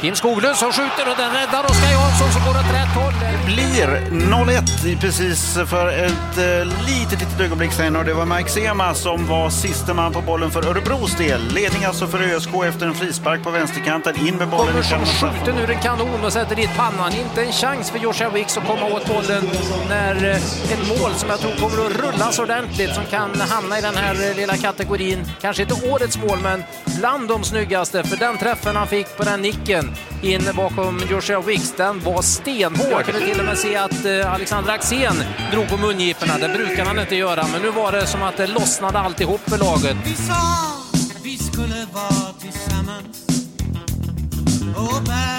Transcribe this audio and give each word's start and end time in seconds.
Kim 0.00 0.16
Skoglund 0.16 0.56
som 0.56 0.72
skjuter 0.72 1.10
och 1.10 1.16
den 1.16 1.32
räddar 1.32 1.64
Oskar 1.64 1.90
Jansson 1.90 2.32
som 2.32 2.42
går 2.44 2.55
blir 3.46 3.86
0-1 4.10 5.00
precis 5.00 5.54
för 5.66 5.88
ett 5.88 6.38
eh, 6.38 6.66
litet, 6.86 7.20
litet 7.20 7.40
ögonblick 7.40 7.72
sedan 7.72 7.96
och 7.96 8.04
det 8.04 8.14
var 8.14 8.26
Mike 8.26 8.50
Sema 8.50 8.94
som 8.94 9.26
var 9.26 9.50
sista 9.50 9.94
man 9.94 10.12
på 10.12 10.20
bollen 10.20 10.50
för 10.50 10.66
Örebros 10.68 11.16
del. 11.16 11.40
Ledning 11.54 11.84
alltså 11.84 12.06
för 12.06 12.22
ÖSK 12.22 12.50
efter 12.64 12.86
en 12.86 12.94
frispark 12.94 13.42
på 13.42 13.50
vänsterkanten. 13.50 14.26
In 14.26 14.36
med 14.36 14.48
bollen 14.48 14.66
Kommer 14.66 14.80
i 14.80 14.84
som 14.84 14.98
kanon. 15.20 15.34
skjuter 15.34 15.52
nu 15.52 15.72
en 15.72 15.80
kanon 15.80 16.24
och 16.24 16.32
sätter 16.32 16.56
dit 16.56 16.70
pannan. 16.76 17.12
Inte 17.12 17.42
en 17.42 17.52
chans 17.52 17.90
för 17.90 17.98
Joshua 17.98 18.30
Wicks 18.30 18.56
att 18.58 18.66
komma 18.66 18.86
åt 18.86 19.06
bollen 19.06 19.44
när 19.88 20.24
eh, 20.30 20.36
ett 20.72 20.88
mål 20.88 21.10
som 21.14 21.30
jag 21.30 21.40
tror 21.40 21.52
kommer 21.52 21.86
att 21.86 22.14
rullas 22.14 22.38
ordentligt 22.38 22.94
som 22.94 23.04
kan 23.04 23.40
hamna 23.40 23.78
i 23.78 23.82
den 23.82 23.94
här 23.96 24.30
eh, 24.30 24.36
lilla 24.36 24.56
kategorin. 24.56 25.24
Kanske 25.40 25.62
inte 25.62 25.90
årets 25.92 26.18
mål 26.18 26.38
men 26.42 26.64
bland 26.98 27.28
de 27.28 27.44
snyggaste 27.44 28.04
för 28.04 28.16
den 28.16 28.38
träffen 28.38 28.76
han 28.76 28.86
fick 28.86 29.16
på 29.16 29.22
den 29.22 29.42
nicken 29.42 29.94
in 30.22 30.48
bakom 30.56 31.02
Joshua 31.10 31.40
Wicks, 31.40 31.72
den 31.76 32.00
var 32.00 32.22
stenhård. 32.22 33.04
Till 33.36 33.40
och 33.42 33.48
med 33.48 33.58
se 33.58 33.76
att 33.76 34.04
eh, 34.04 34.32
Alexander 34.32 34.72
Axén 34.72 35.14
drog 35.52 35.68
på 35.68 35.76
mungiporna. 35.76 36.38
Det 36.38 36.48
brukar 36.48 36.84
han 36.84 36.98
inte 36.98 37.16
göra, 37.16 37.46
men 37.52 37.62
nu 37.62 37.70
var 37.70 37.92
det 37.92 38.06
som 38.06 38.22
att 38.22 38.36
det 38.36 38.46
lossnade 38.46 38.98
alltihop 38.98 39.40
för 39.50 39.58
laget. 39.58 39.96
Vi 40.04 40.14
sa 40.14 40.34
vi 41.22 41.38
skulle 41.38 41.86
vara 41.92 42.32
tillsammans 42.40 43.26
och 44.76 45.02
bära 45.02 45.35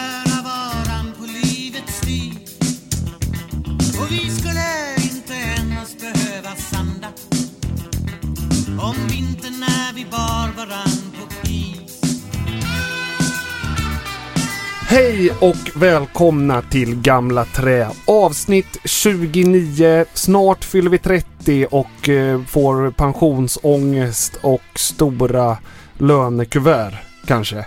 Hej 14.98 15.31
och 15.40 15.72
välkomna 15.76 16.62
till 16.62 17.02
Gamla 17.02 17.45
Trä. 17.45 17.88
Avsnitt 18.06 18.78
29. 18.86 20.06
Snart 20.14 20.64
fyller 20.64 20.89
vi 20.89 20.98
30 20.98 21.67
och 21.72 22.09
eh, 22.09 22.42
får 22.44 22.92
pensionsångest 22.92 24.39
och 24.42 24.62
stora 24.76 25.58
lönekuvert 25.98 26.94
kanske. 27.26 27.66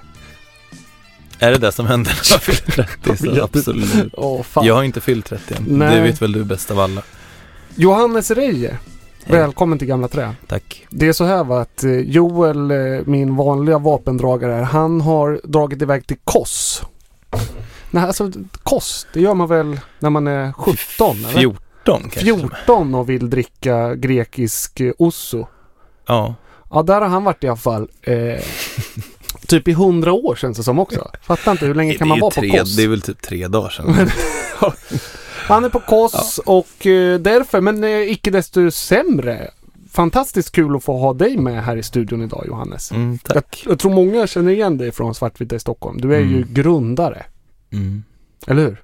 Är 1.38 1.50
det 1.50 1.58
det 1.58 1.72
som 1.72 1.86
händer 1.86 2.12
när 2.12 2.32
man 2.34 2.40
fyller 2.40 2.86
30? 3.04 3.16
Så 3.16 3.44
absolut. 3.56 4.14
Åh 4.16 4.42
fan. 4.42 4.66
Jag 4.66 4.74
har 4.74 4.82
inte 4.82 5.00
fyllt 5.00 5.26
30 5.26 5.54
än. 5.54 5.64
Nej. 5.68 5.96
Det 5.96 6.02
vet 6.02 6.22
väl 6.22 6.32
du 6.32 6.44
bäst 6.44 6.70
av 6.70 6.80
alla. 6.80 7.02
Johannes 7.74 8.30
Reije. 8.30 8.78
Hej. 9.24 9.38
Välkommen 9.38 9.78
till 9.78 9.88
Gamla 9.88 10.08
Trä. 10.08 10.34
Tack. 10.46 10.86
Det 10.90 11.08
är 11.08 11.12
så 11.12 11.24
här 11.24 11.44
va 11.44 11.60
att 11.60 11.84
eh, 11.84 11.92
Joel, 11.92 12.70
eh, 12.70 12.76
min 13.04 13.36
vanliga 13.36 13.78
vapendragare 13.78 14.62
han 14.64 15.00
har 15.00 15.40
dragit 15.44 15.82
iväg 15.82 16.06
till 16.06 16.18
Kos. 16.24 16.82
Nej, 17.90 18.04
alltså 18.04 18.30
Kos, 18.62 19.06
det 19.12 19.20
gör 19.20 19.34
man 19.34 19.48
väl 19.48 19.80
när 19.98 20.10
man 20.10 20.26
är 20.26 20.52
17 20.52 21.16
eller? 21.24 21.40
14 21.40 22.00
kanske. 22.00 22.20
14 22.20 22.94
och 22.94 23.08
vill 23.10 23.30
dricka 23.30 23.94
grekisk 23.94 24.80
eh, 24.80 24.92
osso. 24.98 25.46
Ja. 26.06 26.34
Ja, 26.70 26.82
där 26.82 27.00
har 27.00 27.08
han 27.08 27.24
varit 27.24 27.44
i 27.44 27.48
alla 27.48 27.56
fall. 27.56 27.88
Eh, 28.02 28.14
typ 29.46 29.68
i 29.68 29.70
100 29.70 30.12
år 30.12 30.34
känns 30.36 30.56
det 30.56 30.62
som 30.64 30.78
också. 30.78 31.10
Fattar 31.22 31.52
inte 31.52 31.66
hur 31.66 31.74
länge 31.74 31.94
kan 31.94 32.08
man 32.08 32.20
vara 32.20 32.30
tre, 32.30 32.50
på 32.50 32.56
Kos? 32.58 32.76
det 32.76 32.82
är 32.82 32.88
väl 32.88 33.02
typ 33.02 33.22
tre 33.22 33.48
dagar 33.48 33.68
sedan. 33.70 33.94
Han 35.48 35.64
är 35.64 35.68
på 35.68 35.80
Kos 35.80 36.38
och 36.46 36.86
eh, 36.86 37.18
därför, 37.20 37.60
men 37.60 37.84
eh, 37.84 37.90
icke 38.12 38.30
desto 38.30 38.70
sämre. 38.70 39.50
Fantastiskt 39.92 40.52
kul 40.52 40.76
att 40.76 40.84
få 40.84 40.98
ha 40.98 41.12
dig 41.14 41.36
med 41.36 41.64
här 41.64 41.76
i 41.76 41.82
studion 41.82 42.22
idag 42.22 42.44
Johannes. 42.46 42.90
Mm, 42.92 43.18
Jag, 43.24 43.34
tack. 43.34 43.62
jag 43.66 43.78
tror 43.78 43.92
många 43.94 44.26
känner 44.26 44.52
igen 44.52 44.78
dig 44.78 44.92
från 44.92 45.14
Svartvita 45.14 45.56
i 45.56 45.60
Stockholm. 45.60 46.00
Du 46.00 46.14
är 46.14 46.20
ju 46.20 46.36
Mm. 46.36 46.48
grundare, 46.54 47.24
Mm. 47.72 48.04
eller 48.46 48.62
hur? 48.62 48.82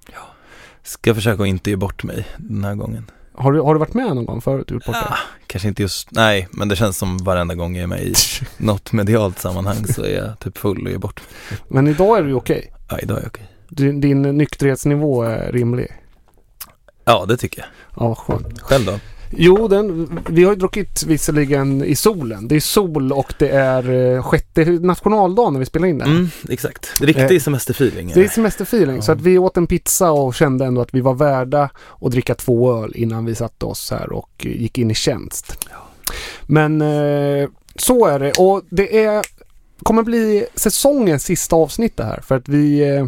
Ska 0.82 1.14
försöka 1.14 1.42
att 1.42 1.48
inte 1.48 1.70
ge 1.70 1.76
bort 1.76 2.04
mig 2.04 2.26
den 2.36 2.64
här 2.64 2.74
gången. 2.74 3.10
Har 3.34 3.52
du, 3.52 3.60
har 3.60 3.74
du 3.74 3.80
varit 3.80 3.94
med 3.94 4.06
någon 4.14 4.24
gång 4.26 4.40
förut? 4.40 4.70
Gjort 4.70 4.84
bort? 4.86 4.96
Ah, 4.96 5.18
kanske 5.46 5.68
inte 5.68 5.82
just, 5.82 6.10
nej, 6.10 6.48
men 6.50 6.68
det 6.68 6.76
känns 6.76 6.98
som 6.98 7.18
varenda 7.18 7.54
gång 7.54 7.76
jag 7.76 7.82
är 7.82 7.86
med 7.86 8.02
i 8.02 8.14
något 8.56 8.92
medialt 8.92 9.38
sammanhang 9.38 9.86
så 9.86 10.02
är 10.02 10.16
jag 10.16 10.38
typ 10.38 10.58
full 10.58 10.84
och 10.84 10.90
ger 10.90 10.98
bort 10.98 11.20
mig. 11.20 11.60
Men 11.68 11.88
idag 11.88 12.18
är 12.18 12.22
du 12.22 12.32
okej. 12.34 12.72
Ja, 12.90 12.98
idag 12.98 13.16
är 13.18 13.22
jag 13.22 13.28
okej. 13.28 13.48
Din, 13.68 14.00
din 14.00 14.22
nykterhetsnivå 14.22 15.22
är 15.22 15.52
rimlig. 15.52 15.88
Ja, 17.04 17.24
det 17.28 17.36
tycker 17.36 17.58
jag. 17.60 17.68
Ja, 18.06 18.14
skönt. 18.14 18.60
Själv 18.60 18.84
då? 18.86 18.98
Jo, 19.30 19.68
den, 19.68 20.18
vi 20.28 20.44
har 20.44 20.52
ju 20.52 20.58
druckit 20.58 21.02
visserligen 21.02 21.84
i 21.84 21.96
solen. 21.96 22.48
Det 22.48 22.56
är 22.56 22.60
sol 22.60 23.12
och 23.12 23.34
det 23.38 23.48
är 23.48 24.14
eh, 24.14 24.22
sjätte 24.22 24.64
nationaldagen 24.64 25.52
när 25.52 25.60
vi 25.60 25.66
spelar 25.66 25.88
in 25.88 25.98
det. 25.98 26.04
Mm, 26.04 26.28
exakt. 26.48 27.00
Riktig 27.00 27.36
Eh, 27.36 27.40
semesterfeeling. 27.40 28.12
Det 28.14 28.24
är 28.24 28.28
semesterfeeling. 28.28 29.02
Så 29.02 29.12
att 29.12 29.20
vi 29.20 29.38
åt 29.38 29.56
en 29.56 29.66
pizza 29.66 30.10
och 30.10 30.34
kände 30.34 30.64
ändå 30.64 30.80
att 30.80 30.94
vi 30.94 31.00
var 31.00 31.14
värda 31.14 31.70
att 32.00 32.10
dricka 32.10 32.34
två 32.34 32.84
öl 32.84 32.92
innan 32.94 33.24
vi 33.24 33.34
satte 33.34 33.66
oss 33.66 33.90
här 33.90 34.12
och 34.12 34.30
eh, 34.38 34.62
gick 34.62 34.78
in 34.78 34.90
i 34.90 34.94
tjänst. 34.94 35.66
Men 36.46 36.80
eh, 36.80 37.48
så 37.76 38.06
är 38.06 38.18
det. 38.18 38.32
Och 38.32 38.62
det 38.70 39.04
är, 39.04 39.22
kommer 39.82 40.02
bli 40.02 40.46
säsongens 40.54 41.24
sista 41.24 41.56
avsnitt 41.56 41.96
det 41.96 42.04
här. 42.04 42.20
För 42.20 42.36
att 42.36 42.48
vi... 42.48 42.96
Eh, 42.96 43.06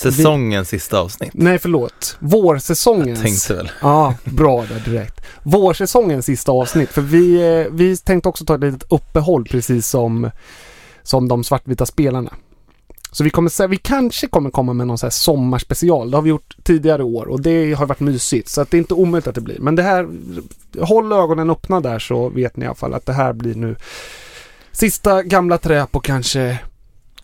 Säsongens 0.00 0.68
sista 0.68 0.98
avsnitt. 0.98 1.30
nej, 1.34 1.58
förlåt. 1.58 2.16
Vårsäsongens. 2.20 3.22
Tänkte 3.22 3.54
väl. 3.54 3.70
Ja, 3.82 4.14
bra 4.24 4.64
där 4.68 4.90
direkt. 4.92 5.20
Vårsäsongens 5.42 6.26
sista 6.26 6.52
avsnitt. 6.52 6.90
För 6.90 7.02
vi, 7.02 7.34
eh, 7.60 7.66
vi 7.72 7.96
tänkte 7.96 8.28
också 8.28 8.44
ta 8.44 8.54
ett 8.54 8.60
litet 8.60 8.92
uppehåll 8.92 9.44
precis 9.44 9.88
som, 9.88 10.30
som 11.02 11.28
de 11.28 11.44
svartvita 11.44 11.86
spelarna. 11.86 12.32
Så 13.12 13.24
vi, 13.24 13.30
kommer, 13.30 13.66
vi 13.68 13.76
kanske 13.76 14.26
kommer 14.26 14.50
komma 14.50 14.72
med 14.72 14.86
någon 14.86 14.98
så 14.98 15.06
här 15.06 15.10
sommarspecial. 15.10 16.10
Det 16.10 16.16
har 16.16 16.22
vi 16.22 16.30
gjort 16.30 16.56
tidigare 16.62 17.02
år 17.02 17.26
och 17.28 17.40
det 17.40 17.72
har 17.72 17.86
varit 17.86 18.00
mysigt. 18.00 18.48
Så 18.48 18.60
att 18.60 18.70
det 18.70 18.76
är 18.76 18.78
inte 18.78 18.94
omöjligt 18.94 19.26
att 19.26 19.34
det 19.34 19.40
blir. 19.40 19.58
Men 19.58 19.76
det 19.76 19.82
här, 19.82 20.08
håll 20.80 21.12
ögonen 21.12 21.50
öppna 21.50 21.80
där 21.80 21.98
så 21.98 22.28
vet 22.28 22.56
ni 22.56 22.64
i 22.64 22.68
alla 22.68 22.74
fall 22.74 22.94
att 22.94 23.06
det 23.06 23.12
här 23.12 23.32
blir 23.32 23.54
nu 23.54 23.76
sista 24.72 25.22
gamla 25.22 25.58
trä 25.58 25.86
på 25.90 26.00
kanske 26.00 26.58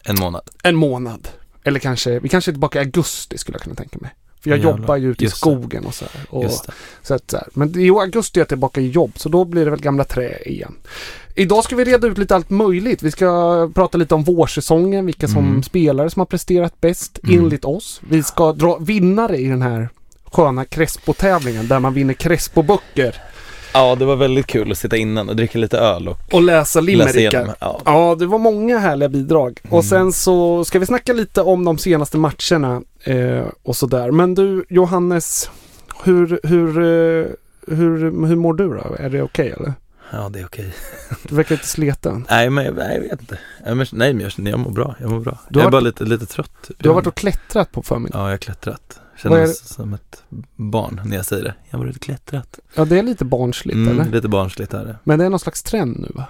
En 0.05 0.17
månad. 0.21 0.43
en 0.63 0.77
månad. 0.77 1.29
Eller 1.67 1.79
kanske, 1.81 2.19
vi 2.19 2.29
kanske 2.29 2.51
är 2.51 2.53
tillbaka 2.53 2.79
i 2.79 2.81
augusti 2.85 3.39
skulle 3.39 3.55
jag 3.55 3.63
kunna 3.63 3.75
tänka 3.77 3.99
mig. 4.01 4.11
För 4.41 4.51
jag 4.51 4.59
Jävlar. 4.59 4.79
jobbar 4.79 4.97
ju 4.97 5.11
ute 5.11 5.25
i 5.25 5.27
Just 5.27 5.37
skogen 5.37 5.85
och 5.87 5.95
så 5.95 6.05
här. 6.13 6.27
Och, 6.29 6.51
så 7.03 7.15
att, 7.15 7.31
så 7.31 7.37
här. 7.37 7.47
Men 7.53 7.79
i 7.79 7.91
augusti 7.91 8.39
är 8.39 8.41
jag 8.41 8.49
tillbaka 8.49 8.81
i 8.81 8.89
jobb 8.89 9.13
så 9.17 9.29
då 9.29 9.45
blir 9.45 9.65
det 9.65 9.71
väl 9.71 9.81
gamla 9.81 10.05
trä 10.05 10.39
igen. 10.47 10.75
Idag 11.35 11.65
ska 11.65 11.77
vi 11.77 11.85
reda 11.85 12.07
ut 12.07 12.19
lite 12.19 12.35
allt 12.35 12.51
möjligt. 12.51 13.03
Vi 13.03 13.11
ska 13.11 13.71
prata 13.75 13.99
lite 13.99 14.15
om 14.15 14.25
vårsäsongen, 14.25 15.07
vilka 15.07 15.29
som 15.29 15.45
Mm. 15.49 15.63
spelare 15.63 16.11
som 16.11 16.21
har 16.21 16.27
presterat 16.27 16.81
bäst 16.81 17.19
Mm. 17.25 17.39
enligt 17.39 17.65
oss. 17.65 18.01
Vi 18.09 18.23
ska 18.23 18.53
dra 18.53 18.79
vinnare 18.79 19.37
i 19.37 19.49
den 19.49 19.63
här 19.63 19.89
sköna 20.25 20.65
Crespo-tävlingen 20.65 21.69
där 21.69 21.81
man 21.81 21.95
vinner 21.95 22.15
Crespo-böcker 22.15 23.15
Ja, 23.77 23.95
det 23.95 24.05
var 24.05 24.17
väldigt 24.17 24.47
kul 24.47 24.73
att 24.73 24.79
sitta 24.79 24.97
innan 24.97 25.29
och 25.29 25.37
dricka 25.37 25.59
lite 25.59 25.79
öl 25.79 26.09
och 26.09 26.19
och 26.33 26.43
läsa 26.43 26.81
limerickar. 26.81 27.55
Ja. 27.61 27.81
Ja, 27.85 28.17
det 28.19 28.27
var 28.27 28.39
många 28.39 28.79
härliga 28.79 29.09
bidrag. 29.09 29.61
Mm. 29.63 29.79
Och 29.79 29.85
sen 29.85 30.13
så 30.13 30.65
ska 30.65 30.79
vi 30.79 30.87
snacka 30.87 31.13
lite 31.13 31.43
om 31.43 31.65
de 31.65 31.79
senaste 31.79 32.19
matcherna 32.19 32.83
eh, 33.05 33.45
och 33.63 33.77
sådär. 33.77 34.11
Men 34.11 34.35
du 34.35 34.65
Johannes, 34.69 35.51
hur, 36.05 36.41
hur, 36.43 36.69
eh, 36.79 37.27
hur, 37.77 38.27
hur 38.27 38.37
mår 38.37 38.55
du 38.55 38.69
då? 38.69 38.97
Är 38.99 39.09
det 39.11 39.23
okej 39.23 39.55
eller? 39.57 39.73
ja, 40.13 40.29
det 40.29 40.41
är 40.41 40.45
okej. 40.47 40.75
Du 41.23 41.35
verkar 41.35 41.55
lite 41.55 41.69
sliten. 41.69 42.27
Nej, 42.31 42.51
men 42.51 42.65
jag, 42.65 42.75
nej, 42.77 42.95
jag 42.95 43.01
vet 43.03 43.21
inte. 43.21 43.39
Nej, 43.67 43.75
men, 43.75 43.87
nej, 43.93 44.15
men 44.15 44.31
jag, 44.37 44.53
jag 44.53 44.59
mår 44.59 44.71
bra. 44.71 44.95
Jag 45.01 45.11
mår 45.11 45.21
bra. 45.21 45.39
Du 45.49 45.61
jag 45.61 45.67
är 45.67 45.71
bara 45.71 45.81
varit- 45.81 46.01
lite, 46.01 46.05
lite 46.05 46.27
trött. 46.27 46.71
Du 46.79 46.89
har 46.89 46.95
varit 46.95 47.07
och 47.07 47.15
klättrat 47.15 47.73
på 47.73 47.83
förmiddagen. 47.83 48.21
Ja, 48.23 48.29
jag 48.29 48.33
har 48.33 48.39
klättrat. 48.39 49.01
Känner 49.17 49.37
mig 49.37 49.55
som 49.55 49.95
ett 49.95 50.23
barn 50.57 51.01
när 51.05 51.17
jag 51.17 51.27
säger 51.27 51.45
det. 51.45 51.55
Jag 51.71 51.79
har 51.79 51.85
varit 51.85 51.97
och 51.97 52.03
klättrat. 52.03 52.59
Ja, 52.75 52.85
det 52.85 52.99
är 52.99 53.03
lite 53.03 53.25
barnsligt 53.25 53.77
Mm, 53.77 54.01
eller? 54.01 54.13
lite 54.13 54.29
barnsligt 54.29 54.75
är 54.75 54.85
det. 54.85 54.97
Men 55.05 55.19
det 55.19 55.25
är 55.25 55.31
någon 55.31 55.41
slags 55.41 55.63
trend 55.63 55.99
nu 56.01 56.09
va? 56.15 56.27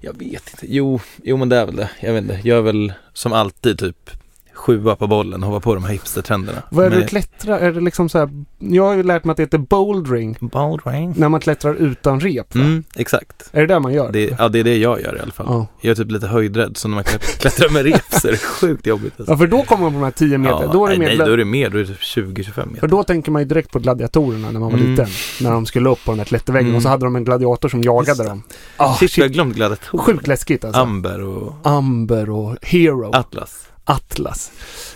Jag 0.00 0.12
vet 0.18 0.50
inte. 0.50 0.66
Jo, 0.74 1.00
jo 1.22 1.36
men 1.36 1.48
det 1.48 1.56
är 1.56 1.66
väl 1.66 1.76
det. 1.76 1.90
Jag 2.00 2.12
vet 2.12 2.22
inte. 2.22 2.40
Jag 2.44 2.58
är 2.58 2.62
väl 2.62 2.92
som 3.12 3.32
alltid 3.32 3.78
typ 3.78 4.10
sjua 4.56 4.96
på 4.96 5.06
bollen 5.06 5.42
och 5.44 5.48
hoppa 5.50 5.60
på 5.60 5.74
de 5.74 5.84
här 5.84 5.92
hipstertrenderna. 5.92 6.62
Vad 6.70 6.86
är 6.86 6.90
det 6.90 6.96
du 7.00 7.06
klättrar? 7.06 7.58
Är 7.58 7.72
det 7.72 7.80
liksom 7.80 8.08
så 8.08 8.18
här, 8.18 8.28
jag 8.58 8.84
har 8.84 8.94
ju 8.94 9.02
lärt 9.02 9.24
mig 9.24 9.30
att 9.30 9.36
det 9.36 9.42
heter 9.42 9.58
bouldering 9.58 10.36
Bouldering. 10.40 11.14
när 11.16 11.28
man 11.28 11.40
klättrar 11.40 11.74
utan 11.74 12.20
rep. 12.20 12.54
va? 12.54 12.60
Mm, 12.60 12.84
exakt. 12.96 13.50
Är 13.52 13.60
det 13.60 13.66
det 13.74 13.80
man 13.80 13.92
gör? 13.92 14.12
Det, 14.12 14.34
ja, 14.38 14.48
det 14.48 14.58
är 14.60 14.64
det 14.64 14.76
jag 14.76 15.00
gör 15.00 15.16
i 15.16 15.20
alla 15.20 15.32
fall. 15.32 15.46
Ja. 15.48 15.66
Jag 15.80 15.90
är 15.90 15.94
typ 15.94 16.10
lite 16.10 16.26
höjdrädd, 16.26 16.76
så 16.76 16.88
när 16.88 16.94
man 16.94 17.04
klätt- 17.04 17.38
klättrar 17.40 17.68
med 17.68 17.84
rep 17.84 18.02
så 18.10 18.28
är 18.28 18.32
det 18.32 18.38
sjukt 18.38 18.86
jobbigt. 18.86 19.12
Alltså. 19.18 19.32
ja, 19.32 19.38
för 19.38 19.46
då 19.46 19.62
kommer 19.62 19.82
man 19.82 19.92
på 19.92 19.98
de 19.98 20.04
här 20.04 20.10
10 20.10 20.38
meter. 20.38 20.62
Ja, 20.62 20.70
då 20.72 20.86
är 20.86 20.90
det 20.90 20.98
nej, 20.98 21.08
mer... 21.08 21.16
nej, 21.18 21.26
då 21.26 21.32
är 21.32 21.36
det 21.36 21.44
mer. 21.44 21.70
Då 21.70 21.78
är 21.78 21.82
det 21.82 21.88
typ 21.88 22.00
20-25 22.00 22.66
meter. 22.66 22.80
För 22.80 22.86
då 22.88 23.02
tänker 23.02 23.30
man 23.32 23.42
ju 23.42 23.48
direkt 23.48 23.70
på 23.70 23.78
gladiatorerna 23.78 24.50
när 24.50 24.60
man 24.60 24.72
var 24.72 24.78
Mm. 24.78 24.90
liten. 24.90 25.06
När 25.40 25.50
de 25.50 25.66
skulle 25.66 25.88
upp 25.90 26.04
på 26.04 26.10
den 26.10 26.18
där 26.18 26.24
klätterväggen 26.24 26.66
Mm. 26.66 26.76
och 26.76 26.82
så 26.82 26.88
hade 26.88 27.06
de 27.06 27.16
en 27.16 27.24
gladiator 27.24 27.68
som 27.68 27.82
jagade 27.82 28.24
dem. 28.24 28.42
Ah, 28.76 28.94
shit, 28.94 29.10
shit. 29.10 29.22
jag 29.24 29.32
glömt 29.32 29.54
gladiatorer. 29.56 30.02
Sjukt 30.02 30.26
läskigt 30.26 30.64
alltså. 30.64 30.80
Amber 30.80 31.22
och 31.22 31.54
Amber 31.62 32.30
och 32.30 32.56
Hero. 32.62 33.10
Atlas. 33.14 33.62
Atlas. 33.88 34.52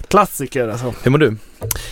Klassiker 0.09 0.69
alltså. 0.69 0.95
Hur 1.03 1.11
mår 1.11 1.19
du? 1.19 1.37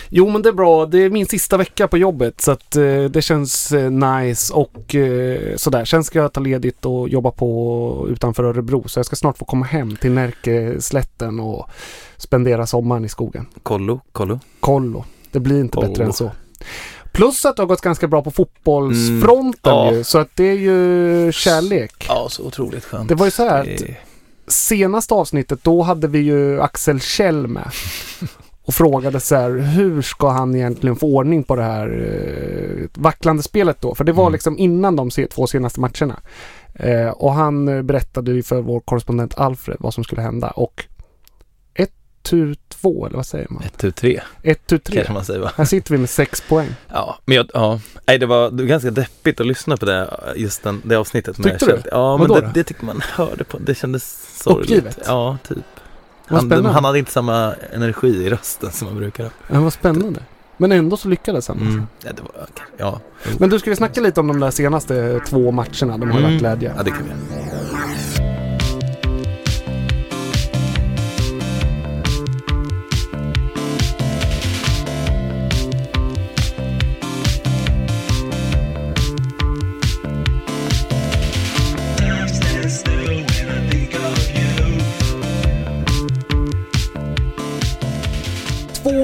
Jo 0.09 0.29
men 0.29 0.41
det 0.41 0.49
är 0.49 0.53
bra. 0.53 0.85
Det 0.85 0.97
är 0.97 1.09
min 1.09 1.25
sista 1.25 1.57
vecka 1.57 1.87
på 1.87 1.97
jobbet 1.97 2.41
så 2.41 2.51
att 2.51 2.75
eh, 2.75 3.03
det 3.03 3.21
känns 3.21 3.71
eh, 3.71 3.91
nice 3.91 4.53
och 4.53 4.95
eh, 4.95 5.55
sådär. 5.55 5.85
Sen 5.85 6.03
ska 6.03 6.19
jag 6.19 6.33
ta 6.33 6.39
ledigt 6.41 6.85
och 6.85 7.09
jobba 7.09 7.31
på 7.31 8.07
utanför 8.09 8.43
Örebro 8.43 8.87
så 8.87 8.99
jag 8.99 9.05
ska 9.05 9.15
snart 9.15 9.37
få 9.37 9.45
komma 9.45 9.65
hem 9.65 9.95
till 9.95 10.11
Närkeslätten 10.11 11.39
och 11.39 11.69
spendera 12.17 12.65
sommaren 12.67 13.05
i 13.05 13.09
skogen. 13.09 13.45
Kollo? 13.63 13.99
Kollo? 14.11 14.39
Kollo. 14.59 15.05
Det 15.31 15.39
blir 15.39 15.59
inte 15.59 15.75
Kollo. 15.75 15.87
bättre 15.87 16.03
än 16.03 16.13
så. 16.13 16.31
Plus 17.11 17.45
att 17.45 17.55
det 17.55 17.61
har 17.61 17.67
gått 17.67 17.81
ganska 17.81 18.07
bra 18.07 18.21
på 18.21 18.31
fotbollsfronten 18.31 19.73
Mm, 19.73 19.85
ja. 19.85 19.93
ju, 19.93 20.03
så 20.03 20.17
att 20.17 20.29
det 20.35 20.43
är 20.43 20.53
ju 20.57 21.31
kärlek. 21.31 22.05
Ja, 22.07 22.27
så 22.29 22.43
otroligt 22.43 22.85
skönt. 22.85 23.09
Det 23.09 23.15
var 23.15 23.25
ju 23.25 23.31
så 23.31 23.43
här 23.43 23.61
att 23.61 23.81
senaste 24.49 25.13
avsnittet 25.13 25.63
då 25.63 25.81
hade 25.81 26.07
vi 26.07 26.19
ju 26.19 26.61
Axel 26.61 26.99
Kjell 26.99 27.47
med. 27.47 27.71
Och 28.65 28.73
frågade 28.73 29.19
så 29.19 29.35
här, 29.35 29.49
hur 29.51 30.01
ska 30.01 30.29
han 30.29 30.55
egentligen 30.55 30.95
få 30.95 31.07
ordning 31.07 31.43
på 31.43 31.55
det 31.55 31.63
här 31.63 31.87
eh, 31.87 33.01
vacklande 33.01 33.43
spelet 33.43 33.81
då? 33.81 33.95
För 33.95 34.03
det 34.03 34.11
var 34.11 34.23
Mm. 34.23 34.33
liksom 34.33 34.57
innan 34.57 34.95
de 34.95 35.09
två 35.09 35.47
senaste 35.47 35.79
matcherna. 35.79 36.19
Eh, 36.73 37.09
och 37.09 37.33
han 37.33 37.85
berättade 37.85 38.31
ju 38.31 38.43
för 38.43 38.61
vår 38.61 38.79
korrespondent 38.79 39.37
Alfred 39.37 39.77
vad 39.79 39.93
som 39.93 40.03
skulle 40.03 40.21
hända. 40.21 40.47
Och 40.47 40.85
ett 42.29 42.55
tu 42.55 42.55
två 42.69 43.05
eller 43.05 43.15
vad 43.15 43.25
säger 43.25 43.47
man? 43.49 43.63
Ett, 43.63 43.77
tu, 43.77 43.91
tre, 43.91 44.21
Ett 44.43 44.67
tu 44.67 44.77
tre. 44.77 44.95
kanske 44.95 45.13
man 45.13 45.25
säger 45.25 45.39
va? 45.39 45.51
Här 45.55 45.65
sitter 45.65 45.91
vi 45.91 45.97
med 45.97 46.09
sex 46.09 46.41
poäng. 46.41 46.67
Ja, 46.87 47.17
men 47.25 47.35
jag, 47.37 47.49
ja. 47.53 47.79
Nej, 48.07 48.17
det 48.19 48.25
var, 48.25 48.51
det 48.51 48.63
var 48.63 48.67
ganska 48.69 48.91
deppigt 48.91 49.39
att 49.39 49.47
lyssna 49.47 49.77
på 49.77 49.85
det, 49.85 50.09
just 50.35 50.63
den, 50.63 50.81
det 50.85 50.95
avsnittet. 50.95 51.37
med 51.37 51.51
Tyckte 51.51 51.65
du? 51.65 51.71
Kjell. 51.71 51.83
Ja, 51.91 52.17
men 52.17 52.27
det, 52.27 52.41
då? 52.41 52.47
det 52.53 52.63
tyckte 52.63 52.85
man 52.85 53.01
hörde 53.13 53.43
på. 53.43 53.57
Det 53.57 53.75
kändes 53.75 54.27
sorgligt. 54.43 54.69
Uppgivet? 54.69 54.99
Ja, 55.05 55.37
typ. 55.47 55.57
Han, 56.25 56.39
spännande. 56.39 56.69
han 56.69 56.85
hade 56.85 56.99
inte 56.99 57.11
samma 57.11 57.53
energi 57.73 58.07
i 58.07 58.29
rösten 58.29 58.71
som 58.71 58.87
man 58.87 58.97
brukar 58.97 59.23
ha. 59.23 59.31
Ja, 59.47 59.59
vad 59.61 59.73
spännande. 59.73 60.19
Men 60.57 60.71
ändå 60.71 60.97
så 60.97 61.07
lyckades 61.07 61.47
han. 61.47 61.57
Mm. 61.59 61.87
Ja, 62.03 62.11
det 62.13 62.21
var, 62.21 62.47
ja. 62.77 62.99
Men 63.39 63.49
du, 63.49 63.59
ska 63.59 63.69
vi 63.69 63.75
snacka 63.75 64.01
lite 64.01 64.19
om 64.19 64.27
de 64.27 64.39
där 64.39 64.51
senaste 64.51 65.19
två 65.19 65.51
matcherna? 65.51 65.97
De 65.97 66.11
har 66.11 66.19
Mm. 66.19 66.23
varit 66.23 66.39
glädje. 66.39 66.73
ja, 66.77 66.83
det 66.83 66.91
kan 66.91 67.03
vi 67.03 67.09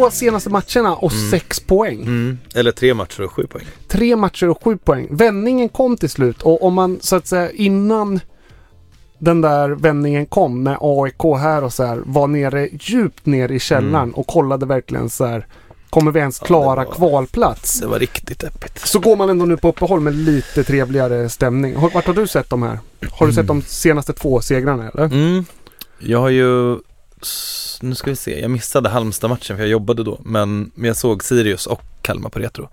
Två 0.06 0.12
senaste 0.12 0.50
matcherna 0.50 0.96
och 0.96 1.12
Mm. 1.13 1.31
sex 1.31 1.60
poäng. 1.60 2.02
Mm. 2.02 2.38
Eller 2.56 2.72
tre 2.72 2.94
matcher 2.94 3.22
och 3.22 3.31
sju 3.31 3.48
poäng. 3.48 3.66
Tre 3.88 4.16
matcher 4.16 4.50
och 4.50 4.63
sju 4.63 4.78
poäng. 4.78 5.07
Vändningen 5.12 5.69
kom 5.69 5.98
till 5.98 6.10
slut 6.10 6.42
och 6.42 6.63
om 6.63 6.74
man 6.74 7.00
så 7.02 7.16
att 7.16 7.28
säga 7.28 7.52
innan 7.52 8.19
den 9.19 9.42
där 9.42 9.69
vändningen 9.69 10.25
kom 10.25 10.63
med 10.63 10.78
AIK 10.81 11.24
här 11.40 11.63
och 11.63 11.74
så 11.74 11.84
här 11.84 12.02
var 12.06 12.28
nere 12.28 12.69
djupt 12.72 13.25
ner 13.25 13.52
i 13.52 13.60
källaren 13.60 13.96
Mm. 14.04 14.16
och 14.16 14.28
kollade 14.28 14.66
verkligen 14.66 15.10
så 15.10 15.25
här 15.25 15.48
kommer 15.90 16.12
vi 16.12 16.19
ens 16.19 16.38
Ja, 16.42 16.46
klara 16.48 16.80
det 16.80 16.86
var- 16.88 16.96
kvalplats? 16.96 17.80
Det 17.80 17.88
var 17.88 18.00
riktigt 18.00 18.40
deppigt. 18.40 18.80
Så 18.88 19.00
går 19.00 19.16
man 19.16 19.30
ändå 19.30 19.46
nu 19.46 19.58
på 19.58 19.69
uppehåll 19.69 20.00
med 20.00 20.16
lite 20.16 20.63
trevligare 20.63 21.30
stämning. 21.30 21.75
Vart 21.94 22.06
har 22.06 22.13
du 22.13 22.28
sett 22.28 22.50
de 22.50 22.63
här? 22.63 22.80
Har 23.12 23.28
du 23.28 23.34
sett 23.34 23.48
de 23.48 23.62
senaste 23.62 24.13
två 24.13 24.42
segrarna 24.42 24.90
eller? 24.90 25.04
Mm. 25.06 25.46
Jag 26.00 26.19
har 26.19 26.30
ju, 26.30 26.78
nu 27.81 27.95
ska 27.95 28.10
vi 28.10 28.16
se, 28.16 28.42
jag 28.42 28.51
missade 28.51 28.89
Halmstad-matchen 28.89 29.57
för 29.57 29.63
jag 29.63 29.69
jobbade 29.69 30.04
då. 30.04 30.19
Men, 30.24 30.72
men 30.75 30.88
jag 30.88 30.98
såg 30.98 31.24
Sirius 31.24 31.68
och 31.68 31.81
Kalmar 32.01 32.30
på 32.30 32.39
Retro. 32.39 32.69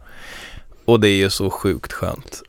Och 0.85 1.01
det 1.01 1.09
är 1.09 1.17
ju 1.17 1.31
så 1.31 1.51
sjukt 1.51 1.93
skönt 1.93 2.43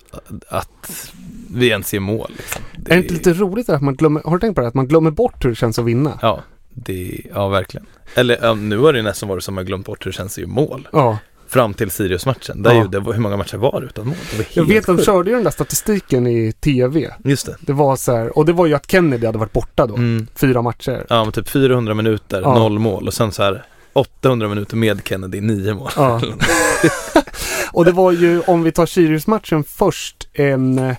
att 0.48 1.14
vi 1.54 1.68
ens 1.68 1.94
gör 1.94 2.02
mål. 2.02 2.32
Liksom. 2.38 2.62
Det 2.78 2.92
Är 2.92 2.96
det 2.96 3.02
inte 3.02 3.14
lite 3.14 3.34
roligt 3.34 3.70
att 3.70 3.82
man 3.82 3.96
glömmer, 3.96 4.22
har 4.26 4.32
du 4.32 4.40
tänkt 4.40 4.56
på 4.56 4.62
det? 4.62 4.68
Att 4.68 4.74
man 4.74 4.88
glömmer 4.88 5.12
bort 5.12 5.46
hur 5.46 5.50
det 5.50 5.56
känns 5.56 5.80
att 5.80 5.86
vinna? 5.86 6.20
Ja, 6.22 6.44
det, 6.70 7.22
ja 7.34 7.48
verkligen. 7.48 7.86
Eller 8.16 8.56
nu 8.56 8.78
har 8.78 8.94
det 8.94 9.02
nästan 9.02 9.30
varit 9.30 9.44
som 9.44 9.58
jag 9.58 9.66
glömt 9.66 9.86
bort 9.86 10.06
hur 10.06 10.12
det 10.12 10.16
känns 10.16 10.34
att 10.34 10.38
göra 10.38 10.52
mål. 10.52 10.88
Ja. 10.92 11.18
Fram 11.54 11.74
till 11.74 11.92
Sirius-matchen. 11.92 12.64
Där 12.64 12.74
Ja. 12.74 12.82
ju, 12.82 12.88
det 12.88 13.00
var, 13.00 13.14
hur 13.14 13.22
många 13.22 13.38
matcher 13.38 13.58
var 13.58 13.82
det 13.82 13.88
utan 13.88 14.08
mål? 14.08 14.16
Det 14.32 14.38
var 14.38 14.44
helt 14.44 14.56
Jag 14.56 14.66
vet, 14.66 14.86
de 14.86 15.00
körde 15.04 15.30
ju 15.30 15.36
den 15.36 15.44
där 15.44 15.52
statistiken 15.52 16.28
i 16.28 16.52
TV. 16.52 17.14
Just 17.24 17.46
det. 17.46 17.56
Det 17.60 17.74
var 17.74 17.96
så 17.96 18.16
här, 18.16 18.38
och 18.38 18.46
det 18.46 18.54
var 18.54 18.66
ju 18.66 18.74
att 18.74 18.92
Kennedy 18.92 19.26
hade 19.26 19.38
varit 19.38 19.54
borta 19.54 19.86
då. 19.88 19.96
Mm. 19.96 20.28
Fyra 20.36 20.62
matcher. 20.62 21.06
Ja, 21.10 21.24
men 21.24 21.34
typ 21.34 21.50
400 21.50 21.94
minuter, 21.94 22.42
Ja. 22.42 22.56
noll 22.56 22.80
mål 22.80 23.08
och 23.08 23.14
sen 23.14 23.32
så 23.32 23.44
här 23.44 23.66
800 23.94 24.48
minuter 24.48 24.76
med 24.78 25.02
Kennedy, 25.08 25.42
nio 25.42 25.74
mål. 25.74 25.92
Ja. 25.96 26.22
och 27.72 27.86
det 27.86 27.92
var 27.92 28.12
ju, 28.12 28.42
om 28.42 28.64
vi 28.64 28.72
tar 28.72 28.86
Sirius-matchen 28.86 29.64
först, 29.64 30.28
en, 30.34 30.96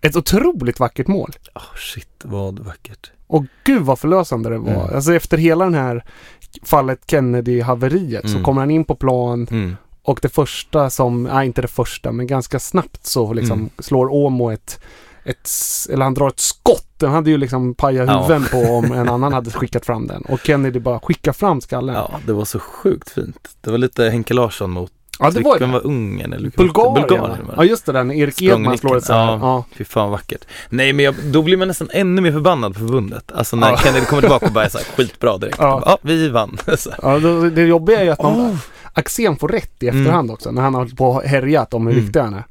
ett 0.00 0.16
otroligt 0.16 0.80
vackert 0.80 1.06
mål. 1.06 1.30
Oh, 1.54 1.62
shit, 1.76 2.08
vad 2.24 2.58
vackert. 2.58 3.10
Och 3.30 3.44
gud 3.64 3.82
vad 3.82 3.98
förlösande 3.98 4.48
det 4.50 4.58
var. 4.58 4.72
Mm. 4.84 4.94
Alltså 4.94 5.14
efter 5.14 5.38
hela 5.38 5.64
den 5.64 5.74
här 5.74 6.04
fallet 6.62 7.00
Kennedy-haveriet 7.06 8.22
så 8.22 8.28
Mm. 8.32 8.44
kommer 8.44 8.60
han 8.60 8.70
in 8.70 8.84
på 8.84 8.94
plan 8.94 9.46
Mm. 9.50 9.76
och 10.02 10.18
det 10.22 10.28
första 10.28 10.90
som, 10.90 11.22
nej 11.22 11.46
inte 11.46 11.62
det 11.62 11.68
första, 11.68 12.12
men 12.12 12.26
ganska 12.26 12.58
snabbt 12.58 13.06
så 13.06 13.32
liksom 13.32 13.58
Mm. 13.58 13.70
slår 13.78 14.12
Åmo 14.12 14.50
ett, 14.50 14.80
ett, 15.24 15.48
eller 15.90 16.04
han 16.04 16.14
drar 16.14 16.28
ett 16.28 16.40
skott. 16.40 16.86
Den 16.96 17.10
hade 17.10 17.30
ju 17.30 17.36
liksom 17.38 17.74
pajat 17.74 18.08
Ja. 18.08 18.40
på 18.50 18.58
om 18.58 18.92
en 18.92 19.08
annan 19.14 19.32
hade 19.32 19.50
skickat 19.50 19.86
fram 19.86 20.06
den. 20.06 20.22
Och 20.22 20.40
Kennedy 20.40 20.78
bara 20.80 21.00
skickar 21.00 21.32
fram 21.32 21.60
skallen. 21.60 21.94
Ja, 21.94 22.10
det 22.26 22.32
var 22.32 22.44
så 22.44 22.58
sjukt 22.58 23.10
fint. 23.10 23.48
Det 23.60 23.70
var 23.70 23.78
lite 23.78 24.04
Henke 24.10 24.34
Larsson 24.34 24.70
mot, 24.70 24.92
Ja, 25.20 25.30
det 25.30 25.40
var 25.40 25.52
vilken 25.52 25.68
det. 25.68 25.74
var 25.74 25.86
Ungern 25.86 26.32
eller? 26.32 26.50
Bulgarien. 26.56 26.94
Bulgarien 27.08 27.50
ja 27.56 27.64
just 27.64 27.86
det 27.86 28.02
när 28.02 28.14
Erik 28.14 28.42
Edman 28.42 28.78
slår 28.78 28.96
ett 28.96 29.02
nicken. 29.02 29.16
Ja. 29.16 29.64
Fy 29.76 29.84
fan 29.84 30.10
vackert. 30.10 30.44
Nej 30.68 30.92
men 30.92 31.04
jag, 31.04 31.14
då 31.32 31.42
blir 31.42 31.56
man 31.56 31.68
nästan 31.68 31.88
ännu 31.92 32.20
mer 32.20 32.32
förbannad 32.32 32.72
på 32.74 32.78
förbundet. 32.78 33.32
Alltså 33.32 33.56
när 33.56 33.70
Ja. 33.70 33.76
Kennedy 33.76 34.06
kommer 34.06 34.22
tillbaka 34.22 34.46
och 34.46 34.52
bara 34.52 34.64
är 34.64 34.68
så 34.68 34.78
här 34.78 34.84
skitbra 34.96 35.38
direkt. 35.38 35.56
Ja. 35.60 35.82
Ja, 35.86 35.98
vi 36.02 36.28
vann. 36.28 36.58
Ja, 37.02 37.18
det, 37.18 37.50
det 37.50 37.62
jobbiga 37.62 38.00
är 38.00 38.04
ju 38.04 38.10
att 38.10 38.22
man, 38.22 38.40
Oh. 38.40 38.56
Axén 38.92 39.36
får 39.36 39.48
rätt 39.48 39.82
i 39.82 39.88
Mm. 39.88 40.00
efterhand 40.00 40.30
också 40.30 40.50
när 40.50 40.62
han 40.62 40.74
har 40.74 40.80
hållit 40.80 40.96
på 40.96 41.06
och 41.08 41.22
härjat 41.22 41.74
om 41.74 41.86
hur 41.86 41.98
Mm. 41.98 42.10
han 42.14 42.34
är. 42.34 42.44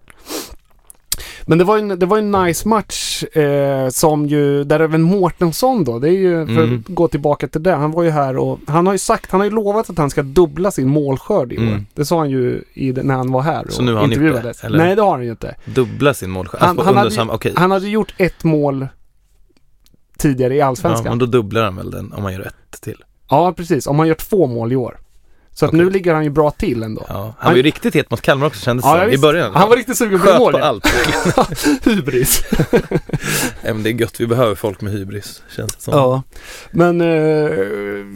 Men 1.49 1.57
det 1.57 1.63
var 1.63 1.77
ju 1.77 1.81
en, 1.91 1.99
det 1.99 2.05
var 2.05 2.17
en 2.17 2.31
nice 2.31 2.67
match 2.67 3.23
eh, 3.23 3.89
som 3.89 4.25
ju, 4.25 4.63
där 4.63 4.79
även 4.79 5.01
Mårtensson 5.01 5.83
då, 5.83 5.99
det 5.99 6.07
är 6.09 6.11
ju, 6.13 6.45
för 6.45 6.63
Mm. 6.63 6.79
att 6.87 6.95
gå 6.95 7.07
tillbaka 7.07 7.47
till 7.47 7.63
det, 7.63 7.71
han 7.75 7.91
var 7.91 8.03
ju 8.03 8.09
här 8.09 8.37
och 8.37 8.59
han 8.67 8.85
har 8.87 8.93
ju 8.93 8.99
sagt, 8.99 9.31
han 9.31 9.39
har 9.39 9.45
ju 9.45 9.51
lovat 9.51 9.89
att 9.89 9.97
han 9.97 10.09
ska 10.09 10.21
dubbla 10.23 10.71
sin 10.71 10.87
målskörd 10.89 11.53
i 11.53 11.57
år. 11.57 11.61
Mm. 11.63 11.85
Det 11.93 12.05
sa 12.05 12.17
han 12.19 12.29
ju 12.29 12.63
i, 12.73 12.91
när 12.91 13.15
han 13.15 13.31
var 13.31 13.41
här 13.41 13.65
Så 13.69 13.79
och 13.79 13.85
nu 13.85 13.93
har 13.93 13.99
han 14.01 14.09
intervjuades. 14.11 14.63
eller? 14.63 14.77
Nej 14.77 14.95
det 14.95 15.01
har 15.01 15.11
han 15.11 15.23
ju 15.23 15.29
inte. 15.31 15.55
Dubbla 15.65 16.13
sin 16.13 16.29
målskörd. 16.29 16.61
Han- 16.61 16.69
Alltså, 16.69 16.85
han 16.85 16.97
hade 16.97 17.11
samma, 17.11 17.33
okej. 17.33 17.53
Han 17.55 17.71
hade 17.71 17.87
gjort 17.89 18.13
ett 18.17 18.43
mål 18.43 18.87
tidigare 20.17 20.55
i 20.55 20.57
Ja, 20.57 20.65
Allsvenskan. 20.65 21.05
men 21.11 21.19
då 21.19 21.25
dubblar 21.25 21.63
han 21.63 21.75
väl 21.75 21.91
den 21.91 22.13
om 22.13 22.23
man 22.23 22.33
gör 22.33 22.41
ett 22.47 22.81
till. 22.81 23.03
Ja, 23.29 23.53
precis. 23.57 23.87
Om 23.87 23.99
han 23.99 24.07
gör 24.07 24.15
två 24.15 24.47
mål 24.47 24.71
i 24.71 24.75
år. 24.75 24.97
Så 25.59 25.65
att 25.65 25.69
Okej. 25.69 25.79
nu 25.85 25.89
ligger 25.89 26.13
han 26.13 26.23
ju 26.23 26.29
bra 26.29 26.51
till 26.51 26.83
ändå. 26.83 27.05
Ja. 27.09 27.33
Han 27.39 27.51
var 27.51 27.57
ju 27.57 27.63
riktigt 27.63 27.93
het 27.95 28.11
mot 28.11 28.21
Kalmar 28.21 28.47
också 28.47 28.59
kändes 28.61 28.85
det 28.85 28.89
Ja, 28.91 29.03
som, 29.03 29.11
i 29.13 29.17
början. 29.17 29.55
Han 29.55 29.69
var 29.69 29.75
riktigt 29.75 29.97
sugen 29.97 30.19
på 30.19 30.25
Sköt 30.25 30.39
mål. 30.39 30.51
på 30.53 30.57
allt. 30.59 30.85
Hybris. 31.85 32.43
Nej, 33.63 33.73
men 33.73 33.83
det 33.83 33.89
är 33.89 33.93
gött, 33.93 34.19
vi 34.19 34.27
behöver 34.27 34.55
folk 34.55 34.81
med 34.81 34.93
hybris, 34.93 35.43
känns 35.55 35.75
det 35.75 35.81
som. 35.81 35.93
Ja. 35.93 36.23
Men 36.71 37.01
eh, 37.01 37.49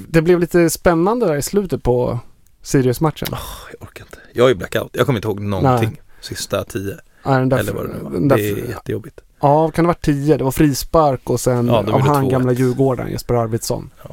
det 0.07 0.21
blev 0.21 0.39
lite 0.39 0.69
spännande 0.69 1.25
där 1.25 1.35
i 1.35 1.41
slutet 1.41 1.83
på 1.83 2.19
Sirius-matchen. 2.61 3.27
Jag 3.31 3.87
orkar 3.89 4.03
inte. 4.03 4.17
Jag 4.33 4.49
är 4.49 4.55
blackout, 4.55 4.89
jag 4.93 5.05
kommer 5.05 5.17
inte 5.17 5.27
ihåg 5.27 5.39
någonting. 5.39 6.01
Sista 6.21 6.63
tio, 6.63 6.95
den 7.23 7.49
där, 7.49 7.57
eller 7.57 7.73
vad 7.73 7.85
det 7.85 7.93
nu 7.93 7.99
var. 8.03 8.11
där, 8.11 8.37
Det 8.37 8.49
är 8.49 8.55
jättejobbigt. 8.69 9.19
Ja, 9.41 9.71
kan 9.71 9.83
det 9.83 9.87
ha 9.87 9.93
varit 9.93 10.05
tio? 10.05 10.37
Det 10.37 10.43
var 10.43 10.51
frispark 10.51 11.29
och 11.29 11.39
sen 11.39 11.67
Ja, 11.67 11.77
av 11.77 11.85
det 11.85 11.91
han 11.91 12.25
2-1. 12.25 12.29
gamla 12.31 12.51
Djurgården, 12.51 13.11
Jesper 13.11 13.33
Arvidsson. 13.33 13.89
Ja. 14.03 14.09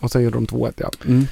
Och 0.00 0.10
sen 0.10 0.22
gjorde 0.22 0.36
de 0.36 0.46
2-1 0.46 0.72
ja. 0.76 0.90
Mm. 1.06 1.26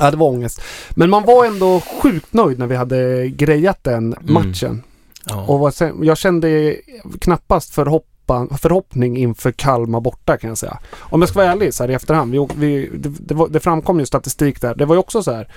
Ja, 0.00 0.10
det 0.10 0.16
var 0.16 0.26
ångest. 0.26 0.60
Men 0.90 1.10
man 1.10 1.24
var 1.24 1.44
ändå 1.44 1.80
sjukt 2.02 2.32
nöjd 2.32 2.58
när 2.58 2.66
vi 2.66 2.76
hade 2.76 3.28
grejat 3.28 3.84
den 3.84 4.14
Mm. 4.14 4.34
matchen. 4.34 4.82
Ja. 5.26 5.44
Och 5.46 5.74
sen, 5.74 6.04
jag 6.04 6.18
kände 6.18 6.76
knappast 7.20 7.74
förhopp, 7.74 8.06
förhoppan, 8.26 8.58
förhoppning 8.58 9.16
inför 9.16 9.52
Kalmar 9.52 10.00
borta 10.00 10.36
kan 10.36 10.48
jag 10.48 10.58
säga. 10.58 10.78
Om 10.98 11.22
jag 11.22 11.28
ska 11.28 11.38
vara 11.38 11.52
ärlig 11.52 11.74
så 11.74 11.82
här 11.82 11.90
i 11.90 11.94
efterhand. 11.94 12.32
Vi, 12.32 12.46
vi, 12.56 12.90
det, 12.98 13.08
det, 13.08 13.34
var, 13.34 13.48
det 13.48 13.60
framkom 13.60 14.00
ju 14.00 14.06
statistik 14.06 14.60
där. 14.60 14.74
Det 14.74 14.84
var 14.84 14.94
ju 14.94 14.98
också 14.98 15.22
så 15.22 15.32
här. 15.32 15.48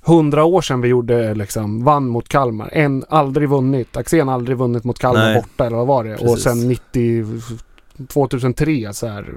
Hundra 0.00 0.44
år 0.44 0.60
sedan 0.60 0.80
vi 0.80 0.88
gjorde 0.88 1.34
liksom, 1.34 1.84
vann 1.84 2.06
mot 2.08 2.28
Kalmar. 2.28 2.70
En 2.72 3.04
aldrig 3.08 3.48
vunnit. 3.48 3.96
Axén 3.96 4.28
aldrig 4.28 4.56
vunnit 4.58 4.84
mot 4.84 4.98
Kalmar 4.98 5.24
Nej. 5.24 5.34
borta 5.34 5.66
eller 5.66 5.76
vad 5.76 5.86
var 5.86 6.04
det? 6.04 6.14
Och 6.14 6.20
Precis. 6.20 6.42
sen 6.44 6.68
90, 6.68 7.24
2003 8.08 8.92
så 8.92 9.06
här. 9.06 9.34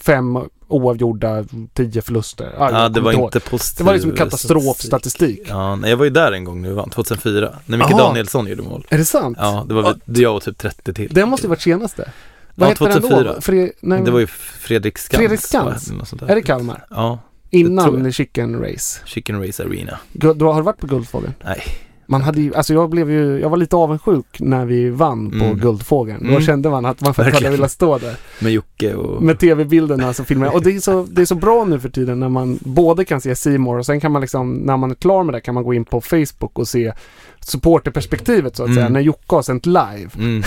Fem 0.00 0.38
oavgjorda, 0.68 1.44
tio 1.74 2.02
förluster. 2.02 2.54
Ah, 2.58 2.70
Ja, 2.82 2.88
det 2.88 3.00
var 3.00 3.12
ihåg. 3.12 3.24
inte 3.24 3.40
positiv 3.40 3.78
Det 3.78 3.86
var 3.86 3.92
liksom 3.94 4.10
statistik. 4.16 4.48
katastrofstatistik. 4.48 5.40
Ja, 5.48 5.76
nej, 5.76 5.90
jag 5.90 5.96
var 5.96 6.04
ju 6.04 6.10
där 6.10 6.32
en 6.32 6.44
gång 6.44 6.62
vi 6.62 6.72
vann, 6.72 6.90
2004. 6.90 7.52
När 7.66 7.78
Micke 7.78 7.90
Aha. 7.90 7.98
Danielsson 7.98 8.46
gjorde 8.46 8.62
mål. 8.62 8.86
Är 8.88 8.98
det 8.98 9.04
sant? 9.04 9.38
Ja, 9.40 9.64
det 9.68 9.74
var 9.74 9.96
vi, 10.04 10.22
jag 10.22 10.36
och 10.36 10.42
typ 10.42 10.58
30 10.58 10.94
till. 10.94 11.08
Det 11.14 11.26
måste 11.26 11.46
ju 11.46 11.48
varit 11.48 11.60
senaste. 11.62 12.10
Vad 12.54 12.66
Ja, 12.66 12.70
hette 12.70 12.84
den 12.84 12.92
2004. 13.02 13.32
då? 13.34 13.40
Fre- 13.40 13.70
nej, 13.80 14.02
Det 14.04 14.10
var 14.10 14.20
ju 14.20 14.26
Fredrik 14.26 14.98
Skans. 14.98 15.18
Fredrik 15.18 15.40
Skans? 15.40 15.92
Är 16.28 16.34
det 16.34 16.42
Kalmar? 16.42 16.86
Ja, 16.90 17.18
Innan. 17.50 18.12
Chicken 18.12 18.60
Race. 18.60 19.00
Chicken 19.04 19.46
Race 19.46 19.62
Arena. 19.64 19.98
Gu- 20.12 20.34
Du 20.34 20.44
har 20.44 20.62
varit 20.62 20.78
på 20.78 20.86
Guldfågeln? 20.86 21.34
Nej. 21.44 21.62
Man 22.10 22.22
hade 22.22 22.40
ju, 22.40 22.54
alltså 22.54 22.74
jag 22.74 22.90
blev 22.90 23.10
ju, 23.10 23.38
jag 23.40 23.48
var 23.50 23.56
lite 23.56 23.76
avundsjuk 23.76 24.26
när 24.40 24.64
vi 24.64 24.90
vann 24.90 25.30
på 25.30 25.44
Mm. 25.44 25.58
Guldfågeln. 25.58 26.22
Då 26.22 26.28
Mm. 26.30 26.42
kände 26.42 26.70
man 26.70 26.84
att 26.84 27.00
man 27.00 27.14
faktiskt 27.14 27.42
hade 27.42 27.56
velat 27.56 27.70
stå 27.70 27.98
där. 27.98 28.14
Med 28.38 28.52
Jocke 28.52 28.94
och... 28.94 29.22
Med 29.22 29.38
tv-bilderna 29.38 30.12
så 30.12 30.24
filmar. 30.24 30.54
Och 30.54 30.62
det 30.62 30.76
är, 30.76 30.80
så, 30.80 31.06
det 31.10 31.22
är 31.22 31.26
så 31.26 31.34
bra 31.34 31.64
nu 31.64 31.80
för 31.80 31.88
tiden 31.88 32.20
när 32.20 32.28
man 32.28 32.58
både 32.60 33.04
kan 33.04 33.20
se 33.20 33.58
More 33.58 33.78
och 33.78 33.86
sen 33.86 34.00
kan 34.00 34.12
man 34.12 34.20
liksom, 34.22 34.54
när 34.54 34.76
man 34.76 34.90
är 34.90 34.94
klar 34.94 35.24
med 35.24 35.34
det 35.34 35.40
kan 35.40 35.54
man 35.54 35.64
gå 35.64 35.74
in 35.74 35.84
på 35.84 36.00
Facebook 36.00 36.58
och 36.58 36.68
se 36.68 36.92
supporterperspektivet 37.40 38.56
så 38.56 38.62
att 38.62 38.66
Mm. 38.68 38.76
säga. 38.76 38.88
När 38.88 39.00
Jocke 39.00 39.34
har 39.34 39.42
sänt 39.42 39.66
live. 39.66 40.10
Mm. 40.18 40.42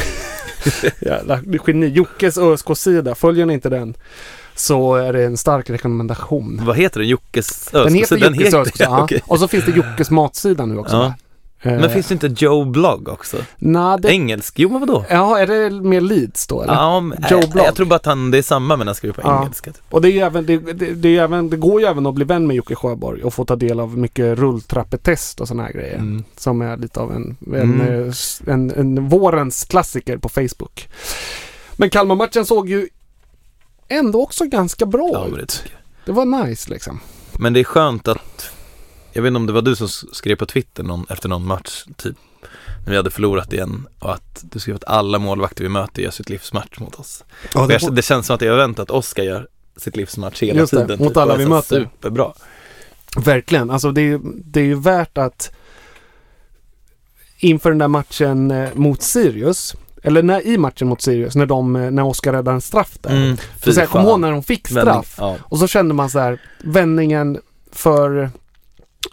Jävla 1.01 1.39
geni. 1.68 1.88
Jockes 1.88 2.38
ÖSK-sida, 2.38 3.15
följer 3.15 3.46
ni 3.46 3.53
inte 3.53 3.70
den 3.70 3.94
så 4.56 4.96
är 4.96 5.13
det 5.13 5.24
en 5.25 5.38
stark 5.38 5.70
rekommendation. 5.70 6.62
Vad 6.65 6.77
heter 6.77 7.00
den? 7.00 7.10
Jockes 7.10 7.70
Den 7.72 7.94
heter 7.94 8.18
Jockes 8.18 8.53
ÖSK, 8.53 8.75
ja. 8.80 9.08
Och 9.25 9.39
så 9.39 9.48
finns 9.48 9.65
det 9.65 9.72
Jockes 9.72 10.12
matsida 10.12 10.65
nu 10.65 10.77
också 10.77 10.96
Ja. 10.96 11.13
Va? 11.63 11.72
Eh, 11.72 11.80
Men 11.80 11.89
finns 11.89 12.08
det 12.08 12.13
inte 12.13 12.46
Joe 12.46 12.65
Blogg 12.65 13.08
också? 13.10 13.38
Nej, 13.58 13.98
det... 14.01 14.10
Engelsk? 14.12 14.60
Jo 14.60 14.70
men 14.70 14.80
vadå? 14.80 15.06
Ja, 15.10 15.39
är 15.39 15.48
det 15.48 15.70
mer 15.82 16.01
Leeds 16.01 16.48
då 16.48 16.62
eller? 16.63 16.74
Ja, 16.74 17.00
men, 17.00 17.25
Joe 17.32 17.39
jag, 17.39 17.50
Blogg. 17.50 17.65
jag 17.65 17.75
tror 17.75 17.86
bara 17.86 17.96
att 17.96 18.06
han, 18.06 18.32
det 18.32 18.38
är 18.38 18.41
samma 18.41 18.75
men 18.77 18.88
han 18.88 18.96
skriver 18.96 19.13
på 19.13 19.22
Ja. 19.24 19.41
engelska. 19.41 19.72
typ. 19.72 19.84
Och 19.89 20.01
det, 20.01 20.08
är 20.08 20.12
ju 20.12 20.20
även, 20.20 20.46
det, 20.46 20.58
det, 20.58 20.94
det, 20.94 21.18
är 21.18 21.24
även, 21.24 21.50
det 21.50 21.58
går 21.58 21.82
ju 21.82 21.88
även 21.88 22.06
att 22.06 22.13
bli 22.15 22.25
vän 22.25 22.48
med 22.48 22.56
Jocke 22.56 22.75
Sjöborg 22.75 23.24
och 23.24 23.34
få 23.34 23.46
ta 23.46 23.56
del 23.56 23.80
av 23.80 23.98
mycket 23.98 24.38
rulltrappetest 24.39 25.41
och 25.41 25.48
sådana 25.48 25.63
här 25.63 25.74
grejer. 25.74 25.96
Mm. 25.96 26.24
Som 26.38 26.62
är 26.62 26.77
lite 26.77 27.00
av 27.00 27.12
en, 27.12 27.38
en, 27.48 27.53
Mm. 27.82 27.82
eh, 28.08 28.13
en, 28.53 28.72
en 28.72 29.10
vårens 29.10 29.63
klassiker 29.65 30.18
på 30.18 30.30
Facebook. 30.30 30.89
Men 31.75 31.89
Kalmar-matchen 31.89 32.46
såg 32.46 32.70
ju 32.70 32.88
ändå 33.88 34.22
också 34.24 34.46
ganska 34.46 34.86
bra 34.86 35.10
Ja, 35.13 35.24
men 35.24 35.34
det 35.38 35.41
ut. 35.44 35.63
Det 36.06 36.12
var 36.12 36.25
nice 36.25 36.70
liksom. 36.70 37.00
Men 37.39 37.53
det 37.53 37.60
är 37.60 37.63
skönt 37.63 38.08
att, 38.08 38.51
jag 39.13 39.22
vet 39.22 39.27
inte 39.27 39.38
om 39.38 39.46
det 39.46 39.53
var 39.53 39.62
du 39.62 39.75
som 39.75 39.88
skrev 39.88 40.36
på 40.36 40.46
Twitter 40.46 40.84
någon, 40.84 41.06
efter 41.10 41.30
någon 41.30 41.46
match, 41.48 41.84
typ 41.98 42.15
när 42.86 42.91
vi 42.91 42.98
hade 42.98 43.12
förlorat 43.12 43.53
igen 43.53 43.88
och 44.00 44.13
att 44.13 44.44
du 44.51 44.60
skrev 44.60 44.75
att 44.75 44.84
alla 44.88 45.20
målvakter 45.20 45.63
vi 45.63 45.70
möter 45.70 46.01
gör 46.01 46.12
sitt 46.12 46.30
livsmatch 46.30 46.80
mot 46.80 46.96
oss. 46.96 47.24
Ja, 47.53 47.63
Och 47.65 47.72
jag, 47.72 47.96
det 47.96 48.01
känns 48.01 48.27
som 48.27 48.36
att 48.36 48.41
jag 48.41 48.51
har 48.51 48.58
väntat 48.58 48.84
att 48.84 48.91
Oskar 48.91 49.24
gör 49.24 49.48
sitt 49.77 49.96
livsmatch 49.96 50.41
hela 50.44 50.60
Just 50.60 50.72
det, 50.74 50.77
tiden. 50.82 51.00
mot 51.00 51.08
typ, 51.08 51.18
alla 51.18 51.36
vi 51.36 51.46
möter. 51.46 51.80
Superbra. 51.80 52.34
Verkligen. 53.18 53.70
Alltså 53.70 53.91
det, 53.91 54.01
är- 54.01 54.20
det 54.24 54.60
är 54.60 54.63
ju 54.65 54.80
värt 54.80 55.18
att 55.18 55.51
inför 57.38 57.70
den 57.70 57.77
där 57.80 57.88
matchen 57.88 58.51
eh, 58.51 58.70
mot 58.74 59.01
Sirius, 59.01 59.75
eller 60.03 60.24
när, 60.24 60.48
i 60.48 60.58
matchen 60.58 60.88
mot 60.88 61.01
Sirius, 61.01 61.36
när, 61.36 61.46
de, 61.46 61.75
eh, 61.75 61.91
när 61.91 62.03
Oskar 62.06 62.32
räddade 62.34 62.56
en 62.56 62.62
straff 62.62 62.98
där. 63.01 63.10
Mm, 63.15 63.38
Så, 63.63 63.72
jag 63.80 63.89
kommer 63.89 64.06
ihåg 64.06 64.20
när 64.20 64.32
de 64.32 64.44
fick 64.44 64.72
Vändning, 64.72 64.94
straff. 65.03 65.15
Ja. 65.18 65.36
Och 65.41 65.60
så 65.60 65.68
kände 65.68 65.94
man 65.94 66.10
så 66.10 66.20
här, 66.20 66.41
vändningen 66.63 67.39
för 67.72 68.30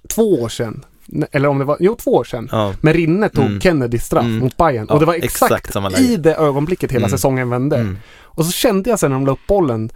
två 0.09 0.42
år 0.42 0.49
sedan, 0.49 0.85
eller 1.33 1.49
om 1.49 1.59
det 1.59 1.64
var, 1.64 1.76
jo 1.80 1.95
två 1.97 2.11
år 2.14 2.25
sedan, 2.25 2.49
Ja. 2.52 2.73
med 2.80 2.95
Rinne 2.97 3.28
tog 3.28 3.45
Mm. 3.45 3.61
Kennedy 3.61 3.99
straff 3.99 4.25
Mm. 4.25 4.38
mot 4.38 4.57
Bayern 4.57 4.87
Ja, 4.88 4.95
Och 4.95 5.00
det 5.00 5.07
var 5.07 5.14
exakt 5.14 5.42
exakt, 5.52 5.73
samma 5.73 5.90
i 5.92 6.16
det 6.16 6.35
ögonblicket 6.35 6.90
hela 6.92 7.07
Mm. 7.07 7.11
säsongen 7.11 7.50
vände. 7.50 7.76
Mm. 7.76 7.99
Och 8.23 8.45
så 8.47 8.52
kände 8.52 8.90
jag 8.90 8.99
sen 8.99 9.11
när 9.11 9.18
de 9.18 9.26
la 9.26 9.33
upp 9.33 9.47
bollen 9.49 9.90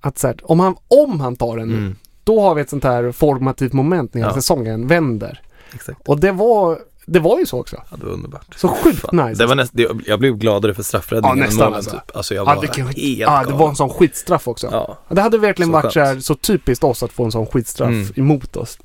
att 0.00 0.18
så 0.18 0.26
här, 0.26 0.36
om, 0.42 0.60
han, 0.60 0.74
om 0.88 1.20
han 1.20 1.36
tar 1.36 1.56
den 1.56 1.68
nu, 1.68 1.76
Mm. 1.76 1.96
då 2.24 2.40
har 2.40 2.54
vi 2.54 2.60
ett 2.60 2.70
sånt 2.70 2.84
här 2.84 3.12
formativt 3.12 3.72
moment 3.72 4.14
när 4.14 4.20
hela 4.20 4.30
Ja. 4.30 4.34
säsongen 4.34 4.86
vänder. 4.86 5.40
Exakt. 5.74 6.08
Och 6.08 6.20
det 6.20 6.32
var, 6.32 6.78
det 7.06 7.18
var 7.20 7.38
ju 7.38 7.46
så 7.46 7.60
också. 7.60 7.76
Ja, 7.90 7.96
det 7.96 8.06
var 8.06 8.12
underbart. 8.12 8.46
Så 8.56 8.68
sjukt 8.68 8.98
Fan. 8.98 9.16
nice. 9.28 9.42
Det 9.42 9.46
var 9.46 9.54
näst, 9.54 9.72
det, 9.74 9.88
jag 10.06 10.18
blev 10.18 10.36
gladare 10.36 10.74
för 10.74 10.82
straffräddningen 10.82 11.38
Ja, 11.38 11.44
än 11.44 11.48
nästan 11.48 11.64
målen 11.64 11.76
alltså. 11.76 11.90
typ. 11.90 12.16
Alltså 12.16 12.34
jag 12.34 12.46
Ja, 12.48 12.54
var 12.54 12.60
vilken, 12.60 12.86
helt 12.86 12.98
ja, 12.98 13.44
det 13.46 13.52
var 13.52 13.68
en 13.68 13.76
sån 13.76 13.90
skitstraff 13.90 14.48
också. 14.48 14.68
Ja. 14.72 14.98
Det 15.08 15.20
hade 15.20 15.38
verkligen 15.38 15.68
Så 15.68 15.72
varit 15.72 15.92
så, 15.92 16.00
här, 16.00 16.20
så 16.20 16.34
typiskt 16.34 16.84
oss 16.84 17.02
att 17.02 17.12
få 17.12 17.24
en 17.24 17.32
sån 17.32 17.46
skitstraff 17.46 17.88
Mm. 17.90 18.12
emot 18.16 18.56
oss. 18.56 18.78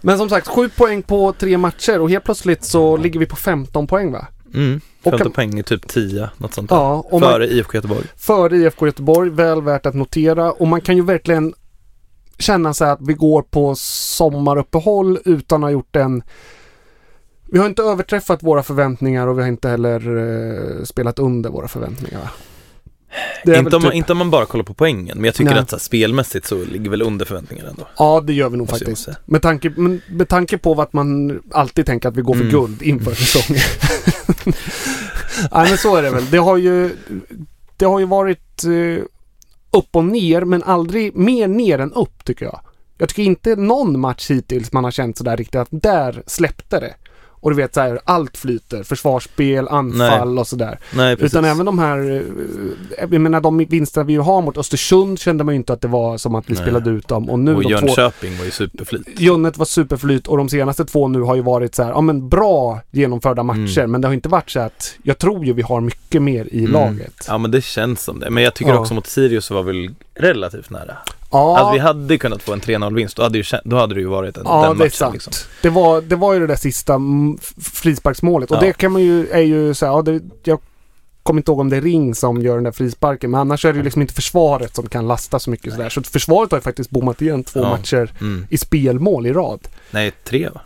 Men 0.00 0.18
som 0.18 0.28
sagt, 0.28 0.48
sju 0.48 0.68
poäng 0.68 1.02
på 1.02 1.32
tre 1.32 1.58
matcher 1.58 2.00
och 2.00 2.10
helt 2.10 2.24
plötsligt 2.24 2.64
så 2.64 2.96
ligger 2.96 3.20
vi 3.20 3.26
på 3.26 3.36
15 3.36 3.86
poäng 3.86 4.12
va? 4.12 4.26
Mm. 4.54 4.80
Och 4.98 5.02
15 5.10 5.18
kan- 5.18 5.32
poäng 5.32 5.58
i 5.58 5.62
typ 5.62 5.88
10, 5.88 6.30
något 6.36 6.54
sånt 6.54 6.68
där. 6.70 6.76
Ja, 6.76 7.04
och 7.10 7.20
man, 7.20 7.30
Före 7.32 7.46
IFK 7.46 7.74
Göteborg. 7.76 8.04
före 8.16 8.56
IFK 8.56 8.86
Göteborg, 8.86 9.30
väl 9.30 9.62
värt 9.62 9.86
att 9.86 9.94
notera. 9.94 10.52
Och 10.52 10.66
man 10.68 10.80
kan 10.80 10.96
ju 10.96 11.04
verkligen 11.04 11.54
känna 12.38 12.74
sig 12.74 12.90
att 12.90 12.98
vi 13.02 13.14
går 13.14 13.42
på 13.42 13.74
sommaruppehåll 13.76 15.18
utan 15.24 15.64
att 15.64 15.66
ha 15.66 15.72
gjort 15.72 15.96
en... 15.96 16.22
Vi 17.52 17.58
har 17.58 17.66
inte 17.66 17.82
överträffat 17.82 18.42
våra 18.42 18.62
förväntningar 18.62 19.26
och 19.26 19.38
vi 19.38 19.42
har 19.42 19.48
inte 19.48 19.68
heller 19.68 20.16
eh, 20.78 20.84
spelat 20.84 21.18
under 21.18 21.50
våra 21.50 21.68
förväntningar 21.68 22.18
är 22.20 22.30
Inte 23.46 23.58
om, 23.58 23.82
man, 23.82 23.82
typ- 23.82 23.94
inte 23.94 24.12
om 24.12 24.18
man 24.18 24.30
bara 24.30 24.46
kollar 24.46 24.64
på 24.64 24.74
poängen, 24.74 25.16
men 25.18 25.24
jag 25.24 25.34
tycker 25.34 25.50
Nej. 25.50 25.58
att 25.60 25.70
så 25.70 25.76
här, 25.76 25.80
spelmässigt 25.80 26.46
så 26.46 26.64
ligger 26.64 26.90
väl 26.90 27.02
under 27.02 27.24
förväntningarna 27.24 27.68
ändå. 27.70 27.88
Ja, 27.98 28.20
det 28.20 28.32
gör 28.32 28.48
vi 28.48 28.56
nog 28.56 28.68
faktiskt. 28.70 29.08
Med 29.24 29.42
tanke, 29.42 29.72
men 29.76 30.00
med 30.08 30.28
tanke 30.28 30.58
på 30.58 30.82
att 30.82 30.92
man 30.92 31.40
alltid 31.52 31.86
tänker 31.86 32.08
att 32.08 32.16
vi 32.16 32.22
går 32.22 32.34
för 32.34 32.40
Mm. 32.40 32.52
guld 32.52 32.82
inför 32.82 33.14
säsongen. 33.14 33.62
Nej 35.52 35.68
men 35.68 35.78
så 35.78 35.96
är 35.96 36.02
det 36.02 36.10
väl. 36.10 36.30
Det 36.30 36.38
har 36.38 36.56
ju, 36.56 36.96
det 37.76 37.84
har 37.84 37.98
ju 37.98 38.06
varit 38.06 38.64
eh, 38.64 39.04
upp 39.70 39.96
och 39.96 40.04
ner 40.04 40.40
men 40.44 40.62
aldrig 40.62 41.16
mer 41.16 41.48
ner 41.48 41.78
än 41.78 41.92
upp 41.92 42.24
tycker 42.24 42.44
jag. 42.44 42.60
Jag 42.98 43.08
tycker 43.08 43.22
inte 43.22 43.56
någon 43.56 44.00
match 44.00 44.30
hittills 44.30 44.72
man 44.72 44.84
har 44.84 44.90
känt 44.90 45.18
sådär 45.18 45.36
riktigt 45.36 45.60
att 45.60 45.68
där 45.70 46.22
släppte 46.26 46.80
det. 46.80 46.94
Och 47.46 47.50
du 47.52 47.56
vet 47.56 47.74
så 47.74 47.80
här, 47.80 48.00
allt 48.04 48.36
flyter. 48.36 48.82
Försvarsspel, 48.82 49.68
anfall 49.68 50.38
och 50.38 50.46
sådär. 50.46 50.78
Nej, 50.94 51.16
precis. 51.16 51.34
Utan 51.34 51.44
även 51.44 51.66
de 51.66 51.78
här, 51.78 52.10
eh, 52.16 52.22
jag 53.10 53.20
menar 53.20 53.40
de 53.40 53.58
vinsterna 53.58 54.04
vi 54.04 54.16
har 54.16 54.42
mot 54.42 54.56
Östersund 54.58 55.18
kände 55.18 55.44
man 55.44 55.54
ju 55.54 55.56
inte 55.56 55.72
att 55.72 55.80
det 55.80 55.88
var 55.88 56.18
som 56.18 56.34
att 56.34 56.50
vi 56.50 56.54
Nej. 56.54 56.62
spelade 56.62 56.90
ut 56.90 57.08
dem. 57.08 57.30
Och 57.30 57.38
nu 57.38 57.54
och 57.56 57.62
de 57.62 57.68
två, 57.68 57.86
Jönköping 57.86 58.38
var 58.38 58.44
ju 58.44 58.50
superflit. 58.50 59.06
Junnet 59.20 59.56
var 59.58 59.64
superflyt 59.66 60.26
och 60.26 60.36
de 60.36 60.48
senaste 60.48 60.84
två 60.84 61.08
nu 61.08 61.20
har 61.20 61.34
ju 61.36 61.42
varit 61.42 61.74
så 61.74 61.82
här, 61.82 61.90
ja 61.90 62.00
men 62.00 62.28
bra 62.28 62.80
genomförda 62.90 63.42
matcher 63.42 63.78
Mm. 63.78 63.90
men 63.90 64.00
det 64.00 64.08
har 64.08 64.12
inte 64.14 64.28
varit 64.28 64.50
så 64.50 64.60
att, 64.60 64.94
jag 65.02 65.18
tror 65.18 65.44
ju 65.44 65.52
vi 65.52 65.62
har 65.62 65.80
mycket 65.80 66.22
mer 66.22 66.48
i 66.50 66.58
Mm. 66.58 66.72
laget. 66.72 67.24
Ja 67.28 67.38
men 67.38 67.50
det 67.50 67.64
känns 67.64 68.02
som 68.02 68.20
det. 68.20 68.30
Men 68.30 68.42
jag 68.42 68.54
tycker 68.54 68.70
Ja. 68.72 68.78
också 68.78 68.94
mot 68.94 69.06
Sirius 69.06 69.50
var 69.50 69.62
väl 69.62 69.94
relativt 70.14 70.70
nära. 70.70 70.96
Ja, 71.30 71.58
Alltså 71.58 71.72
vi 71.72 71.78
hade 71.78 72.18
kunnat 72.18 72.42
få 72.42 72.52
en 72.52 72.60
3-0 72.60 72.94
vinst, 72.94 73.16
då 73.16 73.22
hade, 73.22 73.38
ju, 73.38 73.44
då 73.64 73.76
hade 73.76 73.94
det 73.94 74.00
ju 74.00 74.06
varit 74.06 74.36
en, 74.36 74.42
ja 74.46 74.62
den 74.68 74.78
det 74.78 74.84
är 74.84 74.86
matchen 74.86 74.90
sant. 74.90 75.14
liksom. 75.14 75.32
Det, 75.62 75.68
var, 75.70 76.00
det 76.00 76.16
var 76.16 76.32
ju 76.34 76.40
det 76.40 76.46
där 76.46 76.56
sista 76.56 76.94
mm, 76.94 77.38
frisparksmålet 77.60 78.50
och 78.50 78.56
Ja. 78.56 78.60
det 78.60 78.72
kan 78.72 78.92
man 78.92 79.02
ju, 79.02 79.28
är 79.28 79.40
ju 79.40 79.74
så 79.74 79.86
här, 79.86 79.92
ja, 79.92 80.02
det, 80.02 80.20
jag 80.44 80.58
kommer 81.22 81.40
inte 81.40 81.50
ihåg 81.50 81.60
om 81.60 81.70
det 81.70 81.76
är 81.76 81.80
Ring 81.80 82.14
som 82.14 82.42
gör 82.42 82.54
den 82.54 82.64
där 82.64 82.72
frisparken 82.72 83.30
men 83.30 83.40
annars 83.40 83.64
är 83.64 83.72
det 83.72 83.76
ju 83.76 83.82
liksom 83.84 84.02
inte 84.02 84.14
försvaret 84.14 84.74
som 84.76 84.86
kan 84.88 85.08
lasta 85.08 85.38
så 85.38 85.50
mycket 85.50 85.72
sådär. 85.72 85.88
Så 85.88 86.02
försvaret 86.02 86.50
har 86.50 86.58
ju 86.58 86.62
faktiskt 86.62 86.90
bommat 86.90 87.22
igen 87.22 87.44
två 87.44 87.60
Ja. 87.60 87.68
matcher 87.70 88.10
Mm. 88.20 88.46
i 88.50 88.58
spelmål 88.58 89.26
i 89.26 89.32
rad. 89.32 89.60
Nej, 89.90 90.12
tre 90.24 90.48
va? 90.48 90.60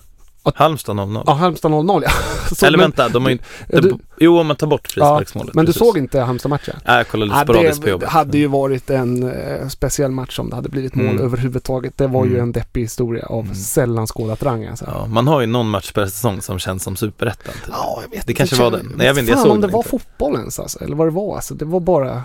Ja. 0.57 0.65
Halmstad 0.65 0.97
0-0. 0.97 1.23
Ja, 1.27 1.33
Halmstad 1.33 1.71
0-0 1.73 2.03
ja. 2.05 2.11
Så, 2.55 2.67
Eller 2.67 2.79
men, 2.79 2.85
vänta, 2.85 3.09
de 3.09 3.23
har 3.23 3.31
ju 3.31 3.39
Ja, 3.69 3.77
inte... 3.79 3.89
du- 3.89 3.99
Jo, 4.23 4.39
om 4.39 4.47
man 4.47 4.57
tar 4.57 4.67
bort 4.67 4.89
frisparksmålet. 4.89 5.55
men 5.55 5.65
du 5.65 5.73
precis. 5.73 5.79
såg 5.89 5.99
inte 5.99 6.21
Halmstad-matchen? 6.21 6.77
Nej, 6.87 6.97
jag 6.97 7.09
kollade 7.09 7.27
lite 7.29 7.39
Ja, 7.39 7.45
sporadiskt 7.45 7.81
på 7.81 7.85
det 7.87 7.91
jobbet. 7.91 8.09
hade 8.09 8.39
ju 8.39 8.47
varit 8.47 8.91
en 8.91 9.31
eh, 9.33 9.69
speciell 9.69 10.11
match 10.11 10.39
om 10.39 10.51
det 10.51 10.57
hade 10.57 10.69
blivit 10.69 10.95
mål 10.95 11.07
Mm. 11.07 11.21
överhuvudtaget. 11.25 11.99
Det 11.99 12.07
var 12.07 12.25
ju 12.25 12.31
Mm. 12.31 12.43
en 12.43 12.53
deppig 12.53 12.81
historia 12.83 13.27
av 13.27 13.41
Mm. 13.45 13.55
sällan 13.55 14.07
skådat 14.07 14.43
rang 14.43 14.67
alltså. 14.67 14.85
Ja, 14.89 15.07
man 15.07 15.27
har 15.27 15.41
ju 15.41 15.47
någon 15.47 15.69
match 15.69 15.93
per 15.93 16.07
säsong 16.07 16.43
som 16.43 16.59
känns 16.59 16.83
som 16.83 16.97
superettan. 16.97 17.55
Typ. 17.55 17.73
Ja, 17.73 17.99
jag 18.03 18.11
vet 18.17 18.27
Det 18.27 18.35
kanske 18.35 18.57
var 18.57 18.71
den. 18.71 18.93
Nej, 18.97 19.07
jag 19.07 19.15
vet 19.15 19.21
inte, 19.21 19.33
jag 19.33 19.41
såg 19.41 19.51
om 19.53 19.61
det 19.61 19.67
var 19.67 19.79
inte. 19.79 19.89
fotbollens 19.91 20.59
alltså, 20.59 20.85
eller 20.85 20.97
vad 20.97 21.07
det 21.07 21.11
var 21.11 21.35
alltså. 21.37 21.55
Det 21.55 21.65
var 21.65 21.81
bara... 21.81 22.23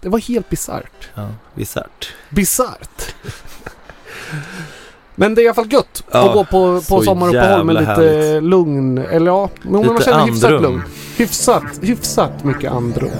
Det 0.00 0.08
var 0.08 0.18
helt 0.18 0.48
bisarrt. 0.48 1.08
Ja, 1.14 1.28
bisarrt. 1.54 2.12
Bisarrt. 2.30 3.14
Men 5.20 5.34
det 5.34 5.40
är 5.42 5.44
i 5.44 5.46
alla 5.48 5.54
fall 5.54 5.72
gött 5.72 6.04
Ja, 6.12 6.28
att 6.28 6.34
gå 6.34 6.44
på, 6.44 6.82
på 6.88 7.02
sommaruppehåll 7.02 7.64
med 7.64 7.74
lite 7.74 7.86
härligt. 7.86 8.42
lugn. 8.42 8.98
Eller 8.98 9.26
ja, 9.26 9.48
men 9.62 9.72
man 9.72 9.82
Lite 9.82 10.04
känner 10.04 10.26
hyfsat 10.26 10.44
andrum. 10.50 10.62
lugn. 10.62 10.82
Hyfsat, 11.16 11.62
hyfsat 11.82 12.44
mycket 12.44 12.72
andrum. 12.72 13.10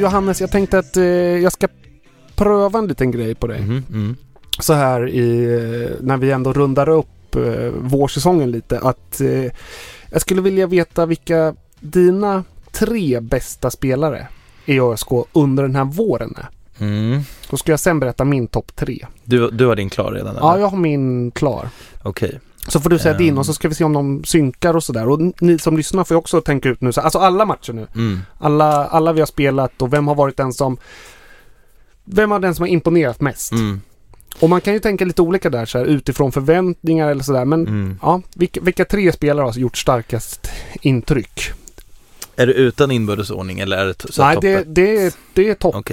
Johannes, 0.00 0.40
jag 0.40 0.50
tänkte 0.50 0.78
att 0.78 0.96
eh, 0.96 1.04
jag 1.04 1.52
ska 1.52 1.68
pröva 2.34 2.78
en 2.78 2.86
liten 2.86 3.10
grej 3.10 3.34
på 3.34 3.46
dig. 3.46 3.60
Mhm, 3.60 3.84
mm. 3.92 4.16
Så 4.60 4.72
här 4.72 5.08
i, 5.08 5.44
eh, 5.54 5.90
när 6.00 6.16
vi 6.16 6.30
ändå 6.30 6.52
rundar 6.52 6.88
upp 6.88 7.36
eh, 7.36 7.72
vårsäsongen 7.80 8.50
lite. 8.50 8.78
Att 8.78 9.20
eh, 9.20 9.52
jag 10.10 10.20
skulle 10.20 10.40
vilja 10.40 10.66
veta 10.66 11.06
vilka 11.06 11.54
dina 11.80 12.44
tre 12.72 13.20
bästa 13.20 13.70
spelare 13.70 14.28
i 14.64 14.80
ÖSK 14.80 15.08
under 15.32 15.62
den 15.62 15.76
här 15.76 15.84
våren 15.84 16.34
är. 16.36 16.48
Mm. 16.84 17.20
Då 17.50 17.56
ska 17.56 17.72
jag 17.72 17.80
sen 17.80 18.00
berätta 18.00 18.24
min 18.24 18.46
topp 18.48 18.76
tre. 18.76 19.06
Du, 19.24 19.50
du 19.50 19.66
har 19.66 19.76
din 19.76 19.90
klar 19.90 20.12
redan 20.12 20.36
eller? 20.36 20.40
Ja, 20.40 20.58
jag 20.58 20.66
har 20.66 20.78
min 20.78 21.30
klar. 21.30 21.68
Okej. 22.02 22.40
Så 22.68 22.80
får 22.80 22.90
du 22.90 22.98
säga 22.98 23.14
Ehm. 23.14 23.18
din 23.18 23.38
och 23.38 23.46
så 23.46 23.54
ska 23.54 23.68
vi 23.68 23.74
se 23.74 23.84
om 23.84 23.92
de 23.92 24.24
synkar 24.24 24.76
och 24.76 24.84
sådär. 24.84 25.08
Och 25.08 25.20
ni 25.40 25.58
som 25.58 25.76
lyssnar 25.76 26.04
får 26.04 26.14
ju 26.14 26.18
också 26.18 26.40
tänka 26.40 26.68
ut 26.68 26.80
nu, 26.80 26.92
så, 26.92 27.00
alltså 27.00 27.18
alla 27.18 27.44
matcher 27.44 27.72
nu. 27.72 27.86
Mm. 27.94 28.18
Alla, 28.38 28.86
alla 28.86 29.12
vi 29.12 29.20
har 29.20 29.26
spelat 29.26 29.82
och 29.82 29.92
vem 29.92 30.08
har 30.08 30.14
varit 30.14 30.36
den 30.36 30.52
som... 30.52 30.76
Vem 32.04 32.30
har 32.30 32.38
den 32.38 32.54
som 32.54 32.62
har 32.62 32.68
imponerat 32.68 33.20
mest? 33.20 33.52
Mm. 33.52 33.80
Och 34.40 34.48
man 34.50 34.60
kan 34.60 34.72
ju 34.74 34.80
tänka 34.80 35.04
lite 35.04 35.22
olika 35.22 35.50
där 35.50 35.66
så 35.66 35.78
här, 35.78 35.84
utifrån 35.84 36.32
förväntningar 36.32 37.10
eller 37.10 37.22
sådär. 37.22 37.44
Men 37.44 37.66
Mm. 37.66 37.98
ja, 38.02 38.22
vilka, 38.34 38.60
vilka 38.60 38.84
tre 38.84 39.12
spelare 39.12 39.44
har 39.44 39.52
gjort 39.52 39.76
starkast 39.78 40.50
intryck? 40.82 41.50
Är 42.36 42.46
det 42.46 42.52
utan 42.52 42.90
inbördesordning 42.90 43.60
eller 43.60 43.76
är 43.76 43.86
det 43.86 44.12
så 44.12 44.24
Nej, 44.24 44.38
det, 44.40 44.64
det, 44.66 44.96
är- 45.06 45.12
det 45.34 45.48
är 45.48 45.54
topp. 45.54 45.88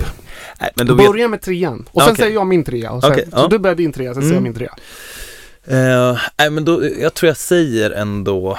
Nej, 0.62 0.72
men 0.76 0.88
då 0.88 0.94
vet... 0.96 1.08
Börja 1.08 1.28
med 1.28 1.42
trean. 1.42 1.86
Och 1.92 2.02
sen 2.02 2.12
Okej. 2.12 2.24
säger 2.24 2.34
jag 2.34 2.48
min 2.48 2.64
trea. 2.64 2.92
Och 2.92 3.02
sen, 3.04 3.12
Okej, 3.12 3.26
Så 3.32 3.38
ja. 3.38 3.48
du 3.48 3.60
börjar 3.60 3.76
din 3.76 3.92
trea, 3.92 4.14
sen 4.14 4.22
säger 4.24 4.34
jag 4.34 4.38
Mm. 4.42 4.44
min 4.44 4.54
trea. 4.54 4.76
Eh, 5.68 6.18
nej 6.38 6.50
men 6.50 6.66
då, 6.66 6.90
jag 7.00 7.14
tror 7.14 7.28
jag 7.28 7.38
säger 7.38 7.92
ändå 7.92 8.58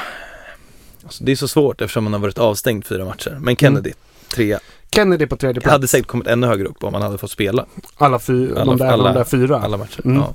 alltså, 1.05 1.25
Det 1.25 1.33
är 1.33 1.37
så 1.37 1.49
svårt 1.49 1.81
eftersom 1.81 2.05
man 2.05 2.13
har 2.13 2.21
varit 2.21 2.39
avstängd 2.39 2.87
fyra 2.87 3.05
matcher 3.05 3.39
Men 3.41 3.57
Kennedy, 3.57 3.93
trea 4.35 4.61
Kennedy 4.91 5.27
på 5.27 5.37
tredje 5.37 5.57
Jag 5.57 5.63
plats. 5.63 5.73
hade 5.73 5.89
säkert 5.89 6.07
kommit 6.07 6.27
ännu 6.27 6.47
högre 6.47 6.67
upp 6.69 6.85
om 6.85 6.93
man 6.93 7.03
hade 7.03 7.19
fått 7.19 7.31
spela 7.31 7.67
Alla, 7.97 8.19
fy, 8.19 8.51
Alla- 8.53 8.65
de, 8.65 8.77
där, 8.77 8.87
alla- 8.87 9.05
de 9.13 9.15
där 9.19 9.25
fyra. 9.25 9.61
alla 9.61 9.77
matcher 9.77 10.01
Mm. 10.05 10.17
ja. 10.17 10.35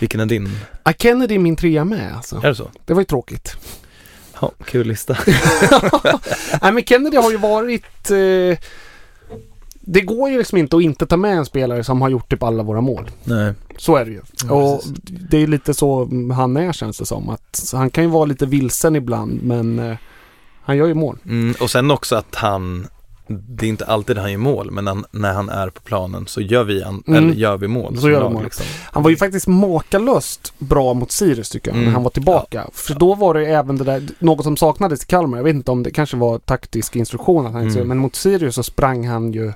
Vilken 0.00 0.20
är 0.20 0.26
din? 0.26 0.58
Ah, 0.82 0.92
Kennedy 0.98 1.34
är 1.34 1.38
min 1.38 1.56
trea 1.56 1.84
med 1.84 2.16
alltså. 2.16 2.36
Är 2.36 2.48
det 2.48 2.54
så? 2.54 2.70
Det 2.84 2.94
var 2.94 3.00
ju 3.00 3.04
tråkigt. 3.06 3.56
Ja, 4.40 4.52
kul 4.64 4.86
lista 4.86 5.16
Nej 6.62 6.72
men 6.72 6.84
Kennedy 6.84 7.16
har 7.16 7.30
ju 7.30 7.36
varit... 7.36 8.10
Eh, 8.10 8.58
det 9.92 10.00
går 10.00 10.30
ju 10.30 10.38
liksom 10.38 10.58
inte 10.58 10.76
att 10.76 10.82
inte 10.82 11.06
ta 11.06 11.16
med 11.16 11.36
en 11.38 11.44
spelare 11.44 11.84
som 11.84 12.02
har 12.02 12.08
gjort 12.08 12.30
typ 12.30 12.42
alla 12.42 12.62
våra 12.62 12.80
mål. 12.80 13.10
Nej 13.24 13.52
Så 13.78 13.96
är 13.96 14.04
det 14.04 14.10
ju. 14.10 14.20
Ja, 14.48 14.54
och 14.54 14.82
det 15.30 15.36
är 15.42 15.46
lite 15.46 15.74
så 15.74 16.08
han 16.34 16.56
är 16.56 16.72
känns 16.72 16.98
det 16.98 17.06
som. 17.06 17.28
Att, 17.28 17.70
han 17.72 17.90
kan 17.90 18.04
ju 18.04 18.10
vara 18.10 18.24
lite 18.24 18.46
vilsen 18.46 18.96
ibland 18.96 19.42
men 19.42 19.78
eh, 19.78 19.96
han 20.62 20.76
gör 20.76 20.86
ju 20.86 20.94
mål. 20.94 21.18
mm, 21.24 21.54
Och 21.60 21.70
sen 21.70 21.90
också 21.90 22.16
att 22.16 22.34
han 22.34 22.86
Det 23.28 23.66
är 23.66 23.68
inte 23.68 23.84
alltid 23.84 24.18
han 24.18 24.30
gör 24.32 24.38
mål 24.38 24.70
men 24.70 24.86
han, 24.86 25.04
när 25.10 25.32
han 25.32 25.48
är 25.48 25.70
på 25.70 25.80
planen 25.80 26.26
så 26.26 26.40
gör 26.40 26.64
vi, 26.64 26.82
an, 26.82 27.02
Mm. 27.06 27.24
eller 27.24 27.34
gör 27.34 27.56
vi 27.56 27.68
mål 27.68 27.98
Så 27.98 28.10
gör 28.10 28.28
vi 28.28 28.34
mål. 28.34 28.44
liksom. 28.44 28.66
Han 28.92 29.02
var 29.02 29.10
ju 29.10 29.16
faktiskt 29.16 29.46
makalöst 29.46 30.52
bra 30.58 30.94
mot 30.94 31.10
Sirius 31.10 31.48
tycker 31.50 31.70
jag 31.70 31.76
när 31.76 31.82
Mm. 31.82 31.94
han 31.94 32.02
var 32.02 32.10
tillbaka. 32.10 32.68
För 32.72 32.94
då 32.94 33.14
var 33.14 33.34
det 33.34 33.46
även 33.46 33.76
det 33.78 33.84
där, 33.84 34.02
något 34.18 34.44
som 34.44 34.56
saknades 34.56 35.02
i 35.02 35.06
Kalmar. 35.06 35.38
Jag 35.38 35.44
vet 35.44 35.54
inte 35.54 35.70
om 35.70 35.82
det 35.82 35.90
kanske 35.90 36.16
var 36.16 36.38
taktisk 36.38 36.96
instruktion 36.96 37.46
att 37.46 37.52
han 37.52 37.62
inte 37.62 37.78
Mm. 37.78 37.88
men 37.88 37.98
mot 37.98 38.14
Sirius 38.16 38.54
så 38.54 38.62
sprang 38.62 39.06
han 39.08 39.32
ju 39.32 39.52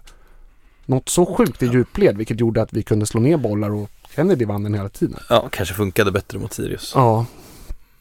något 0.87 1.09
så 1.09 1.27
sjukt 1.27 1.63
i 1.63 1.67
djupled 1.67 2.17
vilket 2.17 2.41
gjorde 2.41 2.63
att 2.63 2.73
vi 2.73 2.83
kunde 2.83 3.07
slå 3.07 3.21
ner 3.21 3.37
bollar 3.37 3.71
och 3.71 3.91
Kennedy 4.17 4.45
vann 4.45 4.63
den 4.63 4.75
hela 4.75 4.89
tiden. 4.89 5.19
Ja, 5.29 5.49
kanske 5.53 5.75
funkade 5.75 6.13
bättre 6.13 6.39
mot 6.39 6.53
Sirius 6.53 6.93
Ja, 6.95 7.27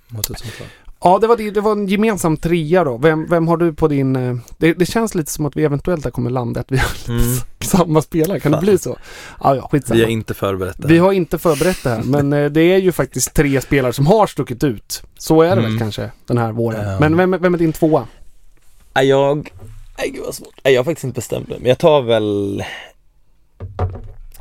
mot 0.07 0.29
ett 0.29 0.39
sånt 0.39 0.59
lag. 0.59 0.67
ja 1.03 1.19
det, 1.19 1.27
var, 1.27 1.37
det, 1.37 1.51
det 1.51 1.61
var 1.61 1.71
en 1.71 1.87
gemensam 1.87 2.37
trea 2.37 2.83
då. 2.83 2.97
Vem, 2.97 3.27
vem 3.29 3.47
har 3.47 3.57
du 3.57 3.73
på 3.73 3.87
din... 3.87 4.15
eh, 4.15 4.35
Det, 4.57 4.73
det 4.73 4.85
känns 4.85 5.15
lite 5.15 5.31
som 5.31 5.45
att 5.45 5.55
vi 5.55 5.63
eventuellt 5.63 6.03
här 6.03 6.11
kommer 6.11 6.29
landa 6.29 6.59
att 6.59 6.71
vi 6.71 6.77
har 6.77 6.89
mm. 7.09 7.21
samma 7.59 8.01
spelare. 8.01 8.39
Kan 8.39 8.51
det 8.51 8.57
Fan. 8.57 8.65
bli 8.65 8.77
så? 8.77 8.97
Ja, 9.43 9.55
ja, 9.55 9.67
skitsamma. 9.71 9.97
Vi 9.97 10.03
har 10.03 10.09
inte 10.11 10.33
förberett 10.33 10.75
det 10.77 10.87
Vi 10.87 10.93
här. 10.97 11.01
har 11.01 11.13
inte 11.13 11.37
förberett 11.37 11.83
det 11.83 11.89
här, 11.89 12.03
men 12.03 12.33
eh, 12.33 12.45
det 12.51 12.61
är 12.61 12.77
ju 12.77 12.91
faktiskt 12.91 13.33
tre 13.33 13.61
spelare 13.61 13.93
som 13.93 14.07
har 14.07 14.27
stuckit 14.27 14.63
ut. 14.63 15.03
Så 15.17 15.41
är 15.41 15.49
det 15.49 15.55
väl 15.61 15.65
Mm. 15.65 15.79
kanske 15.79 16.11
den 16.27 16.37
här 16.37 16.51
våren. 16.51 16.99
Men 16.99 17.17
vem, 17.17 17.31
vem 17.41 17.53
är 17.53 17.57
din 17.57 17.73
tvåa? 17.73 18.07
Jag... 19.03 19.53
Nej, 19.97 20.09
gud 20.09 20.23
vad 20.25 20.35
svårt. 20.35 20.53
Nej, 20.63 20.73
jag 20.73 20.79
har 20.79 20.85
faktiskt 20.85 21.03
inte 21.03 21.15
bestämt 21.15 21.47
mig. 21.49 21.57
Men 21.59 21.69
jag 21.69 21.77
tar 21.77 22.01
väl... 22.01 22.63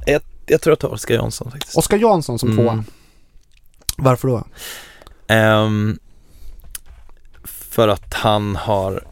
Jag, 0.06 0.22
jag 0.46 0.60
tror 0.60 0.70
jag 0.72 0.78
tar 0.78 0.88
Oskar 0.92 1.14
Jansson 1.14 1.50
faktiskt. 1.50 1.76
Oskar 1.76 1.98
Jansson 1.98 2.38
som 2.38 2.50
Mm. 2.50 2.64
tvåa. 2.64 2.84
Varför 3.96 4.28
då? 4.28 4.44
Ehm, 5.26 5.98
för 7.44 7.88
att 7.88 8.14
han 8.14 8.56
har 8.56 9.04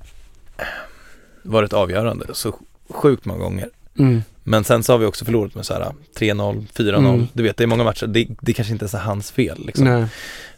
varit 1.42 1.72
avgörande 1.72 2.26
så 2.32 2.54
sjukt 2.90 3.24
många 3.24 3.38
gånger. 3.40 3.70
Mm. 3.98 4.22
Men 4.44 4.64
sen 4.64 4.82
så 4.82 4.92
har 4.92 4.98
vi 4.98 5.06
också 5.06 5.24
förlorat 5.24 5.54
med 5.54 5.66
så 5.66 5.74
här 5.74 5.92
3-0, 6.16 6.66
4-0. 6.74 6.96
Mm. 6.98 7.26
Du 7.32 7.42
vet, 7.42 7.56
det 7.56 7.64
är 7.64 7.66
många 7.66 7.84
matcher. 7.84 8.06
Det, 8.06 8.26
det 8.40 8.52
kanske 8.52 8.72
inte 8.72 8.82
ens 8.82 8.94
är 8.94 8.98
hans 8.98 9.30
fel 9.30 9.66
liksom. 9.66 9.84
Nej. 9.84 10.06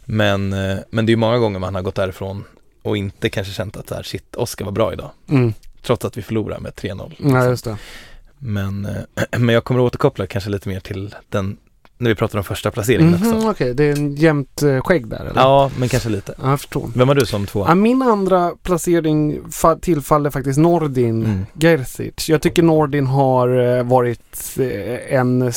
Men, 0.05 0.53
eh, 0.53 0.77
men 0.89 1.05
det 1.05 1.09
är 1.09 1.13
ju 1.13 1.17
många 1.17 1.37
gånger 1.37 1.59
man 1.59 1.75
har 1.75 1.81
gått 1.81 1.95
därifrån 1.95 2.43
och 2.81 2.97
inte 2.97 3.29
kanske 3.29 3.53
känt 3.53 3.77
att 3.77 3.89
så 3.89 3.95
här, 3.95 4.03
shit, 4.03 4.35
Oskar 4.35 4.65
var 4.65 4.71
bra 4.71 4.93
idag. 4.93 5.11
Mm. 5.29 5.53
Trots 5.85 6.05
att 6.05 6.17
vi 6.17 6.21
förlorar 6.21 6.59
med 6.59 6.71
3-0. 6.73 7.13
Nej, 7.19 7.49
just 7.49 7.65
det. 7.65 7.77
Men, 8.39 8.85
eh, 8.85 9.23
men 9.39 9.53
jag 9.55 9.63
kommer 9.63 9.79
att 9.79 9.85
återkoppla 9.85 10.27
kanske 10.27 10.49
lite 10.49 10.69
mer 10.69 10.79
till 10.79 11.15
den, 11.29 11.57
när 11.97 12.09
vi 12.09 12.15
pratar 12.15 12.37
om 12.37 12.43
första 12.43 12.71
placeringen 12.71 13.09
Mhm, 13.21 13.35
också. 13.35 13.49
Okej, 13.49 13.73
det 13.73 13.83
är 13.83 13.91
en 13.91 14.15
jämnt 14.15 14.61
eh, 14.63 14.81
skägg 14.81 15.07
där 15.07 15.19
eller? 15.25 15.41
Ja, 15.41 15.71
men 15.77 15.89
kanske 15.89 16.09
lite. 16.09 16.33
Ja, 16.41 16.49
jag 16.49 16.59
förstår. 16.59 16.89
Vem 16.95 17.07
har 17.07 17.15
du 17.15 17.25
som 17.25 17.45
tvåa? 17.45 17.67
Ja, 17.67 17.75
min 17.75 18.01
andra 18.01 18.51
placering 18.63 19.41
fa- 19.41 19.79
tillfaller 19.79 20.29
faktiskt 20.29 20.59
Nordin 20.59 21.25
Mm. 21.25 21.45
Gerzic. 21.53 22.29
Jag 22.29 22.41
tycker 22.41 22.63
Nordin 22.63 23.07
har 23.07 23.77
eh, 23.77 23.83
varit 23.83 24.57
eh, 24.59 25.15
en 25.15 25.51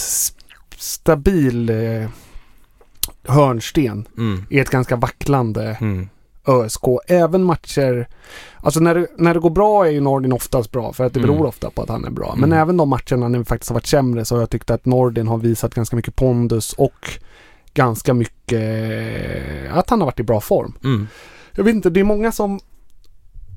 stabil 0.77 1.71
hörnsten 3.29 4.09
Mm. 4.19 4.45
i 4.51 4.59
ett 4.59 4.71
ganska 4.71 4.97
vacklande 4.97 5.77
Mm. 5.81 6.09
ÖSK. 6.49 6.83
Även 7.09 7.45
matcher, 7.45 8.09
alltså 8.67 8.81
när 8.81 8.95
det, 8.95 9.07
när 9.17 9.35
det 9.35 9.41
går 9.41 9.51
bra 9.51 9.87
är 9.87 9.91
ju 9.91 10.01
Nordin 10.01 10.33
oftast 10.33 10.71
bra 10.73 10.93
för 10.93 11.05
att 11.05 11.13
det 11.15 11.21
beror 11.21 11.35
Mm. 11.35 11.47
ofta 11.47 11.71
på 11.71 11.83
att 11.83 11.89
han 11.89 12.05
är 12.05 12.11
bra. 12.11 12.35
Men 12.37 12.53
Mm. 12.53 12.63
även 12.63 12.77
de 12.77 12.89
matcherna 12.89 13.29
när 13.29 13.39
vi 13.39 13.45
faktiskt 13.45 13.71
har 13.71 13.75
varit 13.75 13.87
sämre 13.87 14.25
så 14.25 14.35
har 14.35 14.41
jag 14.43 14.51
tyckt 14.51 14.71
att 14.71 14.85
Nordin 14.87 15.29
har 15.29 15.39
visat 15.39 15.75
ganska 15.75 15.97
mycket 15.97 16.17
pondus 16.17 16.73
och 16.73 17.09
ganska 17.75 18.15
mycket 18.15 18.61
eh, 18.63 19.79
att 19.79 19.91
han 19.91 20.01
har 20.01 20.07
varit 20.07 20.21
i 20.21 20.23
bra 20.23 20.41
form. 20.41 20.73
Mm. 20.85 21.07
Jag 21.53 21.65
vet 21.65 21.75
inte, 21.75 21.91
det 21.91 22.01
är 22.01 22.05
många 22.05 22.33
som 22.33 22.61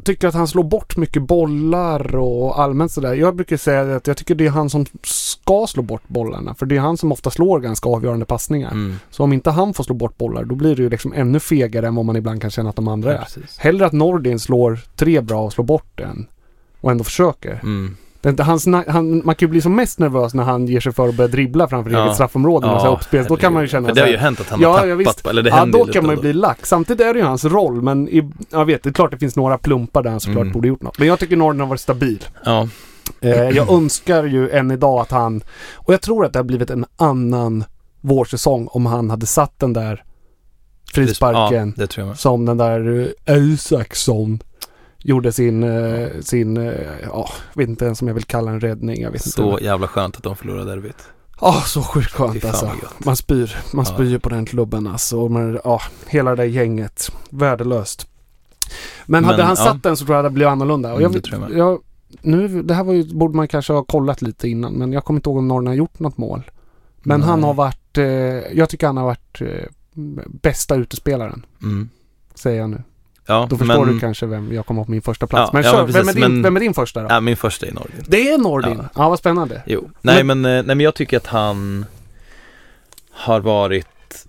tycker 0.03 0.27
att 0.27 0.33
han 0.33 0.47
slår 0.47 0.63
bort 0.63 0.97
mycket 0.97 1.21
bollar 1.23 2.15
och 2.15 2.61
allmänt 2.61 2.91
sådär. 2.91 3.13
Jag 3.13 3.35
brukar 3.35 3.57
säga 3.57 3.95
att 3.95 4.07
jag 4.07 4.17
tycker 4.17 4.35
det 4.35 4.45
är 4.45 4.49
han 4.49 4.69
som 4.69 4.85
ska 5.03 5.67
slå 5.67 5.83
bort 5.83 6.07
bollarna. 6.07 6.55
För 6.55 6.65
det 6.65 6.75
är 6.75 6.79
han 6.79 6.97
som 6.97 7.11
ofta 7.11 7.29
slår 7.31 7.59
ganska 7.59 7.89
avgörande 7.89 8.25
passningar. 8.25 8.71
Mm. 8.71 8.95
Så 9.09 9.23
om 9.23 9.33
inte 9.33 9.49
han 9.51 9.73
får 9.73 9.83
slå 9.83 9.95
bort 9.95 10.17
bollar 10.17 10.43
då 10.43 10.55
blir 10.55 10.75
det 10.75 10.81
ju 10.81 10.89
liksom 10.89 11.13
ännu 11.13 11.39
fegare 11.39 11.87
än 11.87 11.95
vad 11.95 12.05
man 12.05 12.15
ibland 12.15 12.41
kan 12.41 12.51
känna 12.51 12.69
att 12.69 12.75
de 12.75 12.87
andra 12.87 13.11
Ja, 13.13 13.17
är. 13.17 13.23
precis. 13.23 13.57
Hellre 13.57 13.85
att 13.85 13.93
Nordin 13.93 14.39
slår 14.39 14.79
tre 14.95 15.21
bra 15.21 15.41
och 15.45 15.53
slår 15.53 15.65
bort 15.65 15.99
en 15.99 16.27
och 16.81 16.91
ändå 16.91 17.03
försöker. 17.03 17.59
Mm. 17.63 17.97
Inte 18.25 18.43
hans, 18.43 18.65
han, 18.87 19.21
man 19.25 19.35
kan 19.35 19.47
ju 19.47 19.47
bli 19.47 19.61
som 19.61 19.75
mest 19.75 19.99
nervös 19.99 20.33
när 20.33 20.43
han 20.43 20.67
ger 20.67 20.79
sig 20.79 20.91
för 20.93 21.09
att 21.09 21.15
börja 21.15 21.27
dribbla 21.27 21.67
framför 21.67 21.91
Ja. 21.91 22.03
eget 22.03 22.15
straffområde 22.15 22.67
med 22.67 22.81
här 22.81 22.91
uppspel. 22.91 23.25
Då 23.29 23.35
kan 23.37 23.53
man 23.53 23.61
ju 23.61 23.67
känna 23.67 23.87
För 23.87 23.95
det 23.95 24.01
har 24.01 24.07
ju 24.07 24.17
hänt 24.17 24.39
att 24.41 24.49
han 24.49 24.61
Ja, 24.61 24.69
har 24.79 24.85
ja, 24.87 24.95
tappat, 24.97 25.15
visst. 25.17 25.27
eller 25.27 25.43
det 25.43 25.49
Ja, 25.49 25.65
då 25.65 25.85
kan 25.85 26.05
man 26.05 26.15
ju 26.15 26.21
bli 26.21 26.33
lack. 26.33 26.65
Samtidigt 26.65 27.01
är 27.07 27.13
det 27.13 27.19
ju 27.19 27.25
hans 27.25 27.45
roll, 27.45 27.81
men 27.81 28.09
i, 28.09 28.29
jag 28.49 28.65
vet, 28.65 28.83
det 28.83 28.89
är 28.89 28.93
klart 28.93 29.11
det 29.11 29.17
finns 29.17 29.35
några 29.35 29.57
plumpar 29.57 30.03
där 30.03 30.09
han 30.09 30.19
såklart 30.19 30.41
Mm. 30.41 30.53
borde 30.53 30.67
gjort 30.67 30.81
något. 30.81 30.99
Men 30.99 31.07
jag 31.07 31.19
tycker 31.19 31.35
Norden 31.37 31.59
har 31.59 31.67
varit 31.67 31.81
stabil. 31.81 32.25
Ja, 32.45 32.67
Eh, 33.21 33.31
jag 33.31 33.71
önskar 33.71 34.23
ju 34.23 34.49
än 34.49 34.71
idag 34.71 34.99
att 35.01 35.11
han, 35.11 35.41
och 35.75 35.93
jag 35.93 36.01
tror 36.01 36.25
att 36.25 36.33
det 36.33 36.39
har 36.39 36.43
blivit 36.43 36.69
en 36.69 36.85
annan 36.97 37.63
vårsäsong 38.01 38.67
om 38.71 38.85
han 38.85 39.09
hade 39.09 39.25
satt 39.25 39.59
den 39.59 39.73
där 39.73 40.03
frisparken 40.93 41.73
Ja, 41.77 41.81
det 41.83 41.87
tror 41.87 42.07
jag 42.07 42.19
som 42.19 42.45
den 42.45 42.57
där 42.57 43.09
eh, 43.25 43.35
Isaksson 43.37 44.39
gjorde 44.99 45.31
sin, 45.31 45.63
eh, 45.63 46.07
sin, 46.21 46.57
eh, 46.57 46.73
ja, 47.03 47.29
vet 47.53 47.69
inte 47.69 47.85
ens 47.85 48.01
om 48.01 48.07
jag 48.07 48.15
vill 48.15 48.23
kalla 48.23 48.51
en 48.51 48.59
räddning. 48.59 49.01
Jag 49.01 49.11
vet 49.11 49.21
Så 49.29 49.51
inte. 49.51 49.63
jävla 49.63 49.87
skönt 49.87 50.17
att 50.17 50.23
de 50.23 50.35
förlorade 50.35 50.71
derbyt. 50.71 50.97
Ja, 51.41 51.53
så 51.65 51.81
sjukt 51.81 52.11
skönt 52.11 52.45
alltså. 52.45 52.71
Man 52.97 53.15
spyr, 53.15 53.55
man 53.73 53.85
Ja. 53.89 53.93
spyr 53.93 54.17
på 54.17 54.29
den 54.29 54.45
klubben 54.45 54.87
alltså. 54.87 55.19
Och 55.19 55.31
Man, 55.31 55.59
ja, 55.63 55.81
hela 56.07 56.29
det 56.29 56.35
där 56.35 56.43
gänget. 56.43 57.11
Värdelöst. 57.29 58.07
Men, 59.05 59.23
hade 59.25 59.37
Men, 59.37 59.45
han 59.45 59.55
ja. 59.59 59.63
satt 59.65 59.83
den 59.83 59.97
så 59.97 60.05
tror 60.05 60.15
jag 60.15 60.25
det 60.25 60.29
blivit 60.29 60.51
annorlunda. 60.51 60.89
Och 60.93 60.99
Mm, 60.99 61.03
jag, 61.03 61.11
det 61.11 61.17
vet- 61.17 61.23
tror 61.25 61.41
jag 61.41 61.57
jag, 61.57 61.79
nu, 62.21 62.63
det 62.63 62.73
här 62.73 62.83
var 62.83 62.93
ju, 62.93 63.13
borde 63.13 63.35
man 63.35 63.47
kanske 63.47 63.73
ha 63.73 63.83
kollat 63.83 64.21
lite 64.21 64.47
innan. 64.49 64.73
Men 64.73 64.93
jag 64.93 65.05
kommer 65.05 65.17
inte 65.17 65.29
ihåg 65.29 65.37
om 65.37 65.47
Norrland 65.47 65.67
har 65.67 65.75
gjort 65.75 65.99
något 65.99 66.17
mål. 66.17 66.51
Men 67.03 67.23
han 67.23 67.39
Nej. 67.39 67.47
har 67.47 67.53
varit, 67.53 67.97
eh, 67.97 68.03
jag 68.57 68.69
tycker 68.69 68.87
han 68.87 68.97
har 68.97 69.05
varit 69.05 69.41
eh, 69.41 69.47
bästa 70.27 70.75
utespelaren. 70.75 71.45
Mm. 71.63 71.89
Säger 72.35 72.59
jag 72.59 72.69
nu. 72.69 72.83
Ja, 73.29 73.47
Då 73.49 73.57
förstår 73.57 73.85
men, 73.85 73.93
du 73.93 73.99
kanske 73.99 74.25
vem 74.25 74.53
jag 74.53 74.65
kommer 74.65 74.83
på 74.83 74.91
min 74.91 75.01
första 75.01 75.27
plats. 75.27 75.49
Ja, 75.53 75.59
men 75.59 75.63
ja, 75.63 75.71
kör, 75.71 75.77
men 75.77 75.93
precis, 75.93 76.01
vem, 76.01 76.09
är 76.09 76.13
din, 76.27 76.33
men- 76.33 76.43
vem 76.43 76.55
är 76.55 76.59
din 76.59 76.73
första 76.73 77.01
då? 77.01 77.07
Ja, 77.09 77.19
min 77.19 77.37
första 77.37 77.65
är 77.67 77.71
Nordin. 77.71 78.03
Det 78.07 78.29
är 78.31 78.37
Nordin. 78.37 78.77
Ja. 78.77 78.89
Ja. 78.95 79.09
vad 79.09 79.19
spännande. 79.19 79.61
Jo, 79.65 79.89
nej 80.01 80.23
men, 80.23 80.45
eh, 80.45 80.51
nej 80.51 80.63
men 80.63 80.79
jag 80.79 80.95
tycker 80.95 81.17
att 81.17 81.27
han 81.27 81.85
har 83.11 83.39
varit 83.39 84.25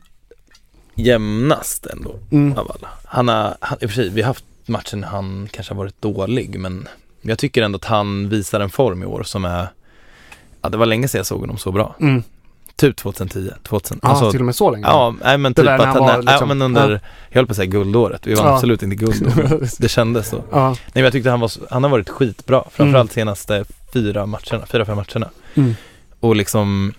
jämnast 0.95 1.87
ändå 1.87 2.15
Mm. 2.31 2.59
av 2.59 2.73
alla. 2.79 2.89
Han 3.05 3.29
har, 3.29 3.55
han, 3.61 3.79
i 3.81 3.87
och 3.87 3.91
för 3.91 3.95
sig, 3.95 4.09
vi 4.09 4.23
har 4.23 4.27
haft 4.27 4.45
matchen 4.67 5.05
han 5.05 5.49
kanske 5.53 5.75
har 5.75 5.79
varit 5.79 6.03
dålig 6.03 6.59
men 6.59 6.89
jag 7.23 7.39
tycker 7.39 7.63
ändå 7.63 7.77
att 7.77 7.85
han 7.85 8.29
visar 8.29 8.61
en 8.61 8.71
form 8.71 9.03
i 9.03 9.07
år 9.07 9.23
som 9.23 9.45
är, 9.45 9.69
ja 10.63 10.69
det 10.69 10.77
var 10.77 10.87
länge 10.87 11.09
sedan 11.09 11.19
jag 11.19 11.27
såg 11.27 11.41
honom 11.41 11.59
så 11.59 11.73
bra. 11.73 11.95
Mm. 12.01 12.23
Typ 12.81 12.97
2010, 12.97 13.51
2000. 13.63 13.99
Ja, 14.03 14.09
alltså, 14.09 14.31
till 14.31 14.41
och 14.41 14.47
med 14.47 14.57
så 14.57 14.71
länge. 14.71 14.87
Ja, 14.87 15.15
nej 15.25 15.39
men 15.39 15.53
Det 15.53 15.63
typ 15.63 15.71
att 15.71 15.81
han 15.87 15.99
var 15.99 16.11
ja, 16.13 16.21
liksom- 16.21 16.49
men 16.49 16.63
under, 16.63 16.91
ja. 16.91 16.99
jag 17.29 17.35
höll 17.35 17.47
på 17.47 17.51
att 17.51 17.57
säga 17.57 17.67
guldåret, 17.67 18.27
vi 18.27 18.35
var 18.35 18.45
Ja. 18.47 18.55
absolut 18.55 18.83
inte 18.83 18.97
guld 18.97 19.23
då, 19.37 19.43
men 19.43 19.69
det 19.79 19.89
kändes 19.89 20.29
så. 20.29 20.45
Ja. 20.51 20.69
Nej 20.69 20.77
men 20.95 21.03
jag 21.05 21.13
tyckte 21.13 21.31
han 21.31 21.41
var, 21.41 21.51
han 21.71 21.83
har 21.83 21.91
varit 21.91 22.09
skitbra, 22.09 22.65
framförallt 22.73 23.13
senaste 23.13 23.65
fyra 23.93 24.27
matcherna, 24.27 24.67
fyra, 24.67 24.85
fem 24.85 24.97
matcherna. 24.97 25.31
Mm. 25.55 25.75
Och 26.21 26.37
liksom 26.37 26.93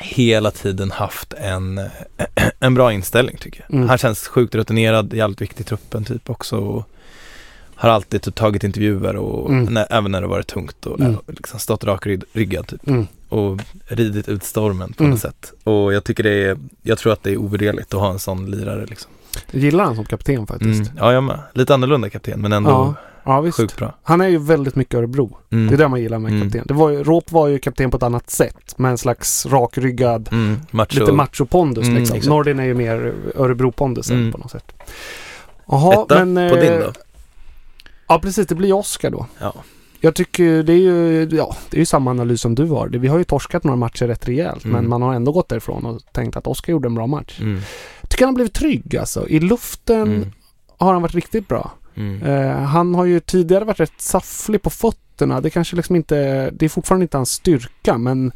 hela 0.00 0.50
tiden 0.50 0.90
haft 0.90 1.32
en, 1.32 1.80
en 2.60 2.74
bra 2.74 2.92
inställning 2.92 3.36
tycker 3.40 3.64
jag. 3.68 3.74
Mm. 3.76 3.88
Han 3.88 3.98
känns 3.98 4.28
sjukt 4.28 4.54
rutinerad, 4.54 5.12
jävligt 5.14 5.40
viktig 5.40 5.60
i 5.60 5.64
truppen 5.68 6.04
typ 6.04 6.30
också. 6.30 6.56
Och 6.56 6.88
har 7.74 7.90
alltid 7.90 8.22
typ 8.22 8.34
tagit 8.34 8.64
intervjuer 8.64 9.16
och 9.16 9.50
Mm. 9.50 9.64
när, 9.74 9.86
även 9.90 10.12
när 10.12 10.20
det 10.20 10.26
varit 10.26 10.46
tungt 10.46 10.86
och 10.86 11.00
Mm. 11.00 11.16
liksom 11.26 11.60
stått 11.60 11.84
rakryggad 11.84 12.66
typ. 12.66 12.88
Mm. 12.88 13.06
Och 13.28 13.60
ridit 13.88 14.28
ut 14.28 14.44
stormen 14.44 14.92
på 14.92 15.02
Mm. 15.02 15.10
något 15.10 15.20
sätt. 15.20 15.52
Och 15.64 15.92
jag 15.94 16.04
tycker 16.04 16.22
det 16.22 16.44
är, 16.44 16.56
jag 16.82 16.98
tror 16.98 17.12
att 17.12 17.22
det 17.22 17.30
är 17.32 17.36
ovärderligt 17.36 17.94
att 17.94 18.00
ha 18.00 18.10
en 18.10 18.18
sån 18.18 18.50
lirare 18.50 18.86
liksom. 18.86 19.10
Jag 19.50 19.62
gillar 19.62 19.84
han 19.84 19.96
som 19.96 20.04
kapten 20.04 20.46
faktiskt. 20.46 20.80
Mm. 20.90 20.92
Ja, 20.98 21.12
jag 21.12 21.22
med. 21.22 21.38
Lite 21.54 21.74
annorlunda 21.74 22.10
kapten 22.10 22.40
men 22.40 22.52
ändå 22.52 22.70
Ja, 22.70 22.94
ja 23.24 23.40
visst. 23.40 23.56
sjukt 23.56 23.76
bra. 23.76 23.94
Han 24.02 24.20
är 24.20 24.28
ju 24.28 24.38
väldigt 24.38 24.74
mycket 24.76 24.94
Örebro. 24.94 25.38
Mm. 25.50 25.66
Det 25.68 25.74
är 25.74 25.78
det 25.78 25.88
man 25.88 26.00
gillar 26.00 26.18
med 26.18 26.32
Mm. 26.32 26.42
kapten. 26.42 26.64
Det 26.66 26.74
var 26.74 26.90
ju, 26.90 27.04
Råp 27.04 27.32
var 27.32 27.48
ju 27.48 27.58
kapten 27.58 27.90
på 27.90 27.96
ett 27.96 28.02
annat 28.02 28.30
sätt. 28.30 28.78
Med 28.78 28.90
en 28.90 28.98
slags 28.98 29.46
rakryggad, 29.46 30.28
Mm. 30.32 30.60
Macho. 30.70 31.00
lite 31.00 31.12
macho-pondus 31.12 31.84
Mm, 31.84 31.94
liksom. 31.98 32.16
exakt. 32.16 32.28
Nordin 32.30 32.58
är 32.58 32.64
ju 32.64 32.74
mer 32.74 33.14
Örebro-pondusen 33.34 34.16
Mm. 34.18 34.32
på 34.32 34.38
något 34.38 34.50
sätt. 34.50 34.72
Jaha, 35.68 36.02
Etta 36.04 36.24
men... 36.24 36.50
på 36.50 36.56
eh, 36.56 36.62
din 36.62 36.80
då? 36.80 36.92
Ja, 38.08 38.18
precis. 38.18 38.46
Det 38.46 38.54
blir 38.54 38.72
Oscar 38.72 39.10
då. 39.10 39.26
Ja. 39.40 39.54
Jag 40.00 40.14
tycker 40.14 40.62
det 40.62 40.72
är 40.72 40.76
ju, 40.78 41.28
ja, 41.32 41.56
det 41.70 41.76
är 41.76 41.78
ju 41.78 41.86
samma 41.86 42.10
analys 42.10 42.40
som 42.40 42.54
du 42.54 42.64
har. 42.64 42.88
Vi 42.88 43.08
har 43.08 43.18
ju 43.18 43.24
torskat 43.24 43.64
några 43.64 43.76
matcher 43.76 44.06
rätt 44.06 44.28
rejält, 44.28 44.64
Mm. 44.64 44.76
men 44.76 44.88
man 44.88 45.02
har 45.02 45.14
ändå 45.14 45.32
gått 45.32 45.48
därifrån 45.48 45.86
och 45.86 46.00
tänkt 46.12 46.36
att 46.36 46.46
Oscar 46.46 46.70
gjorde 46.70 46.88
en 46.88 46.94
bra 46.94 47.06
match. 47.06 47.38
Mm. 47.40 47.60
Jag 48.00 48.10
tycker 48.10 48.24
han 48.24 48.34
har 48.34 48.36
blivit 48.36 48.54
trygg 48.54 48.96
alltså. 48.96 49.28
I 49.28 49.40
luften 49.40 50.02
Mm. 50.02 50.32
har 50.78 50.92
han 50.92 51.02
varit 51.02 51.14
riktigt 51.14 51.48
bra. 51.48 51.70
Eh, 52.24 52.58
han 52.62 52.94
har 52.94 53.04
ju 53.04 53.20
tidigare 53.20 53.64
varit 53.64 53.80
rätt 53.80 53.92
safflig 54.00 54.62
på 54.62 54.70
fötterna. 54.70 55.40
Det 55.40 55.50
kanske 55.50 55.76
liksom 55.76 55.96
inte, 55.96 56.50
det 56.50 56.64
är 56.64 56.68
fortfarande 56.68 57.04
inte 57.04 57.16
hans 57.16 57.30
styrka 57.30 57.98
men 57.98 58.32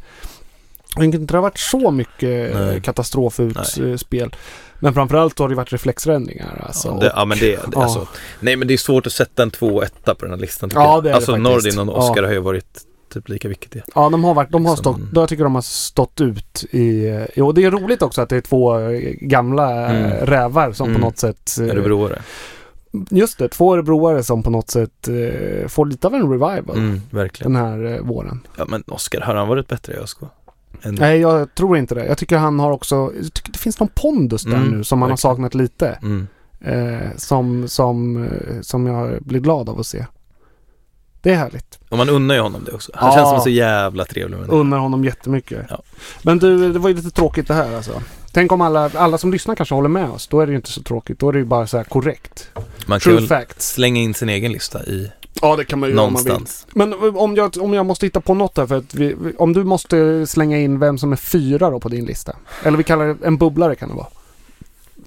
det 0.95 1.01
har 1.01 1.05
inte 1.15 1.37
varit 1.37 1.57
så 1.57 1.91
mycket 1.91 2.55
Nej. 2.55 2.75
eh, 2.75 2.81
katastrofutspel. 2.81 4.35
Men 4.79 4.93
framförallt 4.93 5.39
har 5.39 5.49
det 5.49 5.55
varit 5.55 5.73
reflexräddningar 5.73 6.63
alltså. 6.67 6.87
Ja, 6.87 6.93
det, 6.99 7.11
ja 7.15 7.25
men 7.25 7.37
det, 7.37 7.55
det 7.55 7.59
ja. 7.73 7.83
alltså, 7.83 8.07
Nej 8.39 8.55
men 8.55 8.67
det 8.67 8.73
är 8.73 8.77
svårt 8.77 9.07
att 9.07 9.13
sätta 9.13 9.43
en 9.43 9.51
2 9.51 9.83
1 9.83 9.93
på 10.05 10.13
den 10.19 10.29
här 10.29 10.37
listan 10.37 10.69
tycker 10.69 10.81
Ja, 10.81 11.01
det 11.01 11.09
är 11.09 11.11
det 11.11 11.15
Alltså 11.15 11.31
faktiskt. 11.31 11.75
Nordin 11.77 11.89
och 11.89 11.97
Oscar 11.97 12.21
Ja. 12.21 12.27
har 12.27 12.33
ju 12.33 12.39
varit 12.39 12.81
typ 13.13 13.29
lika 13.29 13.47
viktiga. 13.47 13.83
Ja, 13.95 14.09
de 14.09 14.23
har 14.23 14.33
varit, 14.33 14.51
de 14.51 14.65
har 14.65 14.75
Liksom- 14.75 14.95
stått, 14.95 15.09
jag 15.13 15.29
tycker 15.29 15.43
de 15.43 15.55
har 15.55 15.61
stått 15.61 16.21
ut 16.21 16.63
i, 16.71 17.09
och 17.41 17.53
det 17.53 17.63
är 17.63 17.71
roligt 17.71 18.01
också 18.01 18.21
att 18.21 18.29
det 18.29 18.37
är 18.37 18.41
två 18.41 18.79
eh, 18.79 18.99
gamla 19.21 19.85
eh, 19.85 20.05
Mm. 20.05 20.11
rävar 20.25 20.71
som 20.71 20.89
Mm. 20.89 21.01
på 21.01 21.07
något 21.07 21.17
sätt 21.17 21.55
Örebroare. 21.59 22.21
Just 23.09 23.37
det, 23.37 23.49
två 23.49 23.73
örebroare 23.73 24.23
som 24.23 24.43
på 24.43 24.49
något 24.49 24.69
sätt 24.69 25.09
får 25.67 25.85
lite 25.85 26.07
av 26.07 26.15
en 26.15 26.21
revival 26.31 26.77
Mm, 26.77 27.01
verkligen. 27.09 27.53
den 27.53 27.61
här 27.63 27.99
våren. 28.01 28.39
Ja 28.57 28.65
men 28.67 28.83
Oscar, 28.87 29.21
har 29.21 29.35
han 29.35 29.47
varit 29.47 29.67
bättre 29.67 29.93
i 29.93 29.97
ÖSK? 29.97 30.17
Än- 30.83 30.95
Nej, 30.95 31.19
jag 31.19 31.55
tror 31.55 31.77
inte 31.77 31.95
det. 31.95 32.05
Jag 32.05 32.17
tycker 32.17 32.37
han 32.37 32.59
har 32.59 32.71
också, 32.71 32.95
jag 33.21 33.33
tycker 33.33 33.51
det 33.51 33.57
finns 33.59 33.79
någon 33.79 33.89
pondus 33.95 34.43
där 34.43 34.53
Mm, 34.57 34.67
nu 34.69 34.83
som 34.83 34.99
man 34.99 35.09
har 35.09 35.17
saknat 35.17 35.55
lite. 35.55 35.99
Mm. 36.01 36.27
Eh, 36.61 37.07
som, 37.17 37.67
som, 37.67 38.23
eh, 38.23 38.61
som 38.61 38.85
jag 38.87 39.23
blir 39.23 39.39
glad 39.39 39.69
av 39.69 39.79
att 39.79 39.87
se. 39.87 40.05
Det 41.21 41.31
är 41.31 41.35
härligt. 41.35 41.79
Och 41.89 41.97
man 41.97 42.09
unnar 42.09 42.35
ju 42.35 42.41
honom 42.41 42.63
det 42.65 42.71
också. 42.71 42.91
Han 42.95 43.09
Ja. 43.09 43.15
känns 43.15 43.27
som 43.29 43.35
en 43.37 43.41
så 43.43 43.49
jävla 43.49 44.05
trevlig 44.05 44.37
människa. 44.37 44.55
Unnar 44.55 44.77
honom 44.77 45.03
jättemycket. 45.05 45.65
Ja. 45.69 45.81
Men 46.23 46.39
du, 46.39 46.73
det 46.73 46.79
var 46.79 46.89
ju 46.89 46.95
lite 46.95 47.09
tråkigt 47.11 47.47
det 47.47 47.53
här 47.53 47.75
alltså. 47.75 48.01
Tänk 48.33 48.51
om 48.51 48.61
alla, 48.61 48.89
alla 48.95 49.17
som 49.17 49.31
lyssnar 49.31 49.55
kanske 49.55 49.75
håller 49.75 49.89
med 49.89 50.09
oss. 50.09 50.27
Då 50.27 50.39
är 50.39 50.45
det 50.45 50.51
ju 50.51 50.55
inte 50.55 50.71
så 50.71 50.83
tråkigt. 50.83 51.19
Då 51.19 51.29
är 51.29 51.33
det 51.33 51.39
ju 51.39 51.45
bara 51.45 51.67
så 51.67 51.77
här 51.77 51.83
korrekt. 51.83 52.49
Man 52.55 52.63
kan 52.85 52.99
True 52.99 53.15
väl 53.15 53.27
facts. 53.27 53.73
slänga 53.73 54.01
in 54.01 54.13
sin 54.13 54.29
egen 54.29 54.51
lista 54.51 54.83
i 54.83 55.11
Ja, 55.41 55.55
det 55.55 55.65
kan 55.65 55.79
man 55.79 55.89
ju 55.89 55.95
göra 55.95 56.05
om 56.07 56.13
man 56.13 56.23
vill. 56.23 56.31
någonstans. 56.33 56.67
Men 56.73 56.93
eh, 56.93 57.17
om 57.17 57.35
jag, 57.35 57.57
om 57.61 57.73
jag 57.73 57.85
måste 57.85 58.05
hitta 58.05 58.21
på 58.21 58.33
något 58.33 58.57
här 58.57 58.67
för 58.67 58.77
att 58.77 58.93
vi, 58.93 59.15
om 59.37 59.53
du 59.53 59.63
måste 59.63 60.27
slänga 60.27 60.57
in 60.59 60.79
vem 60.79 60.97
som 60.97 61.11
är 61.11 61.15
fyra 61.15 61.69
då 61.69 61.79
på 61.79 61.89
din 61.89 62.05
lista. 62.05 62.35
Eller 62.63 62.77
vi 62.77 62.83
kallar 62.83 63.07
det 63.07 63.17
en 63.27 63.37
bubblare 63.37 63.75
kan 63.75 63.89
det 63.89 63.95
vara. 63.95 64.07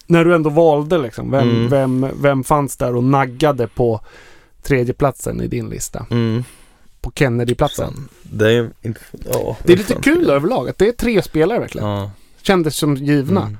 När 0.06 0.24
du 0.24 0.34
ändå 0.34 0.50
valde 0.50 0.98
liksom. 0.98 1.30
Vem, 1.30 1.48
Mm. 1.50 1.68
vem, 1.68 2.06
vem 2.22 2.44
fanns 2.44 2.76
där 2.76 2.96
och 2.96 3.04
naggade 3.04 3.66
på 3.66 4.00
tredjeplatsen 4.62 5.40
i 5.40 5.46
din 5.46 5.68
lista? 5.68 6.06
Mm. 6.10 6.44
På 7.00 7.12
Kennedy-platsen. 7.14 8.08
Det 8.22 8.52
är. 8.52 8.70
Ja, 9.32 9.56
Det 9.62 9.72
är 9.72 9.76
lite 9.76 9.94
kul 9.94 10.30
överlag 10.30 10.68
att 10.68 10.78
det 10.78 10.88
är 10.88 10.92
tre 10.92 11.22
spelare 11.22 11.58
verkligen. 11.58 11.88
Ja. 11.88 12.10
Kändes 12.42 12.76
som 12.76 12.96
givna. 12.96 13.40
Mm. 13.42 13.56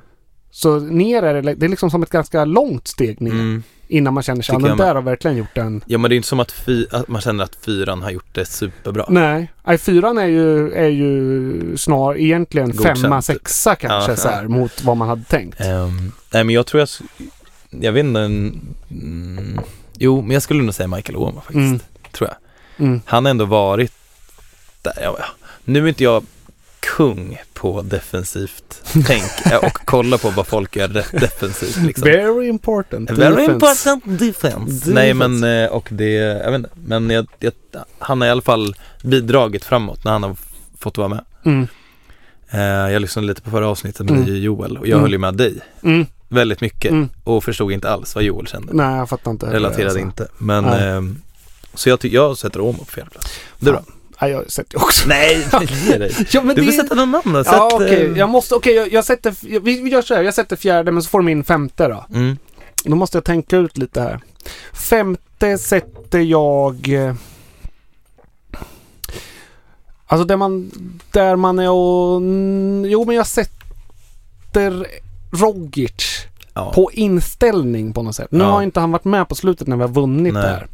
Så 0.51 0.79
ner 0.79 1.23
är 1.23 1.43
det, 1.43 1.55
det 1.55 1.67
är 1.67 1.71
liksom 1.71 1.91
som 1.91 2.03
ett 2.03 2.11
ganska 2.11 2.45
långt 2.45 2.89
steg 2.89 3.21
ner. 3.21 3.63
Innan 3.89 4.15
man 4.15 4.23
känner 4.23 4.43
sig, 4.43 4.53
ja 4.53 4.69
den 4.69 4.77
där 4.79 4.95
har 4.95 5.03
verkligen 5.03 5.37
gjort 5.37 5.59
en... 5.59 5.83
Ja 5.87 5.99
men 5.99 6.09
det 6.09 6.15
är 6.15 6.17
inte 6.17 6.29
som 6.29 6.41
att, 6.41 6.53
fy, 6.53 6.87
att 6.91 7.09
man 7.09 7.21
känner 7.21 7.45
att 7.45 7.57
fyran 7.65 8.03
har 8.03 8.11
gjort 8.11 8.35
det 8.35 8.45
superbra. 8.47 9.07
Nej, 9.09 9.53
nej 9.65 9.79
fyran 9.79 10.19
är 10.19 10.27
ju, 10.27 10.73
är 10.73 10.89
ju 10.89 11.77
snar 11.77 12.15
egentligen 12.19 12.71
Godkänt, 12.71 13.01
femma, 13.01 13.23
sexa 13.23 13.77
kanske 13.77 14.11
Ja, 14.13 14.17
så 14.17 14.29
här, 14.29 14.43
ja. 14.43 14.49
mot 14.49 14.85
vad 14.85 14.97
man 14.97 15.09
hade 15.09 15.25
tänkt. 15.25 15.61
Ehm, 15.61 16.13
nej 16.33 16.45
men 16.45 16.55
jag 16.55 16.67
tror 16.67 16.81
jag, 16.81 16.89
jag 17.71 17.93
vet 17.93 18.05
inte, 18.05 18.21
mm, 18.21 19.61
jo 19.99 20.21
men 20.23 20.31
jag 20.31 20.43
skulle 20.43 20.63
nog 20.63 20.75
säga 20.75 20.89
Michael 20.89 21.17
Oman 21.17 21.35
faktiskt, 21.35 21.57
Mm. 21.57 21.81
tror 22.13 22.29
jag. 22.31 22.37
Mm. 22.87 23.01
Han 23.05 23.25
har 23.25 23.31
ändå 23.31 23.45
varit 23.45 23.93
där, 24.83 24.93
ja, 25.03 25.17
ja. 25.19 25.25
nu 25.65 25.85
är 25.85 25.89
inte 25.89 26.05
jag 26.05 26.25
kung 26.97 27.39
på 27.55 27.83
defensivt 27.83 28.83
tänk 29.07 29.47
eh, 29.53 29.59
och 29.59 29.79
kolla 29.85 30.19
på 30.19 30.31
vad 30.31 30.47
folk 30.47 30.77
gör 30.77 30.89
rätt 30.89 31.11
defensivt 31.13 31.77
liksom. 31.77 32.05
Very 32.05 32.49
important. 32.49 33.11
Very 33.11 33.31
defense. 33.31 33.53
important 33.53 34.05
defense. 34.19 34.57
Defense. 34.73 34.91
Nej 34.93 35.15
men 35.15 35.45
eh, 35.45 35.67
och 35.71 35.89
det, 35.91 36.13
jag 36.15 36.51
vet 36.51 36.59
inte, 36.59 36.71
men 36.87 37.11
jag, 37.11 37.27
jag, 37.39 37.53
han 37.99 38.21
har 38.21 38.29
i 38.29 38.31
alla 38.31 38.43
fall 38.43 38.77
bidragit 39.03 39.65
framåt 39.65 40.05
när 40.05 40.13
han 40.13 40.23
har 40.23 40.37
fått 40.79 40.99
vara 40.99 41.09
med. 41.09 41.25
Mm. 41.45 41.67
Eh, 42.51 42.61
jag 42.93 43.03
lyssnade 43.03 43.29
lite 43.29 43.43
på 43.43 43.51
förra 43.51 43.69
avsnittet 43.69 44.07
med 44.11 44.19
Mm. 44.19 44.37
Joel 44.43 44.77
och 44.79 44.87
jag 44.87 44.93
Mm. 44.93 45.03
höll 45.03 45.13
ju 45.13 45.19
med 45.19 45.35
dig 45.35 45.61
Mm. 45.83 46.07
väldigt 46.29 46.61
mycket 46.61 46.91
Mm. 46.91 47.09
och 47.25 47.45
förstod 47.45 47.73
inte 47.73 47.91
alls 47.91 48.15
vad 48.15 48.25
Joel 48.25 48.47
kände. 48.47 48.73
Nej, 48.73 48.97
jag 48.97 49.09
fattar 49.09 49.31
inte. 49.31 49.47
Relaterade 49.47 49.85
alltså. 49.85 49.99
inte. 49.99 50.29
Men 50.39 50.65
ehm, 50.65 51.19
så 51.75 51.89
jag, 51.89 52.05
jag 52.05 52.39
sätter 52.39 52.61
Åmo 52.61 52.79
på 52.79 52.85
fjärde 52.93 53.11
plats. 53.11 53.29
Du 53.59 53.73
då? 53.73 53.83
Ja, 54.21 54.29
jag 54.29 54.51
sätter 54.51 54.83
också. 54.83 55.09
Nej, 55.09 55.47
ge 55.87 55.99
dig. 55.99 56.27
Ja, 56.31 56.43
men 56.43 56.57
Du 56.57 56.63
det... 56.63 56.73
får 56.73 56.83
sätta 56.83 56.95
någon 56.95 57.15
annan. 57.15 57.35
Ja, 57.35 57.45
Sätt, 57.45 57.73
okej. 57.73 58.07
eh, 58.07 58.19
Jag 58.19 58.29
måste, 58.29 58.55
okej, 58.55 58.75
jag, 58.75 58.93
jag 58.93 59.05
sätter, 59.05 59.35
jag, 59.41 59.61
vi, 59.61 59.89
gör 59.89 60.03
så 60.03 60.15
här. 60.15 60.23
Jag 60.23 60.35
sätter 60.35 60.57
fjärde, 60.57 60.93
men 60.93 61.03
så 61.03 61.09
får 61.09 61.19
du 61.19 61.25
min 61.25 61.45
femte 61.45 61.89
då. 61.89 62.07
Mm. 62.15 62.39
Då 62.85 62.97
måste 62.97 63.17
jag 63.17 63.25
tänka 63.25 63.57
ut 63.57 63.79
lite 63.79 64.01
här. 64.01 64.21
Femte 64.73 65.59
sätter 65.59 66.19
jag... 66.19 66.89
eh, 66.89 67.15
Alltså 70.07 70.25
där 70.25 70.37
man, 70.37 70.71
där 71.11 71.37
man 71.37 71.59
är 71.59 71.71
och... 71.71 72.21
Jo 72.91 73.05
men 73.07 73.17
jag 73.17 73.27
sätter 73.27 74.87
Rogic 75.33 76.27
Ja. 76.57 76.73
på 76.75 76.91
inställning 76.93 77.93
på 77.93 78.03
något 78.03 78.15
sätt. 78.17 78.29
Nu 78.31 78.39
Ja. 78.45 78.51
har 78.51 78.63
inte 78.63 78.81
han 78.81 78.91
varit 78.93 79.05
med 79.05 79.29
på 79.29 79.35
slutet 79.35 79.67
när 79.69 79.77
vi 79.77 79.83
har 79.83 79.89
vunnit 79.89 80.35
Nej. 80.35 80.43
där. 80.43 80.67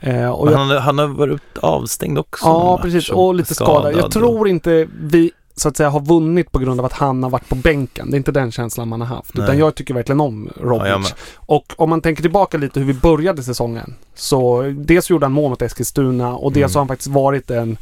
Eh, 0.00 0.20
jag, 0.20 0.46
han, 0.46 0.70
han 0.70 0.98
har 0.98 1.06
varit 1.06 1.58
avstängd 1.60 2.18
också. 2.18 2.44
ja 2.46 2.78
precis, 2.82 3.10
och 3.10 3.34
lite 3.34 3.54
skadad. 3.54 3.94
Jag 3.96 4.10
tror 4.10 4.48
inte 4.48 4.88
vi 5.00 5.30
så 5.56 5.68
att 5.68 5.76
säga 5.76 5.90
har 5.90 6.00
vunnit 6.00 6.52
på 6.52 6.58
grund 6.58 6.80
av 6.80 6.86
att 6.86 6.92
han 6.92 7.22
har 7.22 7.30
varit 7.30 7.48
på 7.48 7.54
bänken. 7.54 8.10
Det 8.10 8.14
är 8.14 8.18
inte 8.18 8.32
den 8.32 8.52
känslan 8.52 8.88
man 8.88 9.00
har 9.00 9.08
haft. 9.16 9.30
Utan 9.34 9.44
Nej. 9.46 9.58
jag 9.58 9.74
tycker 9.74 9.94
verkligen 9.94 10.20
om 10.20 10.48
Rogic. 10.60 10.88
Ja. 10.88 11.02
Och 11.36 11.72
om 11.76 11.90
man 11.90 12.00
tänker 12.00 12.22
tillbaka 12.22 12.58
lite 12.58 12.80
hur 12.80 12.86
vi 12.86 12.94
började 12.94 13.42
säsongen. 13.42 13.94
Så 14.14 14.62
dels 14.76 15.10
gjorde 15.10 15.24
han 15.26 15.32
mål 15.32 15.50
mot 15.50 15.62
Eskilstuna 15.62 16.34
och 16.34 16.52
dels 16.52 16.70
Mm. 16.72 16.74
har 16.74 16.80
han 16.80 16.88
faktiskt 16.88 17.08
varit 17.10 17.50
en, 17.50 17.76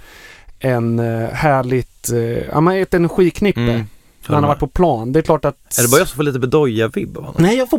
en 0.58 0.98
eh, 0.98 1.28
härligt, 1.28 2.10
eh, 2.12 2.18
ja 2.52 2.60
men 2.60 2.76
ett 2.82 2.94
energiknippe. 2.94 3.60
Mm. 3.60 3.86
När 4.28 4.34
han 4.34 4.44
har 4.44 4.48
varit 4.48 4.60
på 4.60 4.66
plan. 4.66 5.12
Det 5.12 5.18
är 5.18 5.22
klart 5.22 5.44
att... 5.44 5.78
Är 5.78 5.82
det 5.82 5.88
bara 5.88 5.98
jag 5.98 6.08
som 6.08 6.16
får 6.16 6.22
lite 6.22 6.38
Bedoya-vibb 6.38 7.16
av 7.18 7.24
honom? 7.24 7.42
Nej, 7.42 7.56
jag 7.58 7.70
får 7.70 7.78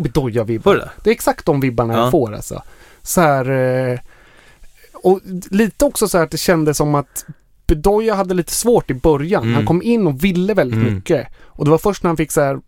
du 0.73 0.79
det? 0.79 0.89
Det 1.03 1.09
är 1.09 1.11
exakt 1.11 1.45
de 1.45 1.59
vibbarna 1.59 1.93
Ja. 1.93 1.99
jag 1.99 2.11
får 2.11 2.33
alltså. 2.33 2.61
Så 3.03 3.21
här... 3.21 3.99
Och 5.03 5.19
lite 5.49 5.85
också 5.85 6.07
så 6.07 6.17
här 6.17 6.25
att 6.25 6.31
det 6.31 6.37
kändes 6.37 6.77
som 6.77 6.95
att 6.95 7.25
Bedoya 7.67 8.15
hade 8.15 8.33
lite 8.33 8.53
svårt 8.53 8.91
i 8.91 8.93
början. 8.93 9.43
Mm. 9.43 9.55
Han 9.55 9.65
kom 9.65 9.81
in 9.81 10.07
och 10.07 10.23
ville 10.23 10.53
väldigt 10.53 10.79
Mm. 10.79 10.93
mycket. 10.93 11.27
Och 11.43 11.65
det 11.65 11.71
var 11.71 11.77
först 11.77 12.03
när 12.03 12.09
han 12.09 12.17
fick 12.17 12.31
så 12.31 12.41
här 12.41 12.59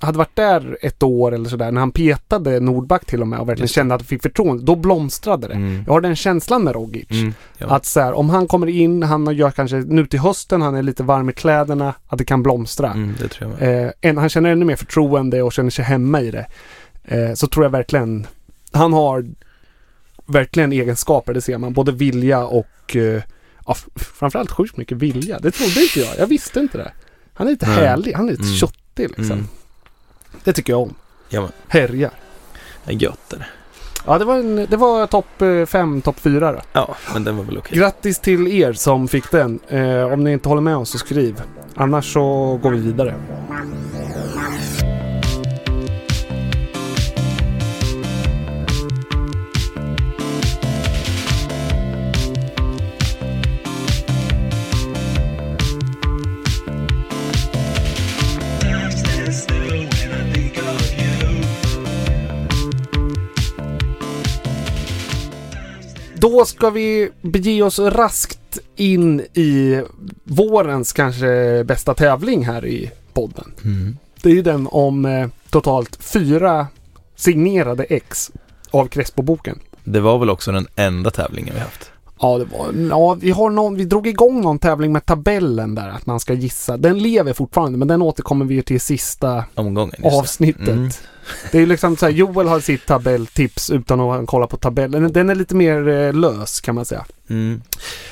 hade 0.00 0.18
varit 0.18 0.36
där 0.36 0.78
ett 0.80 1.02
år 1.02 1.34
eller 1.34 1.48
sådär, 1.48 1.72
när 1.72 1.80
han 1.80 1.90
petade 1.90 2.60
Nordback 2.60 3.04
till 3.04 3.20
och 3.20 3.28
med 3.28 3.38
och 3.38 3.48
verkligen 3.48 3.64
Just 3.64 3.74
kände 3.74 3.94
att 3.94 4.00
han 4.00 4.06
fick 4.06 4.22
förtroende, 4.22 4.64
då 4.64 4.76
blomstrade 4.76 5.48
det. 5.48 5.54
Mm. 5.54 5.84
Jag 5.86 5.92
har 5.92 6.00
den 6.00 6.16
känslan 6.16 6.64
med 6.64 6.74
Rogic. 6.74 7.10
Mm. 7.10 7.34
Ja. 7.58 7.66
Att 7.66 7.86
så 7.86 8.00
här, 8.00 8.12
om 8.12 8.30
han 8.30 8.46
kommer 8.46 8.66
in, 8.66 9.02
han 9.02 9.36
gör 9.36 9.50
kanske 9.50 9.76
nu 9.76 10.06
till 10.06 10.20
hösten, 10.20 10.62
han 10.62 10.74
är 10.74 10.82
lite 10.82 11.02
varm 11.02 11.28
i 11.30 11.32
kläderna, 11.32 11.94
att 12.06 12.18
det 12.18 12.24
kan 12.24 12.42
blomstra. 12.42 12.92
Mm, 12.92 13.14
det 13.20 13.28
tror 13.28 13.56
jag. 13.60 13.84
Eh, 13.84 13.90
en, 14.00 14.18
han 14.18 14.28
känner 14.28 14.50
ännu 14.50 14.64
mer 14.64 14.76
förtroende 14.76 15.42
och 15.42 15.52
känner 15.52 15.70
sig 15.70 15.84
hemma 15.84 16.20
i 16.20 16.30
det. 16.30 16.46
Eh, 17.04 17.34
så 17.34 17.46
tror 17.46 17.64
jag 17.64 17.70
verkligen 17.70 18.26
han 18.72 18.92
har 18.92 19.24
verkligen 20.28 20.72
egenskaper, 20.72 21.34
det 21.34 21.40
ser 21.40 21.58
man. 21.58 21.72
Både 21.72 21.92
vilja 21.92 22.44
och 22.44 22.96
eh, 22.96 23.22
ja, 23.66 23.76
framförallt 23.96 24.50
sjukt 24.50 24.76
mycket 24.76 24.98
vilja. 24.98 25.38
Det 25.38 25.50
trodde 25.50 25.82
inte 25.82 26.00
jag. 26.00 26.18
Jag 26.18 26.26
visste 26.26 26.60
inte 26.60 26.78
det. 26.78 26.92
Han 27.34 27.46
är 27.46 27.50
lite 27.50 27.66
Nej. 27.66 27.74
härlig. 27.76 28.12
Han 28.12 28.26
är 28.26 28.30
lite 28.30 28.42
Mm. 28.42 28.54
köttig 28.54 29.08
liksom. 29.08 29.32
Mm. 29.32 29.48
Det 30.44 30.52
tycker 30.52 30.72
jag 30.72 30.82
om. 30.82 30.94
Ja, 31.28 31.40
men 31.40 31.50
Härjar. 31.68 32.10
gött 32.86 33.32
är 33.32 33.36
det. 33.38 33.46
Ja, 34.06 34.18
det 34.18 34.24
var, 34.24 34.36
en, 34.38 34.66
det 34.70 34.76
var 34.76 35.06
topp 35.06 35.42
5, 35.70 36.02
topp 36.02 36.20
4 36.20 36.52
då. 36.52 36.60
Ja, 36.72 36.96
men 37.12 37.24
den 37.24 37.36
var 37.36 37.44
väl 37.44 37.58
okej. 37.58 37.78
Grattis 37.78 38.18
till 38.18 38.46
er 38.48 38.72
som 38.72 39.08
fick 39.08 39.30
den. 39.30 39.60
Eh, 39.68 40.12
om 40.12 40.24
ni 40.24 40.32
inte 40.32 40.48
håller 40.48 40.62
med 40.62 40.76
oss 40.76 40.90
så 40.90 40.98
skriv. 40.98 41.42
Annars 41.74 42.12
så 42.12 42.56
går 42.62 42.70
vi 42.70 42.78
vidare. 42.78 43.14
Då 66.20 66.44
ska 66.44 66.70
vi 66.70 67.10
bege 67.22 67.62
oss 67.62 67.78
raskt 67.78 68.58
in 68.76 69.20
i 69.20 69.82
vårens 70.24 70.92
kanske 70.92 71.64
bästa 71.64 71.94
tävling 71.94 72.46
här 72.46 72.66
i 72.66 72.90
podden. 73.12 73.52
Mm. 73.64 73.96
Det 74.22 74.30
är 74.30 74.34
ju 74.34 74.42
den 74.42 74.68
om 74.70 75.04
eh, 75.04 75.28
totalt 75.50 75.96
fyra 76.00 76.66
signerade 77.16 77.84
ex 77.84 78.30
av 78.70 78.88
Crespo-boken. 78.88 79.58
Det 79.84 80.00
var 80.00 80.18
väl 80.18 80.30
också 80.30 80.52
den 80.52 80.66
enda 80.76 81.10
tävlingen 81.10 81.54
vi 81.54 81.60
haft. 81.60 81.90
Ja, 82.20 82.38
det 82.38 82.44
var, 82.44 82.88
ja 82.90 83.14
vi, 83.14 83.30
har 83.30 83.50
någon, 83.50 83.76
vi 83.76 83.84
drog 83.84 84.06
igång 84.06 84.40
någon 84.40 84.58
tävling 84.58 84.92
med 84.92 85.06
tabellen 85.06 85.74
där, 85.74 85.88
att 85.88 86.06
man 86.06 86.20
ska 86.20 86.32
gissa. 86.34 86.76
Den 86.76 86.98
lever 86.98 87.32
fortfarande, 87.32 87.78
men 87.78 87.88
den 87.88 88.02
återkommer 88.02 88.44
vi 88.44 88.62
till 88.62 88.76
i 88.76 88.78
sista 88.78 89.44
Omgången. 89.54 90.04
avsnittet. 90.04 90.68
Mm. 90.68 90.90
Det 91.52 91.58
är 91.58 91.66
liksom 91.66 91.96
så 91.96 92.06
här, 92.06 92.12
Joel 92.12 92.48
har 92.48 92.60
sitt 92.60 92.86
tabelltips 92.86 93.70
utan 93.70 94.00
att 94.00 94.26
kolla 94.26 94.46
på 94.46 94.56
tabellen. 94.56 95.12
Den 95.12 95.30
är 95.30 95.34
lite 95.34 95.54
mer 95.54 95.88
eh, 95.88 96.12
lös 96.12 96.60
kan 96.60 96.74
man 96.74 96.84
säga. 96.84 97.04
Mm. 97.30 97.62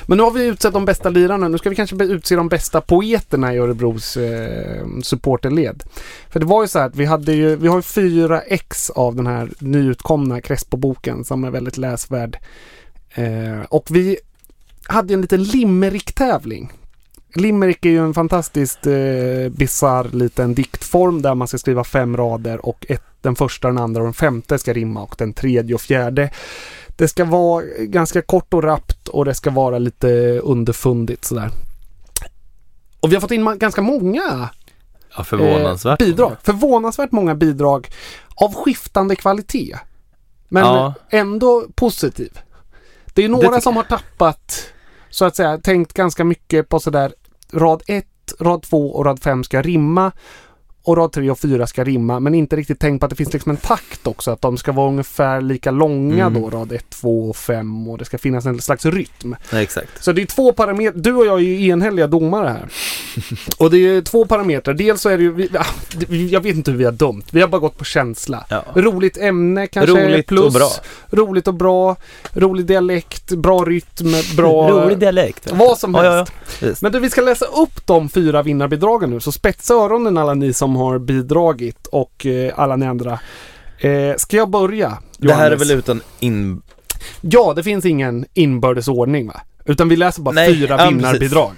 Men 0.05 0.17
nu 0.17 0.23
har 0.23 0.31
vi 0.31 0.45
utsett 0.45 0.73
de 0.73 0.85
bästa 0.85 1.09
lirarna. 1.09 1.47
Nu 1.47 1.57
ska 1.57 1.69
vi 1.69 1.75
kanske 1.75 2.03
utse 2.03 2.35
de 2.35 2.49
bästa 2.49 2.81
poeterna 2.81 3.53
i 3.53 3.57
Örebros 3.57 4.17
eh, 4.17 4.85
supporterled. 5.03 5.83
För 6.29 6.39
det 6.39 6.45
var 6.45 6.61
ju 6.61 6.67
så 6.67 6.79
här 6.79 6.85
att 6.85 6.95
vi 6.95 7.05
hade 7.05 7.33
ju, 7.33 7.55
vi 7.55 7.67
har 7.67 7.75
ju 7.75 7.81
fyra 7.81 8.41
ex 8.41 8.89
av 8.89 9.15
den 9.15 9.27
här 9.27 9.49
nyutkomna 9.59 10.41
Crespo-boken 10.41 11.23
som 11.23 11.43
är 11.43 11.51
väldigt 11.51 11.77
läsvärd. 11.77 12.37
Eh, 13.09 13.61
och 13.69 13.87
vi 13.89 14.17
hade 14.87 15.13
en 15.13 15.21
liten 15.21 15.43
limerick-tävling. 15.43 16.71
Limerick 17.35 17.85
är 17.85 17.89
ju 17.89 17.99
en 18.05 18.13
fantastiskt 18.13 18.87
eh, 18.87 18.93
bisarr 19.49 20.09
liten 20.15 20.53
diktform 20.55 21.21
där 21.21 21.35
man 21.35 21.47
ska 21.47 21.57
skriva 21.57 21.83
fem 21.83 22.17
rader 22.17 22.65
och 22.65 22.85
ett, 22.89 23.03
den 23.21 23.35
första, 23.35 23.67
den 23.67 23.77
andra 23.77 24.01
och 24.01 24.05
den 24.07 24.13
femte 24.13 24.59
ska 24.59 24.73
rimma 24.73 25.01
och 25.03 25.15
den 25.17 25.33
tredje 25.33 25.75
och 25.75 25.81
fjärde 25.81 26.29
det 26.95 27.07
ska 27.07 27.25
vara 27.25 27.63
ganska 27.79 28.21
kort 28.21 28.53
och 28.53 28.63
rappt 28.63 29.07
och 29.07 29.25
det 29.25 29.33
ska 29.33 29.49
vara 29.49 29.77
lite 29.79 30.07
underfundigt 30.43 31.25
sådär. 31.25 31.49
Och 32.99 33.11
vi 33.11 33.15
har 33.15 33.21
fått 33.21 33.31
in 33.31 33.57
ganska 33.59 33.81
många 33.81 34.49
Ja, 35.17 35.23
förvånansvärt. 35.23 36.01
eh, 36.01 36.07
bidrag. 36.07 36.35
Förvånansvärt 36.43 37.11
många 37.11 37.35
bidrag 37.35 37.87
av 38.35 38.53
skiftande 38.53 39.15
kvalitet. 39.15 39.77
Men 40.49 40.63
Ja. 40.65 40.93
ändå 41.09 41.65
positiv. 41.75 42.39
Det 43.13 43.21
är 43.23 43.27
Det 43.27 43.31
några 43.31 43.47
tycker 43.47 43.59
som 43.61 43.75
har 43.75 43.83
tappat, 43.83 44.69
så 45.17 45.25
att 45.25 45.35
säga, 45.35 45.57
tänkt 45.57 45.93
ganska 45.93 46.23
mycket 46.23 46.69
på 46.69 46.79
sådär 46.79 47.13
rad 47.53 47.83
1, 47.87 48.05
rad 48.39 48.61
2 48.61 48.91
och 48.91 49.05
rad 49.05 49.19
5 49.19 49.43
ska 49.43 49.61
rimma. 49.61 50.11
Och 50.87 50.97
rad 50.97 51.11
3 51.11 51.29
och 51.31 51.39
4 51.39 51.67
ska 51.67 51.83
rimma, 51.83 52.19
men 52.19 52.35
inte 52.35 52.55
riktigt 52.55 52.79
tänkt 52.79 52.99
på 52.99 53.05
att 53.05 53.09
det 53.09 53.15
finns 53.15 53.33
liksom 53.33 53.49
en 53.49 53.57
takt 53.57 54.07
också. 54.07 54.31
Att 54.31 54.41
de 54.41 54.57
ska 54.57 54.71
vara 54.71 54.87
ungefär 54.89 55.41
lika 55.41 55.71
långa 55.71 56.25
Mm. 56.25 56.41
då, 56.41 56.49
rad 56.49 56.71
1, 56.71 56.89
2 56.89 57.29
och 57.29 57.35
5 57.35 57.87
och 57.87 57.97
det 57.97 58.05
ska 58.05 58.17
finnas 58.17 58.45
en 58.45 58.61
slags 58.61 58.85
rytm. 58.85 59.35
Nej, 59.51 59.63
exakt. 59.63 60.03
Så 60.03 60.11
det 60.11 60.21
är 60.21 60.25
två 60.25 60.53
parametrar. 60.53 61.01
Du 61.01 61.13
och 61.13 61.25
jag 61.25 61.35
är 61.37 61.43
ju 61.43 61.67
enhälliga 61.67 62.07
domare 62.07 62.47
här. 62.47 62.69
Och 63.57 63.71
det 63.71 63.77
är 63.77 64.01
två 64.01 64.25
parametrar. 64.25 64.73
Dels 64.73 65.01
så 65.01 65.09
är 65.09 65.17
det 65.17 65.23
ju, 65.23 65.31
vi, 66.07 66.27
jag 66.29 66.41
vet 66.41 66.55
inte 66.55 66.71
hur 66.71 66.77
vi 66.77 66.85
har 66.85 66.91
dömt. 66.91 67.25
Vi 67.31 67.41
har 67.41 67.47
bara 67.47 67.59
gått 67.61 67.77
på 67.77 67.83
känsla. 67.85 68.45
Ja. 68.49 68.63
Roligt 68.75 69.17
ämne 69.17 69.67
kanske, 69.67 70.05
Roligt 70.07 70.27
plus. 70.27 70.45
och 70.45 70.51
bra. 70.53 70.69
Roligt 71.11 71.47
och 71.47 71.53
bra. 71.53 71.95
Rolig 72.33 72.65
dialekt, 72.65 73.31
bra 73.31 73.63
rytm, 73.63 74.13
bra... 74.37 74.69
Rolig 74.85 74.97
dialekt. 74.97 75.51
Vad 75.51 75.77
som 75.77 75.93
Ja, 75.95 76.01
helst. 76.01 76.31
ja, 76.61 76.67
ja. 76.67 76.73
Men 76.81 76.91
du, 76.91 76.99
vi 76.99 77.09
ska 77.09 77.21
läsa 77.21 77.45
upp 77.45 77.85
de 77.87 78.09
fyra 78.09 78.41
vinnarbidragen 78.43 79.09
nu. 79.09 79.19
Så 79.19 79.31
spetsa 79.31 79.73
öronen 79.73 80.17
alla 80.17 80.33
ni 80.33 80.53
som 80.53 80.75
har 80.77 80.99
bidragit 80.99 81.87
och 81.87 82.25
eh, 82.25 82.53
alla 82.59 82.75
ni 82.75 82.85
andra. 82.85 83.19
Eh, 83.79 84.15
ska 84.17 84.37
jag 84.37 84.49
börja? 84.49 84.97
Det 85.17 85.33
här 85.33 85.45
är 85.45 85.51
Johannes? 85.51 85.69
väl 85.69 85.77
utan 85.77 86.01
in... 86.19 86.61
Ja, 87.21 87.53
det 87.55 87.63
finns 87.63 87.85
ingen 87.85 88.25
inbördes 88.33 88.87
ordning 88.87 89.27
va? 89.27 89.41
Utan 89.65 89.89
vi 89.89 89.95
läser 89.95 90.21
bara 90.21 90.31
Nej, 90.35 90.53
fyra 90.55 90.67
ja, 90.69 90.77
precis. 90.77 90.97
vinnarbidrag. 90.97 91.51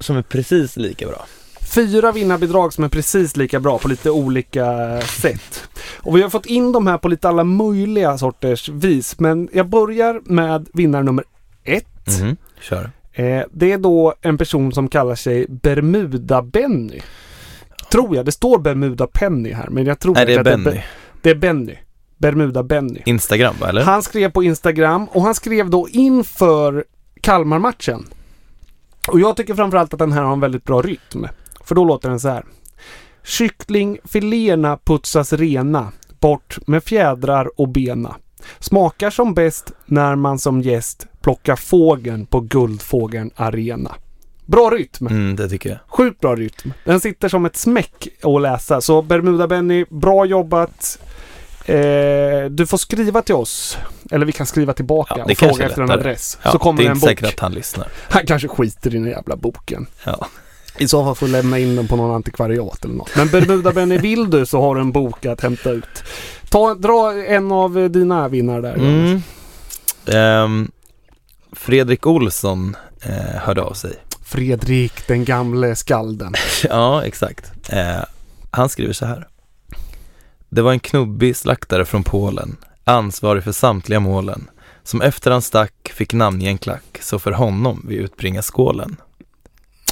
Som 0.00 0.16
är 0.16 0.22
precis 0.22 0.76
lika 0.76 1.06
bra. 1.06 1.26
Fyra 1.74 2.12
vinnarbidrag 2.12 2.72
som 2.72 2.84
är 2.84 2.88
precis 2.88 3.36
lika 3.36 3.60
bra 3.60 3.78
på 3.78 3.88
lite 3.88 4.10
olika 4.10 5.00
sätt. 5.00 5.62
Och 5.96 6.16
vi 6.16 6.22
har 6.22 6.30
fått 6.30 6.46
in 6.46 6.72
de 6.72 6.86
här 6.86 6.98
på 6.98 7.08
lite 7.08 7.28
alla 7.28 7.44
möjliga 7.44 8.18
sorters 8.18 8.68
vis. 8.68 9.18
Men 9.20 9.48
jag 9.52 9.68
börjar 9.68 10.20
med 10.24 10.68
vinnare 10.72 11.02
nummer 11.02 11.24
ett. 11.64 12.20
Mhm. 12.20 12.36
Kör. 12.60 12.90
Eh, 13.12 13.42
det 13.52 13.72
är 13.72 13.78
då 13.78 14.14
en 14.22 14.38
person 14.38 14.72
som 14.72 14.88
kallar 14.88 15.14
sig 15.14 15.46
Bermuda-Benny. 15.48 17.02
Tror 17.90 18.16
jag. 18.16 18.24
Det 18.24 18.32
står 18.32 18.58
Bermuda-Penny 18.58 19.52
här, 19.54 19.68
men 19.70 19.86
jag 19.86 19.98
tror 19.98 20.14
Nej, 20.14 20.26
det 20.26 20.34
är 20.34 20.44
Benny. 20.44 20.64
Be- 20.64 20.84
det 21.22 21.30
är 21.30 21.34
Benny. 21.34 21.76
Bermuda-Benny. 22.18 23.02
Instagram 23.06 23.54
va, 23.60 23.68
eller? 23.68 23.82
Han 23.82 24.02
skrev 24.02 24.30
på 24.30 24.42
Instagram 24.42 25.08
och 25.12 25.22
han 25.22 25.34
skrev 25.34 25.70
då 25.70 25.88
inför 25.88 26.84
Kalmar-matchen. 27.20 28.06
Och 29.08 29.20
jag 29.20 29.36
tycker 29.36 29.54
framförallt 29.54 29.92
att 29.92 29.98
den 29.98 30.12
här 30.12 30.22
har 30.22 30.32
en 30.32 30.40
väldigt 30.40 30.64
bra 30.64 30.82
rytm. 30.82 31.26
För 31.64 31.74
då 31.74 31.84
låter 31.84 32.08
den 32.08 32.20
så 32.20 32.28
här. 32.28 32.44
Kycklingfiléerna 33.24 34.78
putsas 34.84 35.32
rena. 35.32 35.92
Bort 36.20 36.58
med 36.66 36.84
fjädrar 36.84 37.60
och 37.60 37.68
bena. 37.68 38.16
Smakar 38.58 39.10
som 39.10 39.34
bäst 39.34 39.72
när 39.86 40.16
man 40.16 40.38
som 40.38 40.62
gäst 40.62 41.06
plockar 41.20 41.56
fågeln 41.56 42.26
på 42.26 42.40
Guldfågeln 42.40 43.30
Arena. 43.36 43.94
Bra 44.50 44.70
rytm. 44.70 45.06
Mm, 45.06 45.36
det 45.36 45.48
tycker 45.48 45.70
jag. 45.70 45.78
Sjukt 45.88 46.20
bra 46.20 46.36
rytm. 46.36 46.72
Den 46.84 47.00
sitter 47.00 47.28
som 47.28 47.44
ett 47.46 47.56
smäck 47.56 48.08
att 48.22 48.42
läsa. 48.42 48.80
Så 48.80 49.02
Bermuda-Benny, 49.02 49.84
bra 49.90 50.24
jobbat. 50.24 50.98
Eh, 51.64 51.76
du 52.50 52.66
får 52.68 52.76
skriva 52.76 53.22
till 53.22 53.34
oss. 53.34 53.78
Eller 54.10 54.26
vi 54.26 54.32
kan 54.32 54.46
skriva 54.46 54.72
tillbaka 54.72 55.14
Ja, 55.18 55.24
och 55.24 55.38
fråga 55.38 55.66
efter 55.66 55.82
en 55.82 55.90
adress. 55.90 56.38
Ja, 56.42 56.52
så 56.52 56.58
kommer 56.58 56.78
det 56.78 56.84
är 56.86 56.90
en 56.90 56.96
inte 56.96 57.06
bok. 57.06 57.18
säkert 57.18 57.34
att 57.34 57.40
han 57.40 57.52
lyssnar. 57.52 57.88
Han 58.10 58.26
kanske 58.26 58.48
skiter 58.48 58.90
i 58.94 58.98
den 58.98 59.06
jävla 59.06 59.36
boken. 59.36 59.86
Ja. 60.04 60.26
I 60.78 60.88
så 60.88 61.04
fall 61.04 61.14
får 61.14 61.26
du 61.26 61.32
lämna 61.32 61.58
in 61.58 61.76
den 61.76 61.88
på 61.88 61.96
någon 61.96 62.14
antikvariat 62.14 62.84
eller 62.84 62.94
något. 62.94 63.16
Men 63.16 63.28
Bermuda-Benny, 63.28 63.98
vill 63.98 64.30
du 64.30 64.46
så 64.46 64.60
har 64.60 64.74
du 64.74 64.80
en 64.80 64.92
bok 64.92 65.26
att 65.26 65.40
hämta 65.40 65.70
ut. 65.70 66.04
Ta, 66.50 66.74
dra 66.74 67.12
en 67.26 67.52
av 67.52 67.90
dina 67.90 68.28
vinnare 68.28 68.60
där. 68.60 68.74
Mm. 68.74 69.22
Ehm, 70.06 70.70
Fredrik 71.52 72.06
Olsson 72.06 72.76
eh, 73.02 73.12
hörde 73.40 73.62
av 73.62 73.72
sig. 73.72 73.92
Fredrik, 74.30 75.06
den 75.06 75.24
gamle 75.24 75.76
skalden. 75.76 76.34
ja, 76.68 77.04
exakt. 77.04 77.52
Eh, 77.68 78.04
han 78.50 78.68
skriver 78.68 78.92
så 78.92 79.06
här. 79.06 79.28
Det 80.48 80.62
var 80.62 80.72
en 80.72 80.80
knubbig 80.80 81.36
slaktare 81.36 81.84
från 81.84 82.02
Polen, 82.02 82.56
ansvarig 82.84 83.44
för 83.44 83.52
samtliga 83.52 84.00
målen, 84.00 84.50
som 84.82 85.02
efter 85.02 85.30
han 85.30 85.42
stack 85.42 85.92
fick 85.94 86.12
namnge 86.12 86.48
en 86.48 86.58
klack, 86.58 86.98
så 87.00 87.18
för 87.18 87.32
honom 87.32 87.86
vi 87.88 87.96
utbringar 87.96 88.42
skålen. 88.42 88.96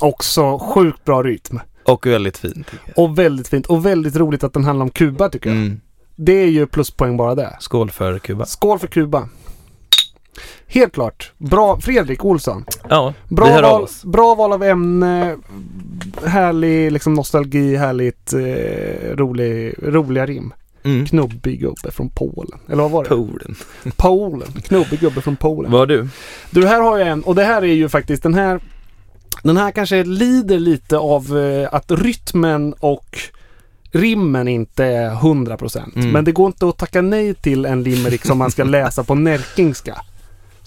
Också 0.01 0.59
sjukt 0.59 1.05
bra 1.05 1.23
rytm. 1.23 1.61
Och 1.85 2.07
väldigt 2.07 2.39
fint. 2.39 2.67
Och 2.97 3.19
väldigt 3.19 3.49
fint. 3.49 3.67
Och 3.67 3.87
väldigt 3.87 4.17
roligt 4.17 4.45
att 4.45 4.53
den 4.53 4.65
handlar 4.65 4.85
om 4.85 4.91
Kuba 4.91 5.29
tycker 5.29 5.51
jag. 5.51 5.59
Mm. 5.59 5.81
Det 6.17 6.33
är 6.43 6.49
ju 6.49 6.67
pluspoäng 6.67 7.17
bara 7.17 7.35
det. 7.35 7.57
Skål 7.61 7.91
för 7.91 8.19
Kuba. 8.19 8.47
Skål 8.47 8.79
för 8.79 8.87
Kuba. 8.87 9.29
Helt 10.67 10.93
klart. 10.95 11.33
Bra 11.39 11.81
Fredrik 11.81 12.25
Olsson. 12.25 12.65
Ja, 12.89 13.15
Bra 13.29 13.47
vi 13.47 13.53
hör 13.53 13.63
av 13.63 13.71
val, 13.73 13.83
oss. 13.83 14.05
bra 14.05 14.35
val 14.35 14.53
av 14.53 14.63
ämne. 14.63 15.37
Härlig 16.25 16.93
liksom 16.93 17.15
nostalgi, 17.15 17.77
härligt 17.77 18.33
eh, 18.33 19.17
rolig, 19.17 19.75
roliga 19.83 20.27
rim. 20.27 20.53
Mm. 20.85 21.07
Knubbig 21.07 21.61
gubbe 21.61 21.91
från 21.91 22.09
Polen. 22.11 22.59
Eller 22.69 22.83
vad 22.83 22.91
var 22.91 23.03
det? 23.05 23.09
Polen. 23.09 23.55
Polen. 23.97 24.53
Knubbig 24.53 25.01
gubbe 25.01 25.21
från 25.21 25.37
Polen. 25.37 25.73
Vad 25.73 25.89
du? 25.89 26.09
Du, 26.51 26.67
här 26.67 26.81
har 26.81 26.99
jag 26.99 27.09
en 27.09 27.23
och 27.23 27.35
det 27.35 27.45
här 27.45 27.63
är 27.63 27.75
ju 27.75 27.89
faktiskt 27.89 28.23
den 28.23 28.35
här 28.35 28.61
den 29.43 29.57
här 29.57 29.71
kanske 29.71 30.05
lider 30.05 30.59
lite 30.59 30.99
av 30.99 31.39
eh, 31.39 31.69
att 31.75 31.91
rytmen 31.91 32.75
och 32.81 33.19
rimmen 33.93 34.49
inte 34.49 34.85
är 34.85 35.11
100% 35.11 35.81
Mm. 35.97 36.11
men 36.11 36.25
det 36.25 36.33
går 36.33 36.47
inte 36.47 36.69
att 36.69 36.77
tacka 36.79 37.03
nej 37.03 37.35
till 37.35 37.65
en 37.67 37.83
limerick 37.83 38.25
som 38.27 38.39
man 38.39 38.51
ska 38.51 38.65
läsa 38.65 39.05
på 39.05 39.15
närkingska. 39.15 39.97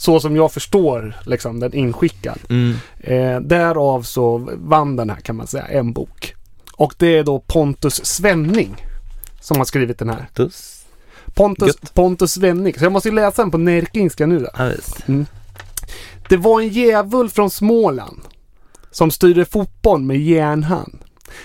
Så 0.01 0.19
som 0.19 0.35
jag 0.35 0.51
förstår 0.51 1.15
liksom 1.25 1.59
den 1.59 1.73
inskickad. 1.73 2.39
Mm. 2.49 2.75
Eh, 2.99 3.41
därav 3.41 4.01
så 4.01 4.49
vann 4.53 4.95
den 4.95 5.09
här 5.09 5.17
kan 5.17 5.35
man 5.35 5.47
säga 5.47 5.65
en 5.65 5.93
bok. 5.93 6.35
Och 6.73 6.93
det 6.97 7.17
är 7.17 7.23
då 7.23 7.39
Pontus 7.39 8.05
Svenning 8.05 8.85
som 9.41 9.57
har 9.57 9.65
skrivit 9.65 9.99
den 9.99 10.09
här. 10.09 10.27
Pontus, 11.33 11.67
Gött. 11.67 11.93
Pontus 11.93 12.31
Svenning. 12.31 12.73
Så 12.77 12.85
jag 12.85 12.91
måste 12.91 13.09
ju 13.09 13.15
läsa 13.15 13.41
den 13.41 13.51
på 13.51 13.57
närkingska 13.57 14.25
nu 14.25 14.39
då. 14.39 14.49
Ja, 14.57 14.65
visst. 14.65 15.05
Det 16.29 16.37
var 16.37 16.61
en 16.61 16.69
djävul 16.69 17.29
från 17.29 17.49
Småland 17.49 18.21
som 18.91 19.11
styrde 19.11 19.45
fotboll 19.45 20.01
med 20.01 20.17
järnhand. 20.17 20.99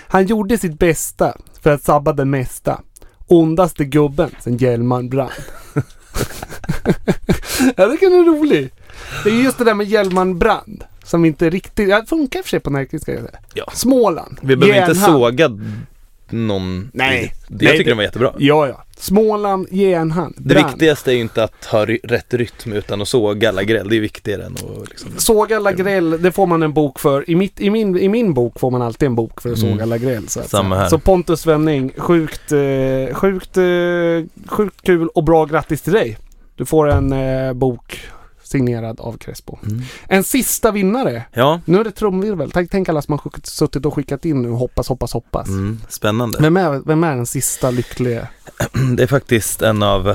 Han 0.07 0.25
gjorde 0.25 0.57
sitt 0.57 0.79
bästa 0.79 1.37
för 1.61 1.73
att 1.73 1.83
sabba 1.83 2.13
det 2.13 2.25
mesta. 2.25 2.81
Ondaste 3.27 3.85
gubben 3.85 4.31
sen 4.39 4.57
Hjälmaren 4.57 5.09
brann. 5.09 5.29
jag 7.75 7.91
tycker 7.91 8.09
den 8.09 8.19
är 8.19 8.39
rolig. 8.39 8.71
Det 9.23 9.29
är 9.29 9.33
just 9.33 9.57
det 9.57 9.63
där 9.63 9.73
med 9.73 9.87
Hjälmaren 9.87 10.39
brann 10.39 10.83
som 11.03 11.25
inte 11.25 11.49
riktigt, 11.49 11.89
ja, 11.89 12.01
det 12.01 12.07
funkar 12.07 12.39
i 12.39 12.41
och 12.41 12.45
för 12.45 12.49
sig 12.49 12.59
på 12.59 12.69
närkingska. 12.69 13.11
ska 13.11 13.11
jag 13.11 13.29
säga. 13.29 13.39
Ja. 13.53 13.71
Småland. 13.73 14.39
Vi 14.41 14.55
behöver 14.55 14.79
inte 14.79 14.91
järnhand. 14.91 15.13
såga 15.13 15.49
någon. 16.31 16.89
Nej. 16.93 17.33
Det, 17.47 17.65
jag 17.65 17.71
tycker 17.71 17.83
det- 17.83 17.89
den 17.91 17.97
var 17.97 18.03
jättebra. 18.03 18.33
Ja, 18.37 18.67
ja. 18.67 18.83
Småland, 18.99 19.67
järnhand, 19.71 20.33
Det 20.37 20.53
brann. 20.55 20.67
viktigaste 20.67 21.11
är 21.11 21.15
ju 21.15 21.21
inte 21.21 21.43
att 21.43 21.65
ha 21.65 21.85
rätt 21.85 22.33
rytm 22.33 22.73
utan 22.73 23.01
att 23.01 23.07
såga 23.07 23.49
alla 23.49 23.63
gräll. 23.63 23.89
Det 23.89 23.95
är 23.95 23.99
viktigare 24.01 24.43
än 24.45 24.53
att 24.53 24.89
liksom... 24.89 25.09
Såga 25.17 25.59
Lagrell, 25.59 26.21
det 26.21 26.31
får 26.31 26.45
man 26.45 26.63
en 26.63 26.73
bok 26.73 26.99
för. 26.99 27.29
I, 27.29 27.35
mitt, 27.35 27.59
i, 27.61 27.69
min, 27.69 27.97
I 27.97 28.09
min 28.09 28.33
bok 28.33 28.59
får 28.59 28.71
man 28.71 28.81
alltid 28.81 29.05
en 29.07 29.15
bok 29.15 29.41
för 29.41 29.51
att 29.51 29.59
såga 29.59 29.71
Mm. 29.73 29.89
Lagrell. 29.89 30.27
Så, 30.27 30.39
att 30.39 30.49
Samma 30.49 30.75
här. 30.75 30.89
så 30.89 30.99
Pontus 30.99 31.41
Svenning, 31.41 31.91
sjukt, 31.97 32.51
eh, 32.51 33.13
sjukt, 33.15 33.57
eh, 33.57 34.45
sjukt 34.51 34.81
kul 34.81 35.07
och 35.07 35.23
bra 35.23 35.45
grattis 35.45 35.81
till 35.81 35.93
dig. 35.93 36.17
Du 36.55 36.65
får 36.65 36.89
en 36.89 37.13
eh, 37.13 37.53
bok 37.53 37.99
signerad 38.47 38.99
av 38.99 39.17
Crespo. 39.17 39.57
Mm. 39.63 39.81
En 40.07 40.23
sista 40.23 40.71
vinnare. 40.71 41.23
Ja, 41.33 41.61
Nu 41.65 41.79
är 41.79 41.83
det 41.83 41.91
trumvirvel. 41.91 42.51
Tänk, 42.51 42.71
tänk 42.71 42.89
alla 42.89 43.01
som 43.01 43.11
har 43.13 43.31
suttit 43.43 43.85
och 43.85 43.93
skickat 43.93 44.25
in 44.25 44.41
nu. 44.41 44.49
Hoppas, 44.49 44.87
hoppas, 44.89 45.13
hoppas. 45.13 45.47
mm, 45.47 45.81
spännande. 45.89 46.39
Vem, 46.41 46.57
är, 46.57 46.81
vem 46.87 47.03
är 47.03 47.15
den 47.15 47.25
sista 47.25 47.71
lyckliga? 47.71 48.27
Det 48.97 49.03
är 49.03 49.07
faktiskt 49.07 49.61
en 49.61 49.83
av 49.83 50.09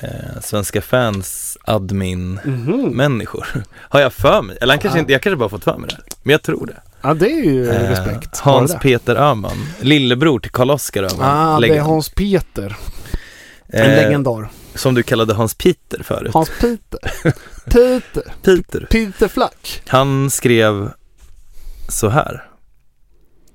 eh, 0.00 0.40
Svenska 0.42 0.80
fans 0.82 1.58
admin 1.64 2.40
Mhm. 2.44 2.90
människor. 2.96 3.46
Har 3.78 4.00
jag 4.00 4.12
för 4.12 4.42
mig? 4.42 4.58
Eller 4.60 4.72
han 4.72 4.78
kanske 4.80 4.98
Ah. 4.98 5.00
inte, 5.00 5.12
jag 5.12 5.22
kanske 5.22 5.36
bara 5.36 5.48
fått 5.48 5.64
för 5.64 5.78
mig 5.78 5.90
det. 5.90 6.14
Men 6.22 6.32
jag 6.32 6.42
tror 6.42 6.66
det. 6.66 6.76
Ja, 7.02 7.14
det 7.14 7.30
är 7.30 7.44
ju 7.44 7.68
Eh, 7.70 7.88
respekt. 7.90 8.38
Hans. 8.38 8.76
Peter 8.82 9.16
Öhman, 9.16 9.66
lillebror 9.80 10.38
till 10.38 10.50
Karl-Oskar 10.50 11.02
Öhman. 11.02 11.20
Ah, 11.54 11.60
det 11.60 11.68
är. 11.76 11.80
Hans 11.80 12.08
Peter. 12.08 12.76
En 13.66 13.90
Eh, 13.90 14.02
legendar. 14.04 14.48
Som 14.74 14.94
du 14.94 15.02
kallade 15.02 15.34
Hans 15.34 15.54
Peter 15.54 16.02
förut. 16.02 16.34
Hans 16.34 16.50
Peter. 16.60 17.00
Peter. 17.64 18.34
Peter. 18.42 18.86
Peter 18.90 19.28
Flack. 19.28 19.82
Han 19.86 20.30
skrev 20.30 20.90
så 21.88 22.08
här. 22.08 22.44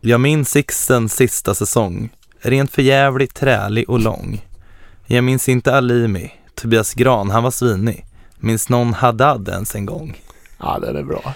Jag 0.02 0.22
minns 0.22 0.50
Sixtens 0.50 1.16
sista 1.16 1.56
säsong. 1.56 2.10
Rent 2.42 2.72
för 2.72 2.82
jävligt 2.82 3.36
trälig 3.36 3.90
och 3.90 4.00
lång. 4.00 4.46
Jag 5.06 5.24
minns 5.24 5.50
inte 5.50 5.76
Alimi. 5.76 6.32
Tobias 6.56 6.94
Gran, 6.94 7.30
han 7.30 7.44
var 7.44 7.52
svinig. 7.52 8.06
Minns 8.38 8.70
någon 8.70 8.94
Haddad 8.94 9.50
ens 9.50 9.76
en 9.76 9.86
gång? 9.86 10.22
Ja, 10.58 10.80
den 10.80 10.96
är 10.96 11.04
bra. 11.04 11.34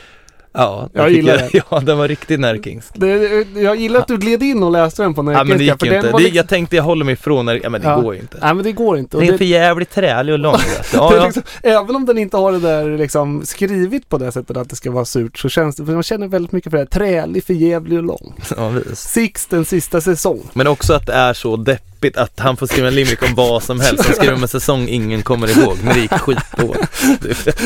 Ja, 0.53 0.89
Jag 0.93 1.11
gillar 1.11 1.37
den. 1.37 1.49
Ja, 1.71 1.79
den 1.79 1.97
var 1.97 2.07
riktigt 2.07 2.39
närkingsk. 2.39 2.89
Det, 2.95 3.07
jag 3.55 3.75
gillar 3.75 3.99
att 3.99 4.07
du 4.07 4.17
gled 4.17 4.43
in 4.43 4.63
och 4.63 4.71
läste 4.71 5.01
den 5.03 5.13
på 5.13 5.19
Ja, 5.21 5.23
men 5.23 5.33
det 5.35 5.43
närkingska. 5.43 5.63
gick 5.63 5.79
för 5.79 5.85
ju 5.85 5.91
den 5.91 6.05
inte. 6.05 6.17
Det, 6.17 6.17
liksom, 6.23 6.35
jag 6.37 6.47
tänkte 6.47 6.75
jag 6.75 6.83
håller 6.83 7.05
mig 7.05 7.13
ifrån 7.13 7.45
när, 7.45 7.59
ja 7.63 7.69
men 7.69 7.81
det 7.81 7.87
Ja. 7.87 7.99
går 8.01 8.15
ju 8.15 8.21
inte. 8.21 8.37
Nej 8.41 8.53
men 8.53 8.63
det 8.63 8.71
går 8.71 8.97
inte. 8.97 9.17
Och 9.17 9.21
Rent 9.21 9.31
det, 9.33 9.37
för 9.37 9.45
jävligt 9.45 9.89
trälig 9.91 10.33
och 10.33 10.39
lång. 10.39 10.55
Ja, 10.93 11.13
är 11.13 11.17
ja. 11.17 11.23
liksom, 11.25 11.43
även 11.63 11.95
om 11.95 12.05
den 12.05 12.17
inte 12.17 12.37
har 12.37 12.51
det 12.51 12.59
där 12.59 12.97
liksom 12.97 13.45
skrivit 13.45 14.09
på 14.09 14.17
det 14.17 14.31
sättet 14.31 14.57
att 14.57 14.69
det 14.69 14.75
ska 14.75 14.91
vara 14.91 15.05
surt 15.05 15.37
så 15.39 15.49
känns 15.49 15.75
det, 15.75 15.85
för 15.85 15.93
man 15.93 16.03
känner 16.03 16.27
väldigt 16.27 16.51
mycket 16.51 16.71
för 16.71 16.77
det 16.77 16.81
här. 16.81 16.85
Trälig, 16.99 17.43
förjävlig 17.43 17.97
och 17.97 18.03
lång. 18.03 18.33
ja 18.57 18.69
visst. 18.69 19.09
Six, 19.09 19.45
den 19.45 19.65
sista 19.65 20.01
säsong. 20.01 20.41
Men 20.53 20.67
också 20.67 20.93
att 20.93 21.05
det 21.05 21.13
är 21.13 21.33
så 21.33 21.55
deppigt 21.55 21.92
att 22.17 22.39
han 22.39 22.57
får 22.57 22.67
skriva 22.67 22.87
en 22.87 22.95
limerick 22.95 23.23
om 23.23 23.35
vad 23.35 23.63
som 23.63 23.79
helst. 23.79 24.05
Han 24.05 24.15
skriver 24.15 24.33
om 24.33 24.41
en 24.41 24.47
säsong 24.47 24.87
ingen 24.87 25.21
kommer 25.23 25.59
ihåg, 25.59 25.77
när 25.83 25.93
det 25.93 25.99
gick 25.99 26.11
skitdåligt. 26.11 26.91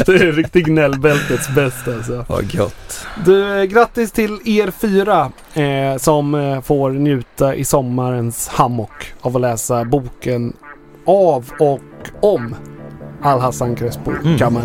Det 0.06 0.14
är 0.16 0.32
riktigt 0.32 0.66
gnällbältets 0.66 1.50
bästa 1.50 1.94
alltså. 1.96 2.26
Vad 2.30 2.58
gott. 2.58 3.06
Du, 3.26 3.66
grattis 3.68 4.12
till 4.12 4.40
er 4.46 4.72
fyra 4.72 5.32
eh, 5.54 5.98
som 5.98 6.36
eh, 6.36 6.62
får 6.62 6.92
njuta 6.92 7.56
i 7.56 7.66
sommarens 7.66 8.48
hammock 8.48 9.14
av 9.22 9.36
att 9.36 9.42
läsa 9.42 9.86
boken 9.86 10.54
av 11.06 11.52
och 11.60 11.82
om 12.22 12.56
Al-Hassan 13.22 13.76
Crespo 13.76 14.12
Mm. 14.12 14.38
Camara. 14.38 14.64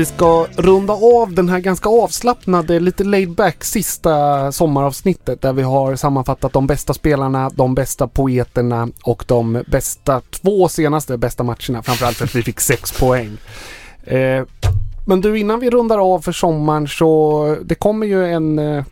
Vi 0.00 0.06
ska 0.06 0.46
runda 0.56 0.92
av 0.92 1.32
den 1.34 1.48
här 1.48 1.60
ganska 1.60 1.88
avslappnade, 1.88 2.80
lite 2.80 3.04
laid 3.04 3.30
back 3.30 3.64
sista 3.64 4.52
sommaravsnittet 4.52 5.42
där 5.42 5.52
vi 5.52 5.62
har 5.62 5.96
sammanfattat 5.96 6.52
de 6.52 6.66
bästa 6.66 6.94
spelarna, 6.94 7.50
de 7.50 7.74
bästa 7.74 8.08
poeterna 8.08 8.88
och 9.04 9.24
de 9.28 9.64
bästa 9.66 10.20
två 10.30 10.68
senaste 10.68 11.18
bästa 11.18 11.42
matcherna. 11.42 11.82
Framförallt 11.82 12.16
för 12.16 12.24
att 12.24 12.34
vi 12.34 12.42
fick 12.42 12.60
sex 12.60 13.00
poäng. 13.00 13.36
Eh, 14.04 14.44
men 15.06 15.20
du, 15.20 15.38
innan 15.38 15.60
vi 15.60 15.70
rundar 15.70 15.98
av 16.14 16.20
för 16.20 16.32
sommaren 16.32 16.88
så 16.88 17.56
det 17.64 17.74
kommer 17.74 18.06
ju 18.06 18.26
en 18.26 18.58
eh, 18.58 18.84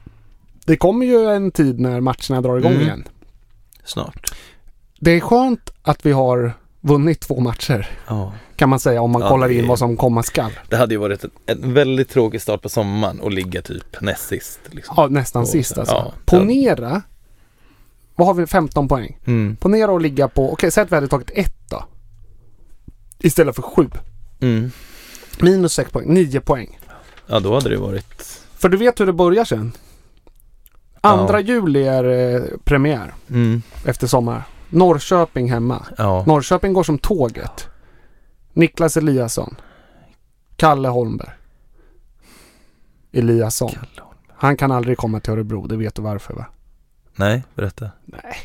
det 0.66 0.76
kommer 0.76 1.06
ju 1.06 1.30
en 1.30 1.50
tid 1.50 1.80
när 1.80 2.00
matcherna 2.00 2.40
drar 2.40 2.58
igång 2.58 2.72
Mm. 2.72 2.82
igen. 2.82 3.04
Snart. 3.84 4.32
Det 5.00 5.10
är 5.10 5.20
skönt 5.20 5.70
att 5.82 6.06
vi 6.06 6.12
har 6.12 6.52
vunnit 6.80 7.20
två 7.20 7.40
matcher 7.40 7.88
Ja. 8.08 8.32
Kan 8.58 8.68
man 8.68 8.80
säga 8.80 9.02
om 9.02 9.10
man 9.10 9.22
Ja, 9.22 9.28
kollar 9.28 9.48
in 9.48 9.66
vad 9.68 9.78
som 9.78 9.96
komma 9.96 10.22
skall. 10.22 10.50
Det 10.68 10.76
hade 10.76 10.94
ju 10.94 10.98
varit 10.98 11.24
en, 11.24 11.30
en 11.46 11.74
väldigt 11.74 12.08
tråkig 12.10 12.42
start 12.42 12.62
på 12.62 12.68
sommaren 12.68 13.20
och 13.20 13.30
ligga 13.30 13.62
typ 13.62 14.00
näst 14.00 14.28
sist. 14.28 14.60
Liksom. 14.70 14.94
Ja, 14.96 15.06
nästan 15.06 15.42
Och 15.42 15.48
sist 15.48 15.78
alltså. 15.78 15.94
ja, 15.94 16.12
Ponera, 16.24 17.02
vad 18.16 18.26
har 18.26 18.34
vi, 18.34 18.46
15 18.46 18.88
poäng. 18.88 19.18
Mm. 19.24 19.56
Ponera 19.56 19.96
att 19.96 20.02
ligga 20.02 20.28
på, 20.28 20.52
okej 20.52 20.70
säg 20.70 20.82
att 20.82 20.90
vi 20.92 20.94
hade 20.94 21.08
tagit 21.08 21.30
ett 21.34 21.70
då. 21.70 21.84
Istället 23.18 23.54
för 23.54 23.62
sju. 23.62 23.88
Mm. 24.40 24.70
Minus 25.40 25.72
6 25.72 25.90
poäng, 25.92 26.14
9 26.14 26.40
poäng. 26.40 26.78
Ja, 27.26 27.40
då 27.40 27.54
hade 27.54 27.68
det 27.68 27.76
varit... 27.76 28.40
För 28.58 28.68
du 28.68 28.76
vet 28.76 29.00
hur 29.00 29.06
det 29.06 29.12
börjar 29.12 29.44
sen. 29.44 29.72
Andra 31.00 31.40
juli 31.40 31.86
är 31.86 32.04
eh, 32.34 32.42
premiär 32.64 33.14
Mm. 33.30 33.62
efter 33.84 34.06
sommar. 34.06 34.42
Norrköping 34.68 35.50
hemma. 35.50 35.86
Ja. 35.98 36.24
Norrköping 36.26 36.72
går 36.72 36.82
som 36.82 36.98
tåget. 36.98 37.68
Niklas 38.52 38.96
Eliasson. 38.96 39.54
Kalle 40.56 40.88
Holmberg. 40.88 41.30
Eliasson. 43.12 43.68
Kalle 43.70 44.00
Holm. 44.00 44.16
Han 44.36 44.56
kan 44.56 44.72
aldrig 44.72 44.96
komma 44.98 45.20
till 45.20 45.32
Örebro, 45.32 45.66
det 45.66 45.76
vet 45.76 45.94
du 45.94 46.02
varför 46.02 46.34
va? 46.34 46.46
Nej, 47.16 47.42
berätta. 47.54 47.90
Nej. 48.04 48.36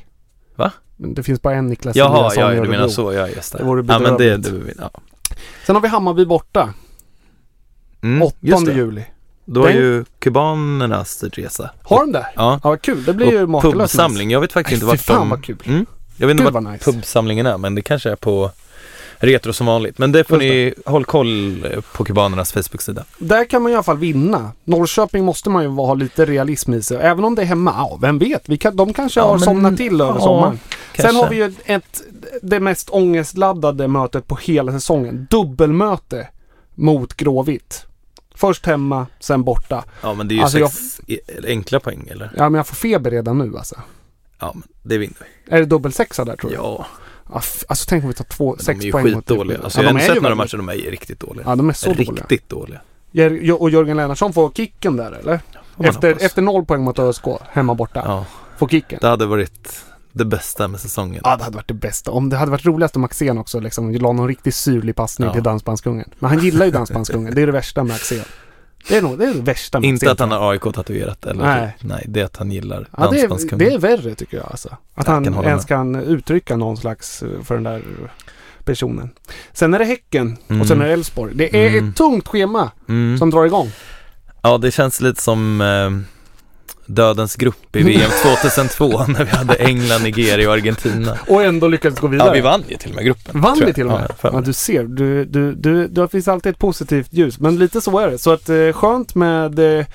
Va? 0.55 0.71
Men 0.97 1.13
det 1.13 1.23
finns 1.23 1.41
bara 1.41 1.55
en 1.55 1.67
Niklas 1.67 1.95
Jaha, 1.95 2.17
Eliasson 2.19 2.37
i 2.37 2.41
ja, 2.41 2.49
du 2.51 2.57
Örebro. 2.57 2.71
menar 2.71 2.87
så. 2.87 3.13
Ja, 3.13 3.27
just 3.27 3.51
det. 3.51 3.57
Det 3.57 3.63
vore 3.63 3.85
ja, 3.87 3.99
men 3.99 4.11
det, 4.17 4.37
bedrövligt. 4.37 4.77
det, 4.77 4.89
ja. 4.93 5.01
Sen 5.65 5.75
har 5.75 5.81
vi 5.81 5.87
Hammarby 5.87 6.25
borta. 6.25 6.73
Mm, 8.01 8.21
8 8.21 8.35
just 8.39 8.65
det. 8.65 8.73
juli. 8.73 9.05
Då 9.45 9.63
är 9.65 9.73
Den- 9.73 9.77
ju 9.81 10.05
kubanernas 10.19 11.23
resa. 11.23 11.69
Har 11.83 11.99
de 11.99 12.11
det? 12.11 12.27
Ja. 12.35 12.59
Ja, 12.63 12.69
vad 12.69 12.81
kul. 12.81 13.03
Det 13.03 13.13
blir 13.13 13.31
ju 13.31 13.43
Och 13.43 13.49
makalöst. 13.49 13.93
pubsamling. 13.93 14.31
Jag 14.31 14.41
vet 14.41 14.53
faktiskt 14.53 14.81
Nej, 14.83 14.91
inte 14.91 14.97
vart 15.11 15.17
fan 15.17 15.19
de... 15.19 15.29
vad 15.29 15.43
kul. 15.43 15.57
Mm. 15.65 15.85
Jag 16.17 16.27
vet 16.27 16.31
inte 16.33 16.43
Gud 16.43 16.53
vart 16.53 16.63
vad 16.63 16.73
nice. 16.73 16.91
pubsamlingen 16.91 17.45
är, 17.45 17.57
men 17.57 17.75
det 17.75 17.81
kanske 17.81 18.11
är 18.11 18.15
på 18.15 18.51
Retro 19.23 19.53
som 19.53 19.65
vanligt. 19.67 19.97
Men 19.97 20.11
det 20.11 20.23
får 20.23 20.37
ni 20.37 20.73
håll 20.85 21.05
koll 21.05 21.65
på 21.93 22.03
kubanernas 22.05 22.51
Facebook-sida. 22.53 23.05
Där 23.17 23.45
kan 23.45 23.61
man 23.61 23.71
i 23.71 23.75
alla 23.75 23.83
fall 23.83 23.97
vinna. 23.97 24.51
Norrköping 24.63 25.25
måste 25.25 25.49
man 25.49 25.63
ju 25.63 25.69
ha 25.69 25.93
lite 25.93 26.25
realism 26.25 26.73
i 26.73 26.81
sig. 26.81 26.97
Även 27.01 27.23
om 27.25 27.35
det 27.35 27.41
är 27.41 27.45
hemma, 27.45 27.73
ja 27.77 27.97
vem 28.01 28.19
vet? 28.19 28.49
Vi 28.49 28.57
kan, 28.57 28.75
de 28.75 28.93
kanske 28.93 29.19
Ja, 29.19 29.25
har 29.25 29.31
men- 29.33 29.39
somnat 29.39 29.77
till 29.77 30.01
över 30.01 30.13
ja, 30.13 30.19
sommaren. 30.21 30.59
Sen 30.95 31.03
kanske. 31.05 31.17
har 31.23 31.29
vi 31.29 31.35
ju 31.35 31.53
ett, 31.65 32.01
det 32.41 32.59
mest 32.59 32.89
ångestladdade 32.89 33.87
mötet 33.87 34.27
på 34.27 34.35
hela 34.35 34.71
säsongen. 34.71 35.27
Dubbelmöte 35.29 36.27
mot 36.75 37.13
Gråvitt. 37.13 37.85
Först 38.35 38.65
hemma, 38.65 39.07
sen 39.19 39.43
borta. 39.43 39.83
Ja, 40.01 40.13
men 40.13 40.27
det 40.27 40.33
är 40.33 40.37
ju 40.37 40.41
Alltså, 40.43 40.59
jag- 40.59 40.71
sex 40.71 41.01
i- 41.07 41.19
enkla 41.47 41.79
poäng, 41.79 42.07
eller? 42.11 42.31
Ja 42.37 42.49
men 42.49 42.53
jag 42.59 42.67
får 42.67 42.75
feber 42.75 43.11
redan 43.11 43.37
nu 43.37 43.57
alltså. 43.57 43.75
Ja, 44.39 44.51
men 44.53 44.63
det 44.81 44.97
vinner 44.97 45.15
vi. 45.45 45.55
Är 45.55 45.59
det 45.59 45.65
dubbelsexa 45.65 46.25
där 46.25 46.35
tror 46.35 46.49
du? 46.49 46.55
Ja, 46.55 46.85
Alltså 47.33 47.85
tänk 47.89 48.03
om 48.03 48.07
vi 48.09 48.13
tar 48.15 48.25
två, 48.25 48.55
de 48.55 48.63
sex 48.63 48.79
är 48.81 48.85
ju 48.85 48.91
poäng 48.91 49.03
mot 49.05 49.13
skitdåliga. 49.15 49.59
Alltså, 49.63 49.79
ja, 49.79 49.83
jag 49.83 49.89
har 49.89 49.93
de 49.93 49.99
inte 49.99 50.05
är 50.05 50.07
sett 50.07 50.17
ju 50.17 50.21
några 50.21 50.35
matcher, 50.35 50.57
de 50.57 50.69
är 50.69 50.73
riktigt 50.73 51.19
dåliga. 51.19 51.43
Ja 51.47 51.55
de 51.55 51.69
är 51.69 51.73
så 51.73 51.89
dåliga. 51.89 52.11
riktigt 52.11 52.49
dåliga. 52.49 52.81
Jer- 53.11 53.61
och 53.61 53.69
Jörgen 53.69 53.97
Lennartsson 53.97 54.33
får 54.33 54.51
kicken 54.51 54.97
där 54.97 55.11
eller? 55.11 55.39
Man 55.75 55.87
Efter, 55.87 56.07
hoppas. 56.09 56.23
efter 56.23 56.41
noll 56.41 56.65
poäng 56.65 56.81
mot 56.81 56.99
ÖSK, 56.99 57.23
hemma 57.51 57.75
borta. 57.75 58.01
Ja, 58.05 58.25
Får 58.57 58.67
kicken. 58.67 58.99
det 59.01 59.07
hade 59.07 59.25
varit 59.25 59.83
det 60.11 60.25
bästa 60.25 60.67
med 60.67 60.79
säsongen. 60.79 61.21
Ja, 61.23 61.35
det 61.37 61.43
hade 61.43 61.55
varit 61.55 61.67
det 61.67 61.73
bästa. 61.73 62.11
Om 62.11 62.29
det 62.29 62.37
hade 62.37 62.51
varit 62.51 62.65
roligast 62.65 62.95
om 62.95 63.03
Axén 63.03 63.37
också 63.37 63.59
liksom 63.59 63.91
la 63.91 64.11
någon 64.11 64.27
riktigt 64.27 64.55
syrlig 64.55 64.95
passning 64.95 65.27
Ja. 65.27 65.33
till 65.33 65.43
Dansbandskungen. 65.43 66.09
Men 66.19 66.29
han 66.29 66.39
gillar 66.39 66.65
ju 66.65 66.71
Dansbandskungen. 66.79 67.35
Det 67.35 67.41
är 67.41 67.45
det 67.45 67.51
värsta 67.51 67.83
med 67.83 67.95
Axén. 67.95 68.23
Det 68.87 68.97
är 68.97 69.01
nog 69.01 69.19
det, 69.19 69.25
är 69.25 69.33
det 69.33 69.41
värsta 69.41 69.79
med 69.79 69.89
Inte 69.89 70.11
att 70.11 70.19
han 70.19 70.31
har 70.31 70.51
AIK 70.51 70.61
tatuerat 70.73 71.25
eller 71.25 71.43
Nej. 71.43 71.77
nej, 71.81 72.05
det 72.07 72.21
är 72.21 72.25
att 72.25 72.37
han 72.37 72.51
gillar 72.51 72.87
Ja, 72.97 73.09
det, 73.11 73.21
är, 73.21 73.55
det 73.57 73.73
är 73.73 73.77
värre 73.77 74.15
tycker 74.15 74.37
jag 74.37 74.45
alltså. 74.51 74.69
Att 74.95 75.07
Jag 75.07 75.13
han 75.13 75.23
kan 75.23 75.33
ens 75.43 75.61
med. 75.61 75.67
kan 75.67 75.95
uttrycka 75.95 76.57
någon 76.57 76.77
slags 76.77 77.23
eh, 77.23 77.41
för 77.43 77.53
den 77.55 77.63
där 77.63 77.81
personen. 78.63 79.09
Sen 79.53 79.73
är 79.73 79.79
det 79.79 79.85
Häcken 79.85 80.37
och 80.45 80.51
Mm. 80.51 80.67
sen 80.67 80.81
är 80.81 80.85
det 80.87 80.93
Elfsborg. 80.93 81.35
Det 81.35 81.65
är 81.65 81.69
Mm. 81.77 81.89
ett 81.89 81.95
tungt 81.95 82.27
schema 82.27 82.71
Mm. 82.89 83.17
som 83.17 83.29
drar 83.29 83.45
igång. 83.45 83.71
Ja, 84.41 84.57
det 84.57 84.71
känns 84.71 85.01
lite 85.01 85.21
som 85.21 85.61
eh, 85.61 85.91
dödens 86.85 87.35
grupp 87.35 87.75
i 87.75 87.83
VM 87.83 88.11
2002 88.23 88.87
när 89.07 89.23
vi 89.23 89.29
hade 89.31 89.55
England, 89.55 90.03
Nigeria 90.03 90.47
och 90.47 90.53
Argentina. 90.53 91.17
Och 91.27 91.43
ändå 91.43 91.67
lyckades 91.67 91.99
gå 91.99 92.07
vidare. 92.07 92.27
Ja, 92.27 92.33
vi 92.33 92.41
vann 92.41 92.63
ju 92.69 92.77
till 92.77 92.89
och 92.89 92.95
med 92.95 93.05
gruppen. 93.05 93.41
Vann 93.41 93.61
vi 93.65 93.73
till 93.73 93.85
och 93.85 93.91
med? 93.91 94.11
Ja, 94.21 94.29
Ja, 94.33 94.41
du 94.41 94.53
ser, 94.53 94.83
du, 94.83 95.25
du, 95.25 95.53
du, 95.55 95.87
det 95.87 96.07
finns 96.07 96.27
alltid 96.27 96.49
ett 96.51 96.59
positivt 96.59 97.07
ljus. 97.13 97.39
Men 97.39 97.57
lite 97.57 97.81
så 97.81 97.99
är 97.99 98.11
det. 98.11 98.17
Så 98.17 98.31
att 98.31 98.49
eh, 98.49 98.71
skönt 98.73 99.15
med 99.15 99.79
eh, 99.79 99.85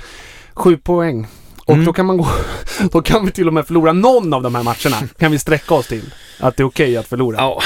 sju 0.55 0.76
poäng. 0.76 1.26
Och 1.66 1.74
Mm. 1.74 1.86
då 1.86 1.93
kan 1.93 2.07
man 2.07 2.16
gå, 2.16 2.28
då 2.93 3.03
kan 3.03 3.24
vi 3.26 3.30
till 3.32 3.47
och 3.47 3.55
med 3.55 3.66
förlora 3.66 3.93
någon 3.93 4.34
av 4.34 4.43
de 4.43 4.55
här 4.55 4.62
matcherna. 4.62 5.09
Kan 5.18 5.32
vi 5.32 5.39
sträcka 5.39 5.74
oss 5.74 5.86
till. 5.86 6.14
Att 6.41 6.57
det 6.57 6.62
är 6.62 6.64
okej 6.64 6.97
att 6.97 7.07
förlora. 7.07 7.36
ja. 7.39 7.61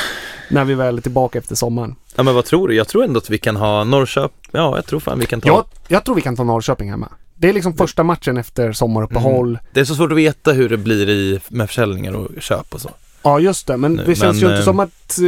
När 0.51 0.65
vi 0.65 0.75
väl 0.75 0.99
är 0.99 1.03
tillbaka 1.03 1.39
efter 1.39 1.55
sommaren. 1.55 1.95
ja, 2.17 2.23
men 2.23 2.35
vad 2.35 2.45
tror 2.45 2.69
du? 2.69 2.75
Jag 2.75 2.89
tror 2.89 3.05
ändå 3.05 3.19
att 3.19 3.31
vi 3.31 3.39
kan 3.39 3.57
ha 3.57 3.85
Norrköping. 3.85 4.39
Ja, 4.51 4.77
jag 4.77 4.87
tror 4.87 5.01
fan 5.01 5.19
vi 5.19 5.27
kan 5.27 5.41
ta. 5.41 5.49
Jag, 5.49 5.65
jag 5.89 6.05
tror 6.05 6.15
vi 6.15 6.21
kan 6.23 6.37
ta 6.37 6.45
Norrköping 6.45 6.91
hemma. 6.91 7.09
Det 7.43 7.49
är 7.49 7.53
liksom 7.53 7.75
första 7.75 8.03
matchen 8.03 8.37
efter 8.37 8.73
sommaruppehåll. 8.73 9.59
Det 9.73 9.81
är 9.81 9.85
så 9.85 9.95
svårt 9.95 10.13
att 10.13 10.19
veta 10.19 10.53
hur 10.53 10.69
det 10.69 10.77
blir 10.77 11.09
i, 11.09 11.41
med 11.49 11.69
försäljningar 11.69 12.13
och 12.13 12.29
köp 12.39 12.75
och 12.75 12.81
så. 12.81 12.91
Ja 13.23 13.41
just 13.41 13.67
det, 13.67 13.77
men 13.77 13.95
Nej, 13.95 14.05
det 14.07 14.15
känns 14.15 14.43
men, 14.43 14.51
ju 14.51 14.57
inte 14.57 14.59
eh, 14.59 14.65
som 14.65 14.81
att... 14.81 15.19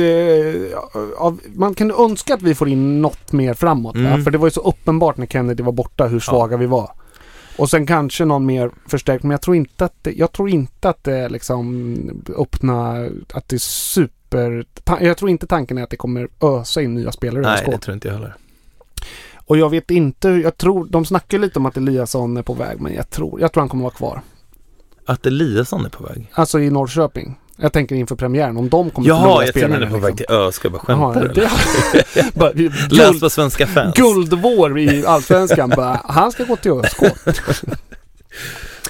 Eh, 1.21 1.35
man 1.55 1.75
kan 1.75 1.91
önska 1.91 2.35
att 2.35 2.43
vi 2.43 2.55
får 2.55 2.69
in 2.69 3.03
något 3.03 3.33
mer 3.33 3.55
framåt. 3.55 3.95
Mm. 3.95 4.25
För 4.25 4.31
det 4.31 4.39
var 4.39 4.47
ju 4.47 4.51
så 4.51 4.61
uppenbart 4.61 5.17
när 5.17 5.27
Kennedy 5.27 5.63
var 5.63 5.73
borta 5.73 6.07
hur 6.07 6.21
svaga 6.21 6.57
vi 6.57 6.67
var. 6.67 6.91
Och 7.57 7.71
sen 7.71 7.87
kanske 7.87 8.25
någon 8.25 8.47
mer 8.47 8.71
förstärkt, 8.87 9.23
men 9.23 9.31
jag 9.31 9.41
tror 9.41 9.57
inte 9.57 9.85
att 9.85 9.95
det, 10.03 10.13
jag 10.13 10.33
tror 10.33 10.49
inte 10.49 10.89
att 10.89 11.05
det 11.05 11.29
liksom 11.29 11.97
öppna, 12.39 13.09
att 13.33 13.49
det 13.49 13.57
är 13.57 13.59
super... 13.59 14.65
Jag 15.01 15.17
tror 15.17 15.31
inte 15.31 15.47
tanken 15.47 15.79
är 15.79 15.83
att 15.83 15.91
det 15.91 15.97
kommer 15.97 16.29
ösa 16.41 16.83
in 16.83 16.95
nya 16.95 17.13
spelare 17.13 17.43
i 17.43 17.47
Nej, 17.47 17.59
SK. 17.59 17.67
det 17.67 17.79
tror 17.79 17.95
inte 17.95 18.09
jag 18.09 18.15
heller. 18.15 18.35
Och 19.47 19.59
jag 19.59 19.71
vet 19.71 19.91
inte, 19.91 20.29
jag 20.29 20.57
tror, 20.57 20.87
de 20.91 21.05
snackar 21.05 21.39
lite 21.39 21.59
om 21.59 21.67
att 21.67 21.77
Eliasson 21.77 22.37
är 22.37 22.43
på 22.43 22.55
väg, 22.55 22.81
men 22.81 22.95
jag 22.95 23.11
tror, 23.11 23.41
jag 23.41 23.53
tror 23.53 23.61
han 23.61 23.69
kommer 23.69 23.83
vara 23.85 23.95
kvar. 23.95 24.21
Att 25.07 25.27
Eliasson 25.27 25.85
är 25.85 25.89
på 25.89 26.05
väg. 26.05 26.31
Alltså 26.35 26.61
i 26.61 26.71
Norrköping. 26.71 27.39
Jag 27.57 27.73
tänker 27.73 27.95
inför 27.97 28.17
premiären, 28.17 28.57
om 28.57 28.69
de 28.69 28.91
kommer 28.91 29.09
Jaha, 29.09 29.45
jag 29.45 29.55
trodde 29.55 29.75
han 29.75 29.83
är 29.83 29.87
på 29.87 29.97
liksom. 29.97 30.01
väg 30.01 30.17
till 30.17 30.27
ÖSK. 30.29 30.65
Jag 30.65 30.73
bara 30.73 30.79
skämtar 30.79 31.33
du, 32.55 32.71
Läs 32.97 33.21
på 33.21 33.31
svenska 33.31 33.67
fans. 33.67 33.97
guldvår 33.97 34.79
i 34.79 35.07
Allsvenskan. 35.07 35.71
bara, 35.77 36.01
han 36.05 36.33
ska 36.33 36.45
gå 36.45 36.57
till 36.57 36.71
ÖSK. 36.71 36.99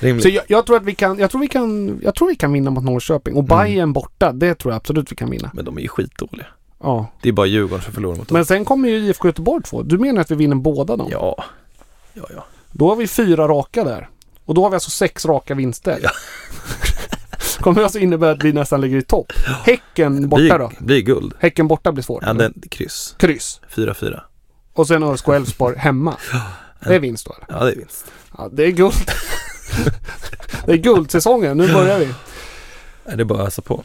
Rimligt. 0.01 0.23
Så 0.23 0.29
jag, 0.29 0.45
jag 0.49 0.67
tror 0.67 0.77
att 0.77 0.85
vi 0.85 0.95
kan, 0.95 1.19
jag 1.19 1.31
tror 1.31 1.41
vi 1.41 1.49
kan, 1.49 2.01
jag 2.03 2.15
tror 2.15 2.29
vi 2.29 2.35
kan 2.37 2.53
vinna 2.53 2.71
mot 2.71 2.85
Norrköping. 2.85 3.35
Och 3.37 3.45
Mm. 3.45 3.59
Bayern 3.59 3.93
borta, 3.93 4.33
det 4.33 4.55
tror 4.55 4.73
jag 4.73 4.77
absolut 4.77 5.13
vi 5.13 5.17
kan 5.17 5.31
vinna. 5.31 5.51
Men 5.55 5.65
de 5.65 5.77
är 5.79 5.83
ju 5.83 5.89
skitdåliga. 5.89 6.47
Ja. 6.85 7.07
Det 7.23 7.29
är 7.29 7.33
bara 7.33 7.47
Djurgården 7.47 7.85
som 7.85 7.93
förlorar 7.93 8.17
mot 8.17 8.29
dem. 8.29 8.37
Men 8.37 8.47
sen 8.47 8.65
kommer 8.65 8.89
ju 8.89 8.97
IFK 8.97 9.29
Göteborg 9.29 9.63
två. 9.63 9.83
Du 9.83 9.99
menar 9.99 10.21
att 10.21 10.31
vi 10.31 10.35
vinner 10.35 10.57
båda 10.57 10.97
dem? 10.97 11.09
Ja. 11.11 11.45
Ja, 12.13 12.27
ja. 12.35 12.45
Då 12.73 12.89
har 12.89 12.97
vi 12.97 13.07
fyra 13.07 13.49
raka 13.49 13.85
där. 13.85 14.09
Och 14.45 14.55
då 14.55 14.63
har 14.63 14.71
vi 14.71 14.75
alltså 14.75 14.91
sex 14.91 15.27
raka 15.27 15.55
vinster. 15.55 15.99
Ja. 16.03 16.11
kommer 17.61 17.83
alltså 17.83 17.99
innebära 17.99 18.31
att 18.31 18.45
vi 18.45 18.53
nästan 18.53 18.81
ligger 18.81 18.99
i 18.99 19.03
topp. 19.03 19.33
Häcken 19.65 20.29
borta 20.29 20.59
då? 20.59 20.73
Blir, 20.79 21.01
guld. 21.01 21.35
Häcken 21.39 21.69
borta 21.69 21.93
blir 21.93 22.05
svårt. 22.05 22.23
Ja, 22.27 22.33
det, 22.33 22.53
kryss. 22.71 23.15
Kryss. 23.19 23.61
4-4. 23.75 24.21
Och 24.73 24.87
sen 24.87 25.03
ÖSK 25.03 25.29
Elfsborg 25.29 25.79
hemma. 25.79 26.17
Det 26.81 26.95
är 26.95 27.01
vinst 27.01 27.27
då 27.27 27.33
eller? 27.33 27.59
Ja, 27.59 27.65
det 27.65 27.73
är 27.73 27.77
vinst. 27.77 28.13
Ja, 28.39 28.49
det 28.53 28.65
är 28.65 28.71
guld. 28.71 28.95
det 30.67 30.73
är 30.73 30.77
guldsäsongen. 30.77 31.57
Nu 31.57 31.73
börjar 31.73 31.99
vi. 31.99 32.15
Det 33.05 33.23
är 33.23 33.25
bara 33.25 33.43
att 33.43 33.49
ösa 33.49 33.63
på. 33.63 33.85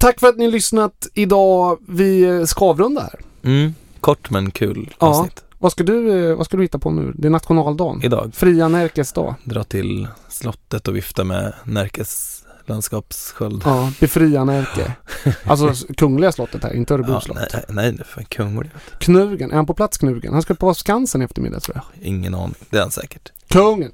Tack 0.00 0.20
för 0.20 0.26
att 0.28 0.36
ni 0.36 0.44
har 0.44 0.52
lyssnat 0.52 1.06
idag. 1.14 1.78
Vi 1.88 2.44
ska 2.46 2.64
avrunda 2.64 3.00
här. 3.00 3.20
Mm. 3.42 3.74
Kort 4.00 4.30
men 4.30 4.50
kul 4.50 4.94
Ja. 5.00 5.06
avsnitt. 5.06 5.44
Vad 5.58 5.72
ska 5.72 5.84
du, 5.84 6.28
eh, 6.30 6.36
vad 6.36 6.46
ska 6.46 6.56
du 6.56 6.62
hitta 6.62 6.78
på 6.78 6.90
nu? 6.90 7.12
Det 7.14 7.28
är 7.28 7.30
nationaldagen. 7.30 8.00
Idag. 8.04 8.30
Fria 8.34 8.68
Närkes 8.68 9.12
dag. 9.12 9.34
Dra 9.44 9.64
till 9.64 10.08
slottet 10.28 10.88
och 10.88 10.96
vifta 10.96 11.24
med 11.24 11.52
Närkes 11.64 12.40
landskapssköld. 12.66 13.62
Ja, 13.64 13.92
befria 14.00 14.44
Närke. 14.44 14.92
Alltså 15.44 15.86
Kungliga 15.94 16.32
slottet 16.32 16.64
här, 16.64 16.72
inte 16.74 16.94
Örebro 16.94 17.12
Ja, 17.12 17.20
slott. 17.20 17.38
nej, 17.52 17.64
nej, 17.68 17.92
nu 17.92 18.04
för 18.06 18.22
kunglig. 18.22 18.70
Knugen, 19.00 19.50
är 19.50 19.56
han 19.56 19.66
på 19.66 19.74
plats 19.74 19.98
Knugen? 19.98 20.32
Han 20.32 20.42
ska 20.42 20.54
på 20.54 20.74
Skansen 20.74 21.22
i 21.22 21.24
eftermiddag 21.24 21.60
tror 21.60 21.76
jag. 21.76 22.06
Ingen 22.08 22.34
aning. 22.34 22.54
Det 22.70 22.76
är 22.76 22.80
han 22.80 22.90
säkert. 22.90 23.32
Kungen! 23.48 23.92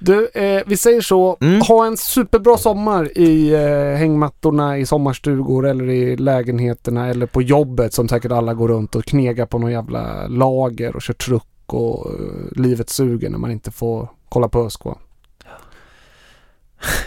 Du, 0.00 0.30
eh, 0.34 0.62
vi 0.66 0.76
säger 0.76 1.00
så. 1.00 1.36
Mm. 1.40 1.60
Ha 1.60 1.86
en 1.86 1.96
superbra 1.96 2.56
sommar 2.56 3.18
i 3.18 3.54
eh, 3.54 3.98
hängmattorna, 3.98 4.78
i 4.78 4.86
sommarstugor 4.86 5.66
eller 5.66 5.88
i 5.88 6.16
lägenheterna 6.16 7.08
eller 7.08 7.26
på 7.26 7.42
jobbet 7.42 7.94
som 7.94 8.08
säkert 8.08 8.32
alla 8.32 8.54
går 8.54 8.68
runt 8.68 8.94
och 8.94 9.04
knegar 9.04 9.46
på 9.46 9.58
någon 9.58 9.72
jävla 9.72 10.26
lager 10.26 10.96
och 10.96 11.02
kör 11.02 11.14
truck 11.14 11.44
och 11.66 12.06
eh, 12.06 12.62
livet 12.62 12.90
suger 12.90 13.30
när 13.30 13.38
man 13.38 13.50
inte 13.50 13.70
får 13.70 14.08
kolla 14.28 14.48
på 14.48 14.66
ÖSK. 14.66 14.82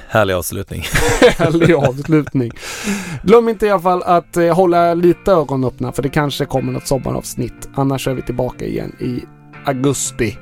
Härlig 0.07 0.33
avslutning. 0.33 0.81
Härlig 1.37 1.73
avslutning. 1.73 2.51
Glöm 3.23 3.49
inte 3.49 3.65
i 3.65 3.69
alla 3.69 3.81
fall 3.81 4.03
att 4.03 4.37
eh, 4.37 4.55
hålla 4.55 4.93
lite 4.93 5.31
ögon 5.31 5.63
öppna 5.63 5.91
för 5.91 6.03
det 6.03 6.09
kanske 6.09 6.45
kommer 6.45 6.71
något 6.71 6.87
sommaravsnitt. 6.87 7.69
Annars 7.75 8.07
är 8.07 8.13
vi 8.13 8.21
tillbaka 8.21 8.65
igen 8.65 8.95
i 8.99 9.23
augusti. 9.65 10.37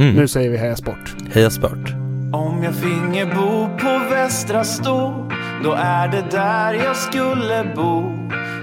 Mm. 0.00 0.14
Nu 0.14 0.28
säger 0.28 0.50
vi 0.50 0.56
heja 0.56 0.76
sport. 0.76 1.14
Heja 1.32 1.50
Spört. 1.50 1.94
Om 2.32 2.62
jag 2.62 2.74
finge 2.74 3.26
bo 3.26 3.68
på 3.78 3.98
Västra 4.10 4.64
Stå 4.64 5.30
Då 5.64 5.72
är 5.72 6.08
det 6.08 6.24
där 6.30 6.74
jag 6.74 6.96
skulle 6.96 7.72
bo 7.76 8.12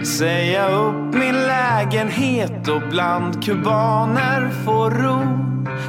Säga 0.06 0.70
upp 0.70 1.14
min 1.14 1.36
lägenhet 1.36 2.68
och 2.68 2.82
bland 2.90 3.46
kubaner 3.46 4.50
få 4.66 4.90
ro 4.90 5.22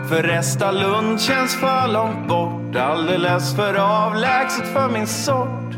För 0.09 0.23
Restalund 0.23 1.21
känns 1.21 1.57
för 1.57 1.93
långt 1.93 2.29
bort 2.29 2.77
Alldeles 2.77 3.57
för 3.57 3.75
avlägset 4.07 4.73
för 4.73 4.89
min 4.89 5.07
sort 5.07 5.75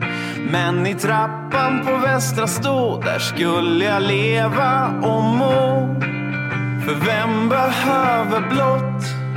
Men 0.51 0.87
i 0.87 0.95
trappan 0.95 1.87
på 1.87 1.97
Västra 1.97 2.47
Stå 2.47 3.01
Där 3.01 3.19
skulle 3.19 3.85
jag 3.85 4.03
leva 4.03 4.87
och 5.03 5.23
må 5.23 5.97
För 6.85 6.95
vem 7.07 7.49
behöver 7.49 8.49
blått? 8.49 9.30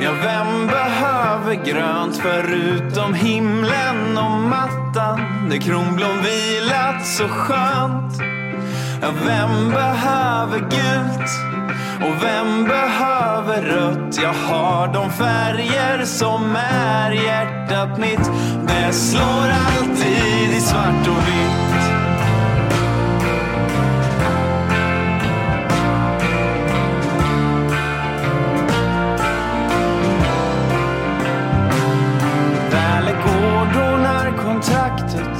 Ja, 0.00 0.12
vem 0.12 0.66
behöver 0.66 1.64
grönt 1.64 2.16
förutom 2.16 3.14
himlen 3.14 4.18
och 4.18 4.30
mattan 4.30 5.20
där 5.50 5.58
kronblom 5.58 6.22
vilat 6.22 7.06
så 7.06 7.28
skönt? 7.28 8.20
Ja, 9.02 9.08
vem 9.26 9.70
behöver 9.70 10.58
gult? 10.58 11.30
Och 12.00 12.24
vem 12.24 12.64
behöver 12.64 13.62
rött? 13.62 14.18
Jag 14.22 14.32
har 14.32 14.92
de 14.92 15.10
färger 15.10 16.04
som 16.04 16.56
är 16.70 17.10
hjärtat 17.10 17.98
mitt. 17.98 18.30
Det 18.66 18.92
slår 18.92 19.48
alltid 19.66 20.56
i 20.56 20.60
svart 20.60 21.08
och 21.08 21.28
vitt. 21.28 22.07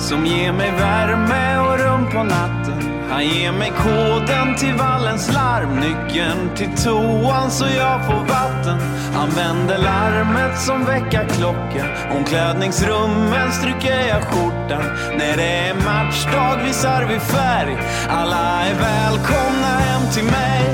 Som 0.08 0.26
ger 0.26 0.52
mig 0.52 0.70
värme 0.70 1.58
och 1.58 1.78
rum 1.78 2.10
på 2.12 2.22
natten. 2.22 3.08
Han 3.10 3.24
ger 3.24 3.52
mig 3.52 3.72
koden 3.76 4.56
till 4.56 4.74
vallens 4.74 5.32
larm, 5.34 5.80
nyckeln 5.80 6.50
till 6.56 6.70
toan 6.84 7.50
så 7.50 7.64
jag 7.76 8.06
får 8.06 8.24
vatten. 8.24 8.78
Han 9.14 9.30
vänder 9.30 9.78
larmet 9.78 10.58
som 10.58 10.84
väckarklocka, 10.84 11.84
omklädningsrummen 12.16 13.52
stryker 13.52 14.08
jag 14.08 14.22
skjortan. 14.22 14.84
När 15.18 15.36
det 15.36 15.68
är 15.68 15.74
matchdag 15.74 16.64
visar 16.64 17.04
vi 17.08 17.18
färg, 17.20 17.76
alla 18.08 18.62
är 18.62 18.74
välkomna 18.74 19.66
hem 19.66 20.02
till 20.12 20.24
mig. 20.24 20.64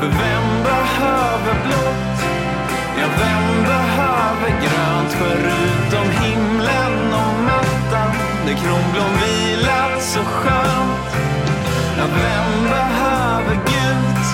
För 0.00 0.08
vem 0.08 0.46
behöver 0.64 1.54
blått? 1.66 2.18
Ja, 2.98 3.06
vem 3.18 3.64
behöver 3.64 4.50
grönt 4.64 5.12
förutom 5.12 6.10
himlen 6.24 7.03
när 8.46 8.54
kronblom 8.54 9.12
vilat 9.24 10.02
så 10.02 10.20
skönt. 10.20 11.14
Att 11.98 12.10
vem 12.10 12.64
behöver 12.64 13.54
gult 13.54 14.28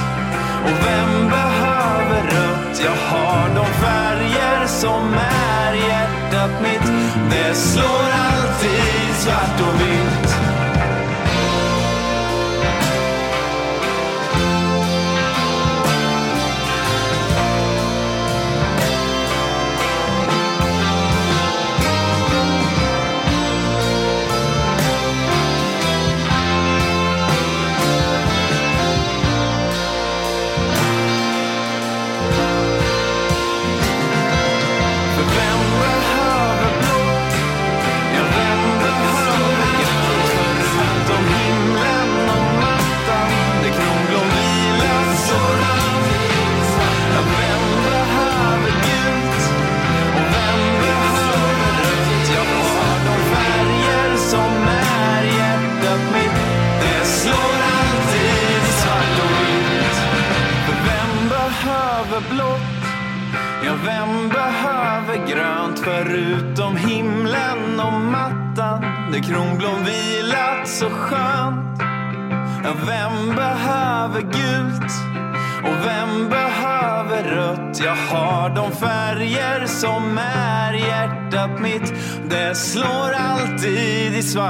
och 0.65 0.87
vem 0.87 1.29
behöver 1.29 2.23
rött? 2.23 2.81
Jag 2.85 3.17
har 3.17 3.49
de 3.55 3.67
färger 3.67 4.67
som 4.67 5.15
är 5.15 5.75
hjärtat 5.75 6.51
mitt. 6.63 6.93
Det 7.31 7.55
slår 7.55 8.11
alltid 8.13 9.15
svart 9.17 9.61
och 9.61 9.81
vitt. 9.81 10.40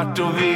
hard 0.01 0.17
to 0.17 0.33
be 0.33 0.50